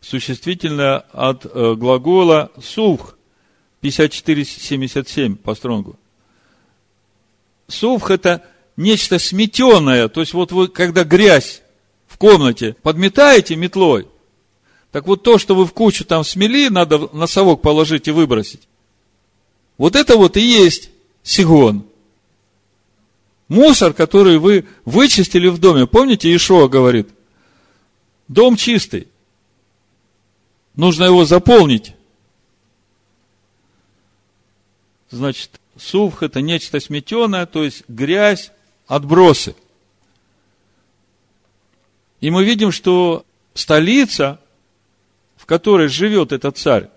существительное 0.01 0.99
от 1.13 1.45
э, 1.45 1.75
глагола 1.75 2.51
«сувх» 2.61 3.17
54.77 3.83 5.37
по 5.37 5.55
стронгу. 5.55 5.99
Сувх– 7.69 8.11
это 8.13 8.45
нечто 8.77 9.19
сметенное, 9.19 10.09
то 10.09 10.21
есть 10.21 10.35
вот 10.35 10.53
вы, 10.53 10.69
когда 10.69 11.05
грязь 11.05 11.63
в 12.07 12.19
комнате 12.19 12.77
подметаете 12.83 13.57
метлой, 13.57 14.07
так 14.91 15.07
вот 15.07 15.23
то, 15.23 15.39
что 15.39 15.55
вы 15.55 15.67
в 15.67 15.73
кучу 15.73 16.05
там 16.05 16.25
смели, 16.25 16.69
надо 16.69 17.09
на 17.13 17.27
совок 17.27 17.63
положить 17.63 18.07
и 18.07 18.13
выбросить. 18.13 18.69
Вот 19.77 19.97
это 19.97 20.17
вот 20.17 20.37
и 20.37 20.41
есть 20.41 20.91
сигон. 21.23 21.85
Мусор, 23.49 23.93
который 23.93 24.39
вы 24.39 24.67
вычистили 24.85 25.49
в 25.49 25.59
доме. 25.59 25.87
Помните, 25.87 26.35
Ишуа 26.35 26.69
говорит, 26.69 27.09
дом 28.29 28.57
чистый. 28.57 29.09
Нужно 30.77 31.05
его 31.05 31.25
заполнить. 31.25 31.95
Значит, 35.11 35.61
сувх– 35.77 36.23
это 36.25 36.41
нечто 36.41 36.81
сметенное, 36.81 37.47
то 37.47 37.65
есть 37.65 37.85
грязь, 37.89 38.53
отбросы. 38.87 39.55
И 42.21 42.31
мы 42.31 42.45
видим, 42.45 42.73
что 42.73 43.25
столица, 43.55 44.41
в 45.37 45.47
которой 45.47 45.89
живет 45.89 46.33
этот 46.33 46.57
царь, 46.57 46.89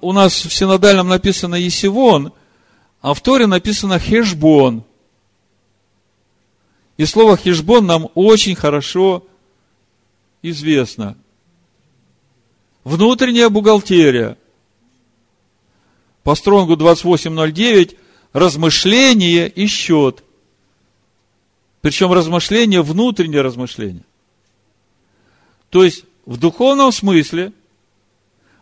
у 0.00 0.12
нас 0.12 0.44
в 0.44 0.52
синодальном 0.52 1.08
написано 1.08 1.54
Есивон, 1.54 2.32
а 3.00 3.14
в 3.14 3.20
Торе 3.20 3.46
написано 3.46 3.98
Хешбон. 3.98 4.84
И 6.96 7.04
слово 7.04 7.36
Хешбон 7.36 7.86
нам 7.86 8.08
очень 8.14 8.54
хорошо 8.54 9.26
известно. 10.42 11.16
Внутренняя 12.84 13.48
бухгалтерия. 13.48 14.36
По 16.22 16.34
стронгу 16.34 16.74
28.09 16.76 17.96
размышление 18.32 19.48
и 19.48 19.66
счет. 19.66 20.22
Причем 21.80 22.12
размышление, 22.12 22.82
внутреннее 22.82 23.42
размышление. 23.42 24.04
То 25.70 25.84
есть, 25.84 26.04
в 26.26 26.38
духовном 26.38 26.92
смысле, 26.92 27.52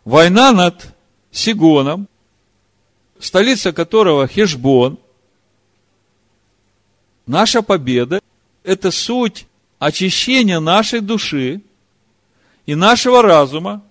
война 0.04 0.52
над 0.52 0.94
Сигоном, 1.30 2.08
столица 3.18 3.72
которого 3.72 4.26
Хешбон, 4.26 4.98
наша 7.26 7.62
победа– 7.62 8.20
это 8.64 8.90
суть 8.90 9.46
очищения 9.78 10.60
нашей 10.60 11.00
души 11.00 11.60
и 12.66 12.74
нашего 12.74 13.22
разума 13.22 13.82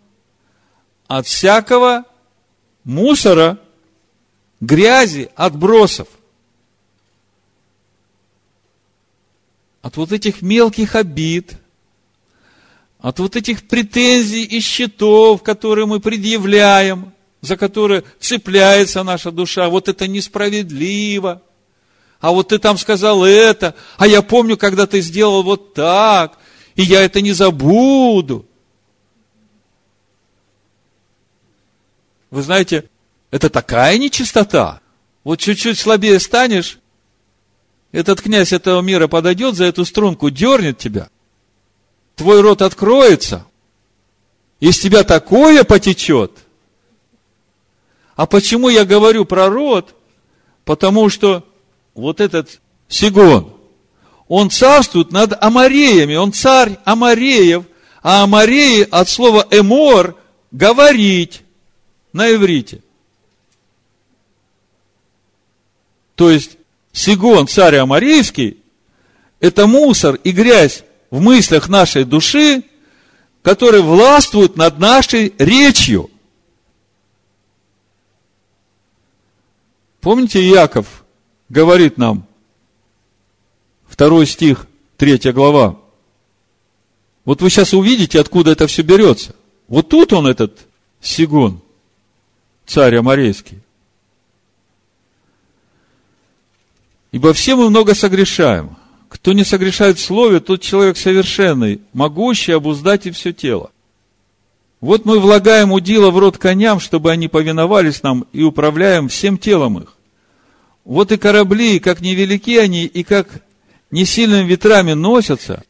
от 1.08 1.28
всякого 1.28 2.06
мусора, 2.90 3.60
грязи, 4.60 5.30
отбросов. 5.36 6.08
От 9.84 9.96
вот 9.96 10.12
этих 10.12 10.42
мелких 10.42 10.96
обид, 10.96 11.54
от 13.00 13.20
вот 13.20 13.36
этих 13.36 13.68
претензий 13.68 14.44
и 14.44 14.60
счетов, 14.60 15.44
которые 15.44 15.86
мы 15.86 16.00
предъявляем, 16.00 17.14
за 17.42 17.56
которые 17.56 18.04
цепляется 18.20 19.04
наша 19.04 19.32
душа, 19.32 19.70
вот 19.70 19.88
это 19.88 20.08
несправедливо. 20.08 21.44
а 22.20 22.32
вот 22.32 22.50
ты 22.50 22.58
там 22.58 22.78
сказал 22.78 23.24
это, 23.24 23.76
а 23.98 24.08
я 24.08 24.22
помню, 24.22 24.58
когда 24.58 24.88
ты 24.88 25.00
сделал 25.00 25.44
вот 25.44 25.76
так, 25.76 26.40
и 26.76 26.82
я 26.82 27.04
это 27.04 27.22
не 27.22 27.34
забуду. 27.34 28.49
Вы 32.32 32.42
знаете, 32.42 32.90
это 33.32 33.50
такая 33.50 33.98
нечистота. 33.98 34.82
Вот 35.24 35.40
чуть-чуть 35.40 35.80
слабее 35.80 36.20
станешь, 36.20 36.80
этот 37.92 38.22
князь 38.22 38.54
этого 38.54 38.82
мира 38.82 39.08
подойдет 39.08 39.56
за 39.56 39.66
эту 39.66 39.86
струнку, 39.86 40.30
дернет 40.30 40.78
тебя. 40.78 41.10
Твой 42.16 42.42
рот 42.42 42.62
откроется. 42.62 43.46
Из 44.60 44.80
тебя 44.80 45.04
такое 45.04 45.64
потечет. 45.64 46.32
А 48.16 48.26
почему 48.26 48.70
я 48.70 48.86
говорю 48.86 49.26
про 49.26 49.50
рот? 49.50 49.96
Потому 50.66 51.10
что 51.10 51.46
вот 51.96 52.20
этот 52.20 52.60
Сигон, 52.88 53.54
он 54.28 54.52
царствует 54.52 55.12
над 55.12 55.42
Амареями, 55.42 56.16
он 56.16 56.34
царь 56.34 56.78
Амареев, 56.84 57.64
а 58.04 58.24
Амареи 58.24 58.88
от 58.90 59.10
слова 59.10 59.48
эмор– 59.50 60.16
говорить 60.52 61.42
на 62.20 62.34
иврите. 62.34 62.82
То 66.16 66.30
есть, 66.30 66.58
Сигон, 66.92 67.48
царь 67.48 67.78
Амарейский, 67.78 68.58
это 69.40 69.68
мусор 69.68 70.16
и 70.16 70.32
грязь 70.32 70.84
в 71.12 71.22
мыслях 71.22 71.70
нашей 71.70 72.04
души, 72.04 72.64
которые 73.42 73.84
властвуют 73.84 74.58
над 74.58 74.80
нашей 74.80 75.34
речью. 75.38 76.10
Помните, 80.02 80.46
Яков 80.46 81.06
говорит 81.48 81.98
нам, 81.98 82.28
второй 83.88 84.26
стих, 84.26 84.68
третья 84.98 85.32
глава. 85.32 85.80
Вот 87.24 87.42
вы 87.42 87.50
сейчас 87.50 87.74
увидите, 87.74 88.20
откуда 88.20 88.52
это 88.52 88.68
все 88.68 88.82
берется. 88.82 89.34
Вот 89.70 89.88
тут 89.88 90.12
он, 90.12 90.28
этот 90.28 90.60
Сигон, 91.00 91.62
царь 92.70 92.96
Амарейский. 92.96 93.60
Ибо 97.12 97.34
все 97.34 97.56
мы 97.56 97.70
много 97.70 97.96
согрешаем. 97.96 98.78
Кто 99.10 99.34
не 99.34 99.44
согрешает 99.44 99.98
в 99.98 100.06
слове, 100.06 100.40
тот 100.40 100.62
человек 100.62 100.96
совершенный, 100.96 101.82
могущий 101.94 102.52
обуздать 102.52 103.08
и 103.08 103.12
все 103.12 103.34
тело. 103.34 103.72
Вот 104.82 105.04
мы 105.06 105.20
влагаем 105.20 105.72
удила 105.72 106.12
в 106.12 106.20
рот 106.20 106.38
коням, 106.38 106.80
чтобы 106.80 107.12
они 107.12 107.28
повиновались 107.28 108.04
нам, 108.04 108.28
и 108.34 108.44
управляем 108.44 109.10
всем 109.10 109.40
телом 109.40 109.80
их. 109.80 109.98
Вот 110.86 111.12
и 111.12 111.18
корабли, 111.18 111.80
как 111.80 112.02
невелики 112.02 112.56
они, 112.58 112.86
и 112.86 113.04
как 113.04 113.44
не 113.90 114.06
сильными 114.06 114.48
ветрами 114.48 114.94
носятся, 114.94 115.64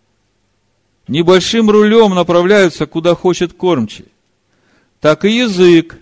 небольшим 1.08 1.70
рулем 1.70 2.14
направляются, 2.14 2.86
куда 2.86 3.16
хочет 3.16 3.54
кормчий. 3.54 4.06
Так 5.00 5.24
и 5.24 5.32
язык. 5.32 5.97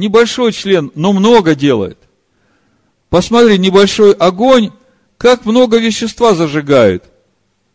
Небольшой 0.00 0.52
член, 0.52 0.90
но 0.94 1.12
много 1.12 1.54
делает. 1.54 1.98
Посмотри, 3.10 3.58
небольшой 3.58 4.14
огонь, 4.14 4.70
как 5.18 5.44
много 5.44 5.76
вещества 5.76 6.34
зажигает. 6.34 7.04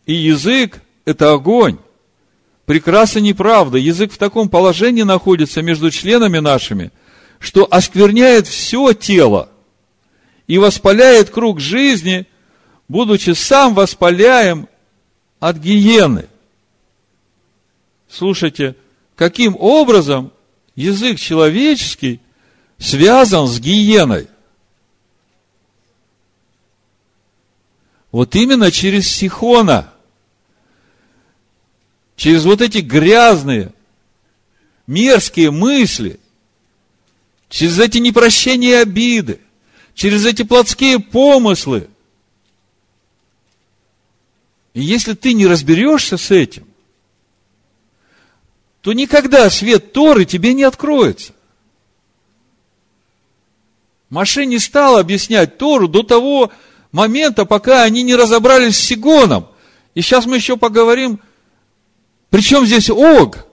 И 0.07 0.13
язык– 0.13 0.81
это 1.05 1.33
огонь. 1.33 1.77
Прекрасно 2.65 3.19
неправда. 3.19 3.77
Язык 3.77 4.11
в 4.11 4.17
таком 4.17 4.49
положении 4.49 5.03
находится 5.03 5.61
между 5.61 5.91
членами 5.91 6.39
нашими, 6.39 6.91
что 7.37 7.67
оскверняет 7.69 8.47
все 8.47 8.93
тело 8.93 9.49
и 10.47 10.57
воспаляет 10.57 11.29
круг 11.29 11.59
жизни, 11.59 12.25
будучи 12.87 13.35
сам 13.35 13.75
воспаляем 13.75 14.67
от 15.39 15.57
гиены. 15.57 16.25
Слушайте, 18.09 18.75
каким 19.15 19.55
образом 19.59 20.31
язык 20.75 21.19
человеческий 21.19 22.19
связан 22.77 23.47
с 23.47 23.59
гиеной? 23.59 24.27
Вот 28.11 28.35
именно 28.35 28.71
через 28.71 29.09
Сихона, 29.09 29.91
через 32.15 32.45
вот 32.45 32.61
эти 32.61 32.77
грязные, 32.77 33.73
мерзкие 34.87 35.51
мысли, 35.51 36.19
через 37.49 37.79
эти 37.79 37.97
непрощения 37.97 38.79
обиды, 38.79 39.41
через 39.93 40.25
эти 40.25 40.43
плотские 40.43 40.99
помыслы. 40.99 41.89
И 44.73 44.81
если 44.81 45.13
ты 45.13 45.33
не 45.33 45.47
разберешься 45.47 46.17
с 46.17 46.31
этим, 46.31 46.67
то 48.85 48.93
никогда 48.93 49.49
свет 49.49 49.93
Торы 49.93 50.25
тебе 50.25 50.53
не 50.53 50.61
откроется. 50.61 51.33
Маше 54.11 54.45
не 54.45 54.59
стал 54.59 54.99
объяснять 54.99 55.57
Тору 55.57 55.87
до 55.87 56.03
того, 56.03 56.51
момента, 56.91 57.45
пока 57.45 57.81
они 57.81 58.03
не 58.03 58.13
разобрались 58.13 58.77
с 58.77 58.83
Сигоном. 58.83 59.47
И 59.95 60.01
сейчас 60.01 60.27
мы 60.27 60.35
еще 60.35 60.55
поговорим, 60.55 61.19
при 62.29 62.41
чем 62.41 62.63
здесь 62.67 62.91
Ог? 62.91 63.47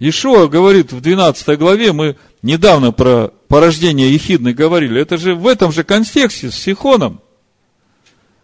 Ишуа 0.00 0.48
говорит 0.48 0.90
в 0.90 1.00
12 1.00 1.56
главе, 1.56 1.92
мы 1.92 2.16
недавно 2.42 2.90
про 2.90 3.28
порождение 3.46 4.12
Ехидны 4.12 4.54
говорили, 4.54 5.00
это 5.00 5.18
же 5.18 5.36
в 5.36 5.46
этом 5.46 5.70
же 5.70 5.84
контексте 5.84 6.50
с 6.50 6.56
Сихоном. 6.56 7.20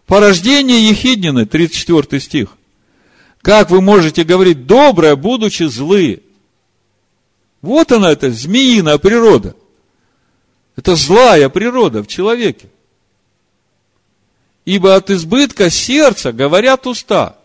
Порождение 0.07 0.89
Ехиднины, 0.91 1.45
34 1.45 2.21
стих. 2.21 2.56
Как 3.47 3.71
вы 3.71 3.81
можете 3.81 4.25
говорить 4.25 4.67
доброе, 4.67 5.15
будучи 5.15 5.63
злы? 5.69 6.21
Вот 7.63 7.93
она, 7.93 8.11
эта 8.11 8.29
змеиная 8.29 8.99
природа– 8.99 9.55
это 10.77 10.97
злая 10.97 11.49
природа 11.49 12.03
в 12.03 12.09
человеке. 12.09 12.69
Ибо 14.65 14.97
от 14.97 15.11
избытка 15.11 15.71
сердца 15.71 16.33
говорят 16.33 16.89
уста. 16.89 17.39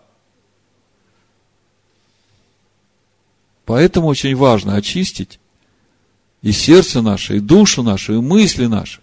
Поэтому 3.66 4.08
очень 4.08 4.36
важно 4.36 4.78
очистить 4.78 5.40
и 6.42 6.52
сердце 6.52 7.04
наше, 7.04 7.38
и 7.38 7.40
душу 7.40 7.84
нашу, 7.84 8.16
и 8.16 8.22
мысли 8.22 8.66
наши. 8.66 9.01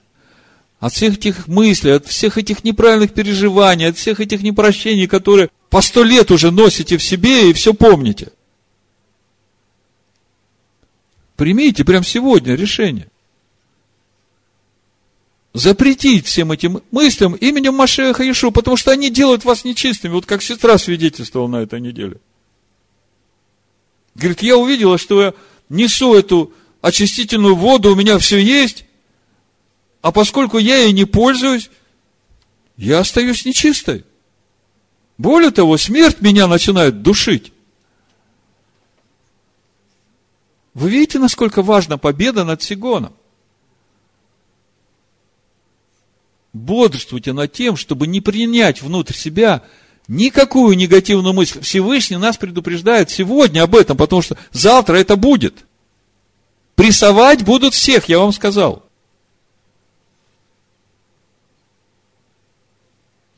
От 0.80 0.92
всех 0.92 1.14
этих 1.14 1.48
мыслей, 1.48 1.92
от 1.92 2.06
всех 2.06 2.38
этих 2.38 2.62
неправильных 2.62 3.12
переживаний, 3.12 3.88
от 3.88 3.96
всех 3.96 4.20
этих 4.20 4.42
непрощений, 4.42 5.06
которые 5.08 5.50
по 5.70 5.80
сто 5.80 6.04
лет 6.04 6.30
уже 6.30 6.50
носите 6.50 6.96
в 6.96 7.02
себе 7.02 7.50
и 7.50 7.52
все 7.52 7.74
помните. 7.74 8.32
Примите 11.36 11.84
прямо 11.84 12.04
сегодня 12.04 12.54
решение 12.54 13.08
запретить 15.58 16.26
всем 16.26 16.52
этим 16.52 16.82
мыслям 16.90 17.34
именем 17.34 17.74
Машеха 17.74 18.28
Ишу, 18.30 18.52
потому 18.52 18.76
что 18.76 18.92
они 18.92 19.10
делают 19.10 19.44
вас 19.44 19.64
нечистыми, 19.64 20.12
вот 20.12 20.26
как 20.26 20.42
сестра 20.42 20.78
свидетельствовала 20.78 21.48
на 21.48 21.56
этой 21.56 21.80
неделе. 21.80 22.18
Говорит, 24.14 24.42
я 24.42 24.56
увидела, 24.56 24.98
что 24.98 25.22
я 25.22 25.34
несу 25.68 26.14
эту 26.14 26.52
очистительную 26.80 27.54
воду, 27.54 27.92
у 27.92 27.96
меня 27.96 28.18
все 28.18 28.38
есть, 28.38 28.84
а 30.00 30.12
поскольку 30.12 30.58
я 30.58 30.76
ей 30.78 30.92
не 30.92 31.04
пользуюсь, 31.04 31.70
я 32.76 33.00
остаюсь 33.00 33.44
нечистой. 33.44 34.04
Более 35.16 35.50
того, 35.50 35.76
смерть 35.76 36.20
меня 36.20 36.46
начинает 36.46 37.02
душить. 37.02 37.52
Вы 40.74 40.90
видите, 40.90 41.18
насколько 41.18 41.62
важна 41.62 41.96
победа 41.96 42.44
над 42.44 42.62
Сигоном? 42.62 43.14
бодрствуйте 46.58 47.32
над 47.32 47.52
тем, 47.52 47.76
чтобы 47.76 48.06
не 48.06 48.20
принять 48.20 48.82
внутрь 48.82 49.14
себя 49.14 49.62
никакую 50.06 50.76
негативную 50.76 51.34
мысль. 51.34 51.60
Всевышний 51.60 52.16
нас 52.16 52.36
предупреждает 52.36 53.10
сегодня 53.10 53.62
об 53.62 53.74
этом, 53.76 53.96
потому 53.96 54.22
что 54.22 54.36
завтра 54.52 54.96
это 54.96 55.16
будет. 55.16 55.64
Прессовать 56.74 57.44
будут 57.44 57.74
всех, 57.74 58.08
я 58.08 58.18
вам 58.18 58.32
сказал. 58.32 58.87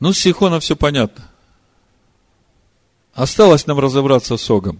Ну, 0.01 0.11
с 0.11 0.19
Сихоном 0.19 0.59
все 0.59 0.75
понятно. 0.75 1.23
Осталось 3.13 3.65
нам 3.67 3.79
разобраться 3.79 4.35
с 4.35 4.49
Огом. 4.49 4.79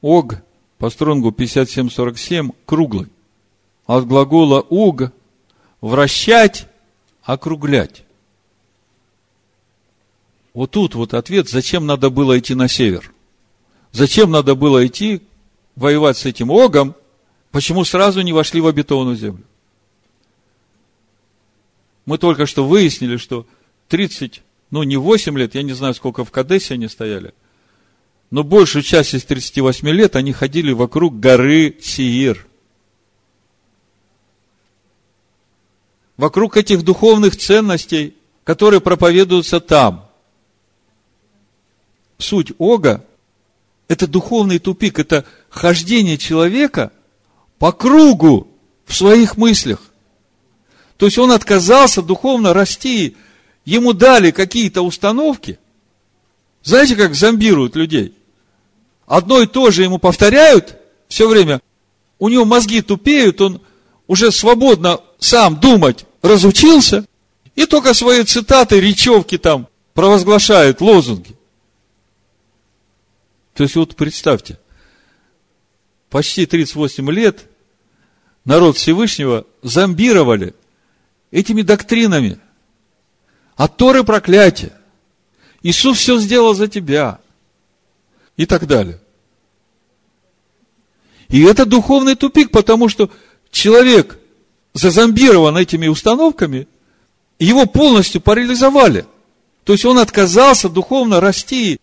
Ог 0.00 0.36
по 0.78 0.88
стронгу 0.88 1.30
57-47 1.30 2.54
круглый. 2.64 3.08
От 3.86 4.06
глагола 4.06 4.62
уг 4.62 5.12
вращать, 5.82 6.66
округлять. 7.22 8.04
Вот 10.54 10.70
тут 10.70 10.94
вот 10.94 11.12
ответ, 11.12 11.50
зачем 11.50 11.84
надо 11.84 12.08
было 12.08 12.38
идти 12.38 12.54
на 12.54 12.68
север. 12.68 13.12
Зачем 13.92 14.30
надо 14.30 14.54
было 14.54 14.86
идти 14.86 15.20
воевать 15.74 16.16
с 16.16 16.24
этим 16.24 16.50
Огом, 16.50 16.94
Почему 17.56 17.86
сразу 17.86 18.20
не 18.20 18.34
вошли 18.34 18.60
в 18.60 18.66
обетованную 18.66 19.16
землю? 19.16 19.42
Мы 22.06 22.18
только 22.18 22.46
что 22.46 22.66
выяснили, 22.66 23.16
что 23.16 23.46
30, 23.88 24.42
ну 24.70 24.84
не 24.84 24.96
8 24.96 25.36
лет, 25.36 25.54
я 25.56 25.62
не 25.62 25.72
знаю, 25.72 25.92
сколько 25.94 26.24
в 26.24 26.30
Кадесе 26.30 26.74
они 26.74 26.88
стояли, 26.88 27.34
но 28.30 28.44
большую 28.44 28.82
часть 28.82 29.14
из 29.14 29.24
38 29.24 29.88
лет 29.88 30.16
они 30.16 30.32
ходили 30.32 30.72
вокруг 30.72 31.18
горы 31.18 31.76
Сиир. 31.80 32.46
Вокруг 36.16 36.56
этих 36.56 36.82
духовных 36.82 37.36
ценностей, 37.36 38.16
которые 38.44 38.80
проповедуются 38.80 39.60
там. 39.60 40.08
Суть 42.18 42.52
Ога– 42.56 43.04
это 43.88 44.06
духовный 44.06 44.58
тупик, 44.58 44.98
это 44.98 45.26
хождение 45.50 46.16
человека 46.16 46.90
по 47.58 47.72
кругу 47.72 48.48
в 48.86 48.94
своих 48.94 49.36
мыслях. 49.36 49.85
То 50.96 51.06
есть 51.06 51.18
он 51.18 51.32
отказался 51.32 52.02
духовно 52.02 52.54
расти, 52.54 53.16
ему 53.64 53.92
дали 53.92 54.30
какие-то 54.30 54.82
установки. 54.82 55.58
Знаете, 56.62 56.96
как 56.96 57.14
зомбируют 57.14 57.76
людей? 57.76 58.14
Одно 59.06 59.40
и 59.40 59.46
то 59.46 59.70
же 59.70 59.82
ему 59.82 59.98
повторяют 59.98 60.76
все 61.08 61.28
время. 61.28 61.60
У 62.18 62.28
него 62.28 62.44
мозги 62.44 62.80
тупеют, 62.80 63.40
он 63.40 63.60
уже 64.06 64.32
свободно 64.32 65.00
сам 65.18 65.60
думать 65.60 66.06
разучился, 66.22 67.06
и 67.54 67.66
только 67.66 67.94
свои 67.94 68.22
цитаты, 68.24 68.80
речевки 68.80 69.38
там 69.38 69.68
провозглашает, 69.94 70.80
лозунги. 70.80 71.36
То 73.54 73.62
есть 73.62 73.76
вот 73.76 73.96
представьте, 73.96 74.58
почти 76.10 76.44
38 76.44 77.10
лет 77.10 77.44
народ 78.44 78.76
Всевышнего 78.76 79.46
зомбировали 79.62 80.54
этими 81.30 81.62
доктринами. 81.62 82.38
От 83.56 83.76
Торы 83.76 84.04
проклятие. 84.04 84.72
Иисус 85.62 85.98
все 85.98 86.18
сделал 86.18 86.54
за 86.54 86.68
тебя. 86.68 87.18
И 88.36 88.46
так 88.46 88.66
далее. 88.66 89.00
И 91.28 91.42
это 91.42 91.64
духовный 91.64 92.14
тупик, 92.14 92.50
потому 92.50 92.88
что 92.88 93.10
человек 93.50 94.18
зазомбирован 94.74 95.56
этими 95.56 95.88
установками, 95.88 96.68
его 97.38 97.66
полностью 97.66 98.20
парализовали. 98.20 99.06
То 99.64 99.72
есть 99.72 99.84
он 99.84 99.98
отказался 99.98 100.68
духовно 100.68 101.20
расти. 101.20 101.80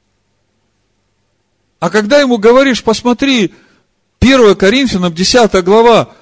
А 1.79 1.89
когда 1.89 2.19
ему 2.21 2.37
говоришь, 2.37 2.83
посмотри, 2.83 3.53
1 4.19 4.55
Коринфянам 4.55 5.13
10 5.13 5.63
глава, 5.63 6.15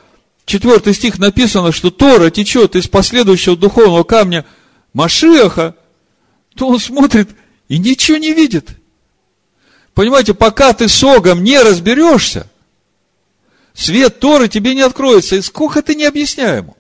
4 0.46 0.94
стих 0.94 1.20
написано, 1.20 1.72
что 1.72 1.92
Тора 1.92 2.30
течет 2.30 2.76
из 2.76 2.88
последующего 2.88 3.56
духовного 3.56 4.04
камня 4.04 4.46
Машиаха, 4.94 5.76
то 6.56 6.68
он 6.68 6.80
смотрит 6.80 7.30
и 7.68 7.78
ничего 7.78 8.18
не 8.18 8.34
видит. 8.34 8.70
Понимаете, 9.94 10.34
пока 10.34 10.74
ты 10.74 10.88
с 10.88 11.04
Огом 11.04 11.44
не 11.44 11.60
разберешься, 11.60 12.50
свет 13.74 14.20
Торы 14.20 14.48
тебе 14.48 14.76
не 14.76 14.82
откроется. 14.82 15.36
И 15.36 15.42
сколько 15.42 15.82
ты 15.82 15.96
не 15.96 16.06
объясняй 16.06 16.58
ему. 16.58 16.76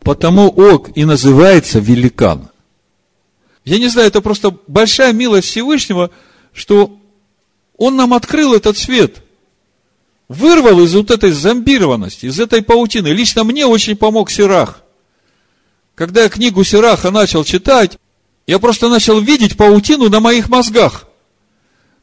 Потому 0.00 0.48
Ог 0.48 0.90
и 0.96 1.04
называется 1.04 1.78
великан. 1.78 2.48
Я 3.64 3.78
не 3.78 3.88
знаю, 3.88 4.08
это 4.08 4.20
просто 4.20 4.56
большая 4.66 5.12
милость 5.12 5.48
Всевышнего, 5.48 6.10
что 6.52 6.98
Он 7.76 7.96
нам 7.96 8.14
открыл 8.14 8.54
этот 8.54 8.76
свет– 8.76 9.22
вырвал 10.32 10.80
из 10.80 10.94
вот 10.94 11.10
этой 11.10 11.30
зомбированности, 11.30 12.26
из 12.26 12.40
этой 12.40 12.62
паутины. 12.62 13.08
Лично 13.08 13.44
мне 13.44 13.66
очень 13.66 13.96
помог 13.96 14.30
Сирах. 14.30 14.82
Когда 15.94 16.22
я 16.22 16.28
книгу 16.28 16.64
Сираха 16.64 17.10
начал 17.10 17.44
читать, 17.44 17.98
я 18.46 18.58
просто 18.58 18.88
начал 18.88 19.20
видеть 19.20 19.56
паутину 19.56 20.08
на 20.08 20.20
моих 20.20 20.48
мозгах, 20.48 21.06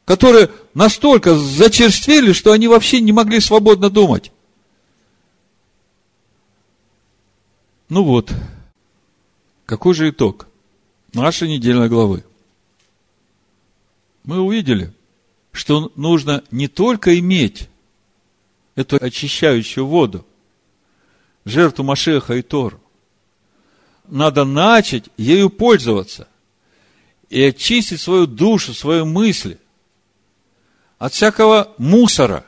которые 0.04 0.50
настолько 0.74 1.34
зачерствели, 1.34 2.32
что 2.32 2.52
они 2.52 2.68
вообще 2.68 3.00
не 3.00 3.12
могли 3.12 3.40
свободно 3.40 3.90
думать. 3.90 4.30
Ну 7.88 8.04
вот, 8.04 8.32
какой 9.66 9.94
же 9.94 10.10
итог 10.10 10.46
нашей 11.12 11.48
недельной 11.48 11.88
главы? 11.88 12.22
Мы 14.22 14.38
увидели, 14.38 14.92
что 15.50 15.90
нужно 15.96 16.44
не 16.52 16.68
только 16.68 17.18
иметь 17.18 17.69
эту 18.80 18.96
очищающую 18.96 19.86
воду, 19.86 20.26
жертву 21.44 21.84
Машеха 21.84 22.34
и 22.34 22.42
Тору. 22.42 22.80
Надо 24.08 24.44
начать 24.44 25.04
ею 25.16 25.50
пользоваться 25.50 26.26
и 27.28 27.42
очистить 27.42 28.00
свою 28.00 28.26
душу, 28.26 28.74
свои 28.74 29.04
мысли 29.04 29.58
от 30.98 31.12
всякого 31.12 31.72
мусора, 31.78 32.44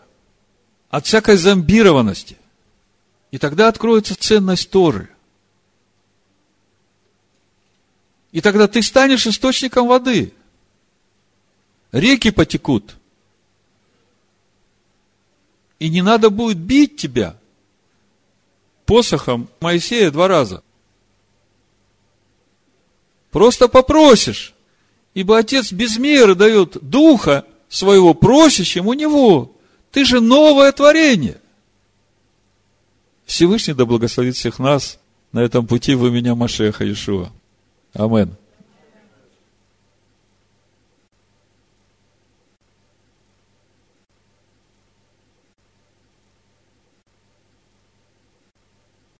от 0.90 1.06
всякой 1.06 1.36
зомбированности. 1.36 2.36
И 3.30 3.38
тогда 3.38 3.68
откроется 3.68 4.16
ценность 4.16 4.70
Торы. 4.70 5.08
И 8.32 8.40
тогда 8.40 8.66
ты 8.66 8.82
станешь 8.82 9.26
источником 9.26 9.86
воды. 9.86 10.32
Реки 11.92 12.30
потекут– 12.30 12.96
и 15.82 15.88
не 15.88 16.00
надо 16.00 16.30
будет 16.30 16.58
бить 16.58 16.96
тебя 16.96 17.36
посохом 18.86 19.48
Моисея 19.60 20.12
два 20.12 20.28
раза. 20.28 20.62
Просто 23.32 23.66
попросишь, 23.66 24.54
ибо 25.12 25.38
Отец 25.38 25.72
без 25.72 25.98
меры 25.98 26.36
дает 26.36 26.76
Духа 26.88 27.44
своего 27.68 28.14
просящим 28.14 28.86
у 28.86 28.92
Него. 28.92 29.56
Ты 29.90 30.04
же 30.04 30.20
новое 30.20 30.70
творение. 30.70 31.40
Всевышний 33.24 33.74
да 33.74 33.84
благословит 33.84 34.36
всех 34.36 34.60
нас 34.60 35.00
на 35.32 35.40
этом 35.40 35.66
пути 35.66 35.96
в 35.96 36.06
имя 36.06 36.36
Машеха 36.36 36.84
Иешуа. 36.84 37.32
Амин. 37.92 38.36